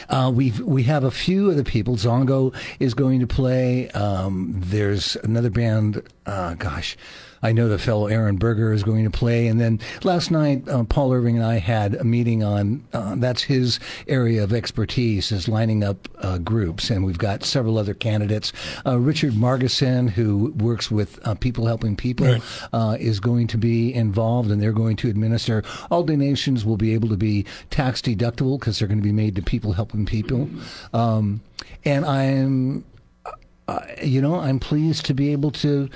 uh, 0.08 0.32
we 0.34 0.50
we 0.62 0.84
have 0.84 1.04
a 1.04 1.10
few 1.10 1.50
of 1.50 1.56
the 1.56 1.64
people. 1.64 1.96
Zongo 1.96 2.54
is 2.80 2.94
going 2.94 3.20
to 3.20 3.26
play. 3.26 3.90
Um, 3.90 4.54
there's 4.56 5.16
another 5.16 5.50
band. 5.50 6.02
Uh, 6.24 6.54
gosh, 6.54 6.96
I 7.42 7.52
know 7.52 7.68
the 7.68 7.78
fellow 7.78 8.06
Aaron 8.06 8.36
Berger 8.36 8.72
is 8.72 8.82
going 8.82 9.04
to 9.04 9.10
play. 9.10 9.46
And 9.48 9.60
then 9.60 9.80
last 10.04 10.30
night, 10.30 10.68
uh, 10.68 10.84
Paul 10.84 11.12
Irving 11.12 11.36
and 11.36 11.44
I 11.44 11.58
had 11.58 11.94
a 11.94 12.04
meeting 12.04 12.42
on. 12.42 12.84
Uh, 12.92 13.16
that's 13.16 13.42
his 13.42 13.80
area 14.06 14.44
of 14.44 14.52
expertise 14.52 15.32
is 15.32 15.48
lining 15.48 15.82
up 15.82 16.08
uh, 16.18 16.38
groups, 16.38 16.90
and 16.90 17.04
we've 17.04 17.18
got 17.18 17.42
several 17.44 17.78
other 17.78 17.94
candidates. 17.94 18.52
Uh, 18.86 18.98
Richard 18.98 19.32
Margison, 19.32 20.10
who 20.10 20.52
works 20.56 20.90
with 20.90 21.18
uh, 21.26 21.34
People 21.34 21.66
Helping 21.66 21.96
People, 21.96 22.26
Right. 22.26 22.42
uh, 22.72 22.96
is 23.00 23.18
going 23.20 23.46
to 23.48 23.58
be 23.58 23.92
involved, 23.92 24.50
and 24.50 24.62
they're 24.62 24.72
going 24.72 24.96
to 24.96 25.08
administer. 25.08 25.64
All 25.90 26.04
donations 26.04 26.64
will 26.64 26.76
be 26.76 26.94
able 26.94 27.08
to 27.08 27.16
be 27.16 27.44
tax 27.70 28.00
deductible 28.00 28.58
because 28.60 28.78
they're 28.78 28.88
going 28.88 29.00
to 29.00 29.04
be 29.04 29.12
made 29.12 29.34
to 29.36 29.42
people 29.42 29.72
helping 29.72 30.06
people. 30.06 30.48
Um, 30.94 31.40
and 31.84 32.04
I'm, 32.04 32.84
uh, 33.68 33.80
you 34.02 34.20
know, 34.20 34.36
I'm 34.36 34.58
pleased 34.60 35.06
to 35.06 35.14
be 35.14 35.32
able 35.32 35.50
to 35.52 35.88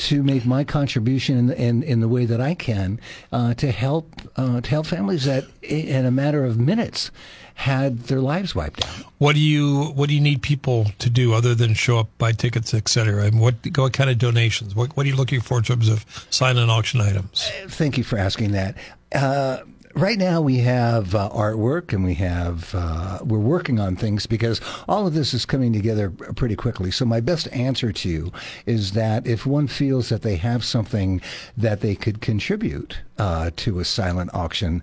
to 0.00 0.22
make 0.22 0.46
my 0.46 0.64
contribution 0.64 1.36
in 1.38 1.50
in, 1.50 1.82
in 1.82 2.00
the 2.00 2.08
way 2.08 2.24
that 2.24 2.40
I 2.40 2.54
can 2.54 2.98
uh, 3.32 3.54
to 3.54 3.70
help 3.70 4.10
uh, 4.36 4.60
to 4.60 4.70
help 4.70 4.86
families 4.86 5.24
that 5.24 5.44
in 5.62 6.06
a 6.06 6.10
matter 6.10 6.44
of 6.44 6.58
minutes 6.58 7.10
had 7.54 8.04
their 8.04 8.20
lives 8.20 8.54
wiped 8.54 8.86
out. 8.86 9.04
What 9.18 9.34
do 9.34 9.40
you 9.40 9.92
What 9.94 10.08
do 10.08 10.14
you 10.14 10.20
need 10.20 10.42
people 10.42 10.86
to 10.98 11.10
do 11.10 11.34
other 11.34 11.54
than 11.54 11.74
show 11.74 11.98
up, 11.98 12.08
buy 12.16 12.32
tickets, 12.32 12.72
etc.? 12.72 13.24
And 13.24 13.40
what 13.40 13.54
what 13.76 13.92
kind 13.92 14.08
of 14.08 14.18
donations? 14.18 14.74
What 14.74 14.96
What 14.96 15.04
are 15.04 15.08
you 15.08 15.16
looking 15.16 15.40
for 15.40 15.58
in 15.58 15.64
terms 15.64 15.88
of 15.88 16.06
silent 16.30 16.70
auction 16.70 17.00
items? 17.00 17.50
Thank 17.68 17.98
you 17.98 18.04
for 18.04 18.18
asking 18.18 18.52
that. 18.52 18.76
Uh, 19.14 19.58
right 19.94 20.18
now 20.18 20.40
we 20.40 20.58
have 20.58 21.14
uh, 21.14 21.28
artwork 21.30 21.92
and 21.92 22.04
we 22.04 22.14
have 22.14 22.74
uh, 22.74 23.18
we're 23.22 23.38
working 23.38 23.80
on 23.80 23.96
things 23.96 24.26
because 24.26 24.60
all 24.88 25.06
of 25.06 25.14
this 25.14 25.34
is 25.34 25.44
coming 25.44 25.72
together 25.72 26.10
pretty 26.10 26.56
quickly. 26.56 26.90
So 26.90 27.04
my 27.04 27.20
best 27.20 27.48
answer 27.52 27.92
to 27.92 28.08
you 28.08 28.32
is 28.66 28.92
that 28.92 29.26
if 29.26 29.46
one 29.46 29.66
feels 29.66 30.08
that 30.08 30.22
they 30.22 30.36
have 30.36 30.64
something 30.64 31.20
that 31.56 31.80
they 31.80 31.94
could 31.94 32.20
contribute 32.20 32.98
uh, 33.18 33.50
to 33.54 33.80
a 33.80 33.84
silent 33.84 34.30
auction, 34.32 34.82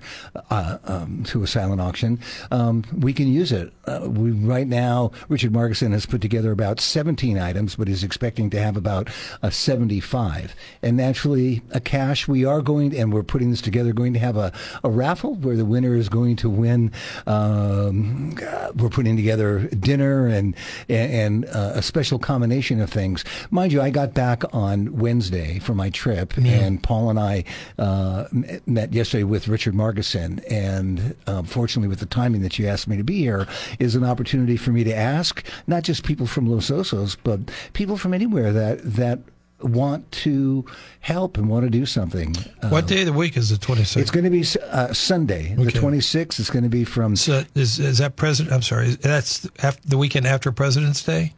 uh, 0.51 0.77
um, 0.83 1.23
to 1.23 1.41
a 1.41 1.47
silent 1.47 1.81
auction, 1.81 2.19
um, 2.51 2.83
we 2.95 3.13
can 3.13 3.31
use 3.31 3.51
it. 3.51 3.73
Uh, 3.85 4.07
we 4.07 4.31
right 4.31 4.67
now 4.67 5.11
Richard 5.27 5.51
Markison 5.51 5.91
has 5.91 6.05
put 6.05 6.21
together 6.21 6.51
about 6.51 6.79
17 6.79 7.39
items, 7.39 7.75
but 7.75 7.89
is 7.89 8.03
expecting 8.03 8.49
to 8.51 8.59
have 8.59 8.77
about 8.77 9.09
uh, 9.41 9.49
75. 9.49 10.53
And 10.83 10.97
naturally, 10.97 11.61
a 11.71 11.79
cash 11.79 12.27
we 12.27 12.45
are 12.45 12.61
going 12.61 12.95
and 12.95 13.11
we're 13.11 13.23
putting 13.23 13.49
this 13.49 13.61
together 13.61 13.93
going 13.93 14.13
to 14.13 14.19
have 14.19 14.37
a, 14.37 14.51
a 14.83 14.89
raffle 14.97 15.35
where 15.35 15.55
the 15.55 15.65
winner 15.65 15.95
is 15.95 16.09
going 16.09 16.35
to 16.37 16.49
win. 16.49 16.91
Um, 17.25 18.35
we're 18.75 18.89
putting 18.89 19.15
together 19.15 19.67
dinner 19.67 20.27
and 20.27 20.55
and 20.89 21.45
uh, 21.45 21.73
a 21.75 21.81
special 21.81 22.19
combination 22.19 22.81
of 22.81 22.89
things. 22.89 23.23
Mind 23.51 23.71
you, 23.71 23.81
I 23.81 23.89
got 23.89 24.13
back 24.13 24.43
on 24.53 24.97
Wednesday 24.97 25.59
for 25.59 25.73
my 25.73 25.89
trip, 25.89 26.37
and 26.37 26.81
Paul 26.81 27.09
and 27.09 27.19
I 27.19 27.43
uh, 27.77 28.25
met 28.65 28.93
yesterday 28.93 29.23
with 29.23 29.47
Richard 29.47 29.73
Margison. 29.73 30.43
And 30.51 31.15
uh, 31.27 31.43
fortunately, 31.43 31.87
with 31.87 31.99
the 31.99 32.05
timing 32.05 32.41
that 32.41 32.57
you 32.57 32.67
asked 32.67 32.87
me 32.87 32.97
to 32.97 33.03
be 33.03 33.19
here, 33.19 33.47
is 33.79 33.95
an 33.95 34.03
opportunity 34.03 34.57
for 34.57 34.71
me 34.71 34.83
to 34.83 34.93
ask 34.93 35.43
not 35.67 35.83
just 35.83 36.03
people 36.03 36.27
from 36.27 36.47
Los 36.47 36.69
Osos, 36.69 37.17
but 37.23 37.39
people 37.73 37.97
from 37.97 38.13
anywhere 38.13 38.51
that 38.51 38.79
that 38.83 39.19
want 39.61 40.11
to 40.11 40.65
help 40.99 41.37
and 41.37 41.49
want 41.49 41.63
to 41.65 41.69
do 41.69 41.85
something. 41.85 42.35
What 42.69 42.87
day 42.87 43.01
of 43.01 43.07
the 43.07 43.13
week 43.13 43.37
is 43.37 43.49
the 43.49 43.55
26th? 43.55 43.97
It's 43.97 44.11
going 44.11 44.23
to 44.23 44.29
be 44.29 44.45
uh, 44.69 44.93
Sunday, 44.93 45.55
the 45.55 45.71
26th. 45.71 46.39
It's 46.39 46.49
going 46.49 46.63
to 46.63 46.69
be 46.69 46.83
from 46.83 47.15
So 47.15 47.43
is, 47.55 47.79
is 47.79 47.97
that 47.97 48.15
president? 48.15 48.53
I'm 48.53 48.61
sorry. 48.61 48.89
That's 48.91 49.49
after, 49.59 49.87
the 49.87 49.97
weekend 49.97 50.27
after 50.27 50.51
President's 50.51 51.03
Day. 51.03 51.33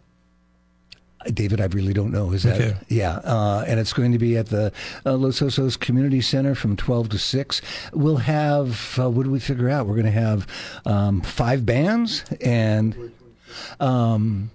David. 1.33 1.59
I 1.59 1.65
really 1.65 1.93
don't 1.93 2.11
know. 2.11 2.31
Is 2.31 2.43
that 2.43 2.55
Okay. 2.61 2.77
yeah? 2.87 3.17
Uh, 3.17 3.65
and 3.67 3.79
it's 3.79 3.91
going 3.91 4.13
to 4.13 4.17
be 4.17 4.37
at 4.37 4.47
the 4.47 4.71
uh, 5.05 5.15
Los 5.15 5.41
Osos 5.41 5.77
Community 5.77 6.21
Center 6.21 6.55
from 6.55 6.77
12 6.77 7.09
to 7.09 7.17
6. 7.19 7.61
We'll 7.93 8.17
have 8.17 8.97
uh, 8.97 9.09
what 9.09 9.23
do 9.23 9.29
we 9.31 9.39
figure 9.39 9.69
out? 9.69 9.85
We're 9.85 9.95
going 9.95 10.05
to 10.05 10.11
have 10.11 10.47
um, 10.85 11.21
five 11.21 11.65
bands 11.65 12.23
and. 12.41 13.11
Um, 13.79 14.51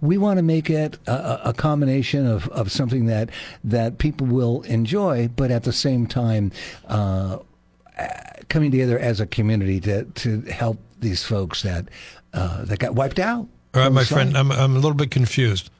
we 0.00 0.18
want 0.18 0.38
to 0.38 0.42
make 0.42 0.70
it 0.70 0.98
a, 1.06 1.50
a- 1.50 1.52
combination 1.54 2.26
of, 2.26 2.48
of 2.48 2.70
something 2.72 3.06
that 3.06 3.30
that 3.62 3.98
people 3.98 4.26
will 4.26 4.62
enjoy, 4.62 5.28
but 5.28 5.50
at 5.50 5.64
the 5.64 5.72
same 5.72 6.06
time, 6.06 6.52
uh, 6.88 7.38
coming 8.48 8.70
together 8.70 8.98
as 8.98 9.20
a 9.20 9.26
community 9.26 9.80
to 9.80 10.04
to 10.04 10.40
help 10.42 10.78
these 11.00 11.22
folks 11.22 11.62
that 11.62 11.86
uh, 12.32 12.64
that 12.64 12.78
got 12.78 12.94
wiped 12.94 13.18
out. 13.18 13.48
All 13.74 13.82
right, 13.82 13.92
my 13.92 14.04
friend, 14.04 14.32
site. 14.32 14.40
I'm, 14.40 14.52
I'm 14.52 14.72
a 14.72 14.78
little 14.78 14.94
bit 14.94 15.10
confused. 15.10 15.70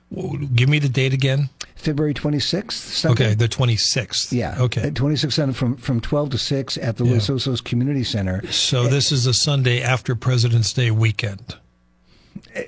Give 0.54 0.68
me 0.68 0.78
the 0.78 0.88
date 0.88 1.12
again. 1.12 1.48
February 1.76 2.14
26th. 2.14 2.72
Sunday. 2.72 3.24
Okay, 3.26 3.34
the 3.34 3.48
26th. 3.48 4.32
Yeah. 4.32 4.56
Okay. 4.60 4.90
26th 4.90 5.54
from, 5.54 5.76
from 5.76 6.00
12 6.00 6.30
to 6.30 6.38
6 6.38 6.78
at 6.78 6.96
the 6.96 7.04
Yeah. 7.04 7.12
Los 7.14 7.28
Osos 7.28 7.62
Community 7.62 8.04
Center. 8.04 8.46
So 8.50 8.86
this 8.88 9.12
is 9.12 9.26
a 9.26 9.34
Sunday 9.34 9.82
after 9.82 10.14
President's 10.14 10.72
Day 10.72 10.90
weekend. 10.90 11.56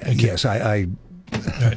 Yes, 0.09 0.45
I, 0.45 0.59
I 0.59 0.87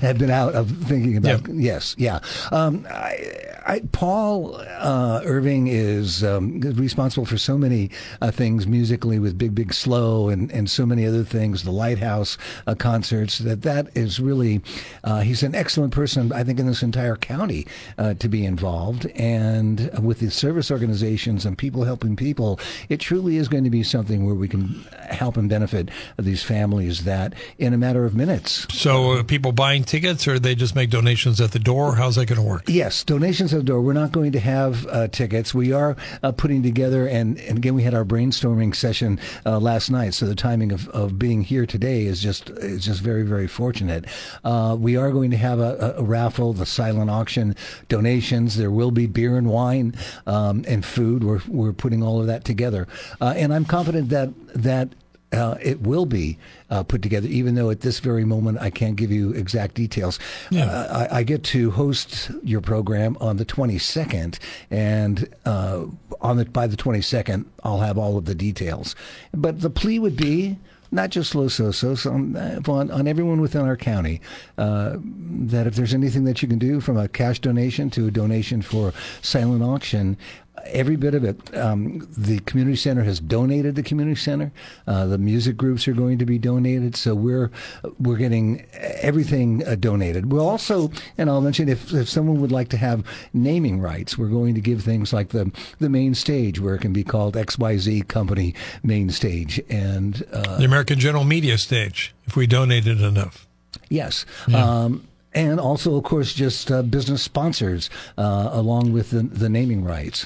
have 0.02 0.18
been 0.18 0.30
out 0.32 0.56
of 0.56 0.70
thinking 0.70 1.18
about. 1.18 1.48
Yes, 1.50 1.96
yeah. 1.98 2.20
Um, 2.52 2.86
I, 2.90 3.59
I, 3.70 3.82
Paul 3.92 4.56
uh, 4.58 5.22
Irving 5.24 5.68
is 5.68 6.24
um, 6.24 6.60
responsible 6.60 7.28
for 7.28 7.38
so 7.38 7.56
many 7.56 7.92
uh, 8.20 8.32
things 8.32 8.66
musically 8.66 9.20
with 9.20 9.38
Big 9.38 9.54
Big 9.54 9.76
Slow 9.76 10.30
and, 10.30 10.52
and 10.52 10.68
so 10.68 10.88
many 10.88 11.06
other 11.06 11.24
things. 11.24 11.64
The 11.64 11.72
Lighthouse 11.72 12.36
uh, 12.66 12.74
concerts. 12.74 13.38
That 13.38 13.62
that 13.62 13.96
is 13.96 14.20
really. 14.20 14.62
Uh, 15.04 15.20
he's 15.20 15.44
an 15.44 15.54
excellent 15.54 15.94
person. 15.94 16.34
I 16.34 16.44
think 16.44 16.60
in 16.60 16.66
this 16.66 16.82
entire 16.82 17.16
county 17.16 17.68
uh, 18.00 18.16
to 18.16 18.28
be 18.28 18.44
involved 18.44 19.06
and 19.14 19.92
with 20.04 20.20
the 20.20 20.32
service 20.32 20.72
organizations 20.72 21.46
and 21.46 21.56
people 21.56 21.84
helping 21.84 22.16
people. 22.16 22.60
It 22.90 23.00
truly 23.00 23.38
is 23.38 23.48
going 23.48 23.66
to 23.66 23.70
be 23.70 23.84
something 23.84 24.26
where 24.26 24.34
we 24.34 24.48
can 24.48 24.84
help 25.12 25.38
and 25.38 25.48
benefit 25.48 25.90
these 26.18 26.42
families 26.42 27.04
that 27.04 27.36
in 27.60 27.74
a 27.74 27.78
matter 27.78 28.06
of 28.06 28.16
minutes. 28.16 28.66
So 28.74 29.12
uh, 29.12 29.24
people 29.24 29.52
buying 29.52 29.84
tickets, 29.84 30.28
or 30.28 30.40
they 30.40 30.56
just 30.56 30.76
make 30.76 30.90
donations 30.90 31.40
at 31.40 31.52
the 31.52 31.60
door? 31.60 31.96
How's 31.96 32.16
that 32.16 32.26
going 32.26 32.42
to 32.42 32.48
work? 32.48 32.64
Yes, 32.68 33.04
donations 33.04 33.54
at 33.54 33.59
the 33.60 33.66
door. 33.66 33.82
We're 33.82 33.94
not 33.94 34.12
going 34.12 34.32
to 34.32 34.40
have 34.40 34.88
uh, 34.88 35.08
tickets. 35.10 35.54
We 35.54 35.72
are 35.74 35.96
uh, 36.24 36.32
putting 36.32 36.64
together, 36.64 37.08
and, 37.08 37.38
and 37.40 37.58
again, 37.58 37.76
we 37.76 37.84
had 37.84 37.94
our 37.94 38.06
brainstorming 38.06 38.76
session 38.76 39.20
uh, 39.46 39.60
last 39.60 39.92
night. 39.92 40.14
So 40.14 40.26
the 40.26 40.36
timing 40.36 40.72
of, 40.72 40.88
of 40.90 41.20
being 41.20 41.44
here 41.44 41.66
today 41.66 42.06
is 42.06 42.22
just 42.22 42.50
is 42.50 42.86
just 42.86 43.02
very 43.02 43.24
very 43.24 43.48
fortunate. 43.48 44.06
Uh, 44.44 44.78
we 44.80 44.96
are 44.96 45.12
going 45.12 45.32
to 45.32 45.38
have 45.38 45.60
a, 45.60 45.96
a, 45.98 46.04
raffle, 46.04 46.54
the 46.54 46.66
silent 46.66 47.10
auction, 47.10 47.56
donations. 47.90 48.58
There 48.58 48.72
will 48.72 48.92
be 48.92 49.06
beer 49.06 49.38
and 49.38 49.50
wine 49.50 49.94
um, 50.26 50.64
and 50.68 50.86
food. 50.86 51.24
We're 51.24 51.42
we're 51.48 51.74
putting 51.74 52.02
all 52.02 52.22
of 52.22 52.28
that 52.28 52.46
together, 52.46 52.88
uh, 53.20 53.34
and 53.36 53.54
I'm 53.54 53.66
confident 53.66 54.10
that 54.10 54.30
that 54.54 54.90
uh, 55.32 55.56
it 55.62 55.82
will 55.82 56.06
be 56.06 56.38
uh, 56.70 56.84
put 56.84 57.02
together, 57.02 57.28
even 57.28 57.56
though 57.56 57.70
at 57.70 57.82
this 57.82 58.00
very 58.00 58.26
moment 58.26 58.60
I 58.60 58.70
can't 58.70 58.96
give 58.96 59.12
you 59.12 59.32
exact 59.32 59.76
details. 59.76 60.20
Uh, 60.54 61.08
I, 61.12 61.20
I 61.20 61.24
get 61.24 61.44
to 61.46 61.72
host 61.72 62.32
your 62.44 62.62
program 62.62 63.18
on 63.22 63.38
the 63.38 63.46
22nd, 63.46 64.40
and 64.72 65.28
uh, 65.46 65.86
on 66.22 66.38
the 66.38 66.46
by 66.46 66.68
the 66.68 66.78
22nd 66.78 67.46
I'll 67.64 67.80
have 67.80 67.98
all 67.98 68.18
of 68.18 68.26
the 68.26 68.36
details. 68.36 68.96
But 69.34 69.62
the 69.62 69.70
plea 69.70 70.00
would 70.00 70.16
be. 70.18 70.58
Not 70.92 71.12
just 71.12 71.36
Los 71.36 71.60
Osos, 71.60 72.12
on, 72.12 72.36
on, 72.68 72.90
on 72.90 73.08
everyone 73.08 73.42
within 73.42 73.62
our 73.62 73.78
county, 73.78 74.22
uh, 74.58 74.98
that 74.98 75.68
if 75.68 75.76
there's 75.76 75.94
anything 75.94 76.24
that 76.24 76.42
you 76.42 76.48
can 76.48 76.58
do 76.58 76.80
from 76.80 76.98
a 76.98 77.08
cash 77.08 77.38
donation 77.38 77.92
to 77.92 78.08
a 78.08 78.12
donation 78.12 78.64
for 78.64 78.92
silent 79.22 79.62
auction, 79.62 80.18
every 80.66 80.96
bit 80.96 81.14
of 81.14 81.24
it. 81.24 81.56
Um, 81.58 82.08
the 82.18 82.40
community 82.40 82.76
center 82.78 83.04
has 83.04 83.20
donated 83.20 83.76
the 83.76 83.84
community 83.84 84.20
center. 84.20 84.52
Uh, 84.88 85.06
the 85.06 85.18
music 85.18 85.58
groups 85.58 85.88
are 85.88 85.94
going 85.94 86.18
to 86.20 86.26
be 86.26 86.38
donated, 86.38 86.96
so 86.96 87.16
we're 87.16 87.52
we're 88.00 88.18
getting 88.18 88.66
everything 88.74 89.66
uh, 89.68 89.76
donated. 89.76 90.32
We'll 90.32 90.48
also, 90.48 90.92
and 91.18 91.30
I'll 91.30 91.42
mention 91.42 91.70
if 91.70 91.94
if 91.94 92.10
someone 92.10 92.42
would 92.42 92.52
like 92.52 92.70
to 92.70 92.78
have 92.78 93.04
naming 93.34 93.80
rights, 93.80 94.18
we're 94.18 94.28
going 94.30 94.56
to 94.56 94.62
give 94.62 94.84
things 94.84 95.14
like 95.14 95.30
the 95.30 95.52
the 95.80 95.90
main 95.90 96.16
stage 96.16 96.60
where 96.60 96.76
it 96.76 96.82
can 96.82 96.94
be 96.94 97.04
called 97.04 97.36
XYZ 97.36 98.08
Company 98.08 98.54
Main 98.84 99.10
Stage, 99.10 99.62
and 99.70 100.26
uh, 100.32 100.58
The 100.58 100.66
American 100.66 101.00
General 101.00 101.24
Media 101.24 101.58
Stage, 101.58 102.14
if 102.26 102.36
we 102.36 102.48
donated 102.48 103.02
enough. 103.02 103.48
Yes. 103.90 104.26
Um, 104.54 105.08
and 105.34 105.60
also, 105.60 105.96
of 105.96 106.04
course, 106.04 106.34
just 106.34 106.72
uh, 106.72 106.82
business 106.82 107.22
sponsors 107.22 107.90
uh, 108.18 108.50
along 108.52 108.94
with 108.94 109.12
the, 109.12 109.22
the 109.22 109.48
naming 109.48 109.84
rights. 109.84 110.26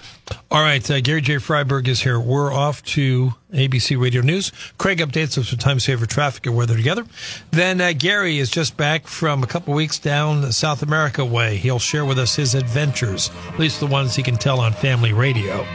All 0.50 0.62
right, 0.62 0.90
uh, 0.90 1.02
Gary 1.02 1.20
J. 1.20 1.36
Freiberg 1.36 1.88
is 1.90 2.02
here. 2.02 2.20
We're 2.20 2.54
off 2.54 2.82
to 2.84 3.34
ABC 3.54 4.00
Radio 4.02 4.22
News. 4.22 4.54
Craig 4.78 5.00
updates 5.00 5.38
us 5.38 5.52
with 5.52 5.60
time 5.60 5.80
saver 5.82 6.06
traffic 6.06 6.46
and 6.46 6.56
weather 6.56 6.78
together. 6.78 7.06
Then 7.52 7.82
uh, 7.82 7.92
Gary 7.98 8.40
is 8.40 8.50
just 8.50 8.78
back 8.78 9.08
from 9.08 9.44
a 9.44 9.48
couple 9.48 9.74
weeks 9.74 10.00
down 10.00 10.42
the 10.42 10.54
South 10.54 10.82
America 10.82 11.26
way. 11.26 11.58
He'll 11.58 11.80
share 11.80 12.06
with 12.06 12.18
us 12.18 12.36
his 12.36 12.56
adventures, 12.56 13.30
at 13.50 13.60
least 13.60 13.82
the 13.82 13.88
ones 13.88 14.16
he 14.16 14.24
can 14.24 14.38
tell 14.38 14.62
on 14.62 14.72
family 14.72 15.12
radio. 15.12 15.66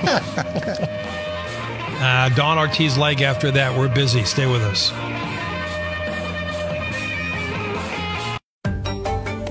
uh, 2.00 2.28
Don 2.30 2.58
Ortiz 2.58 2.98
leg 2.98 3.22
after 3.22 3.52
that. 3.52 3.78
We're 3.78 3.92
busy. 3.94 4.24
Stay 4.24 4.50
with 4.50 4.62
us. 4.62 4.92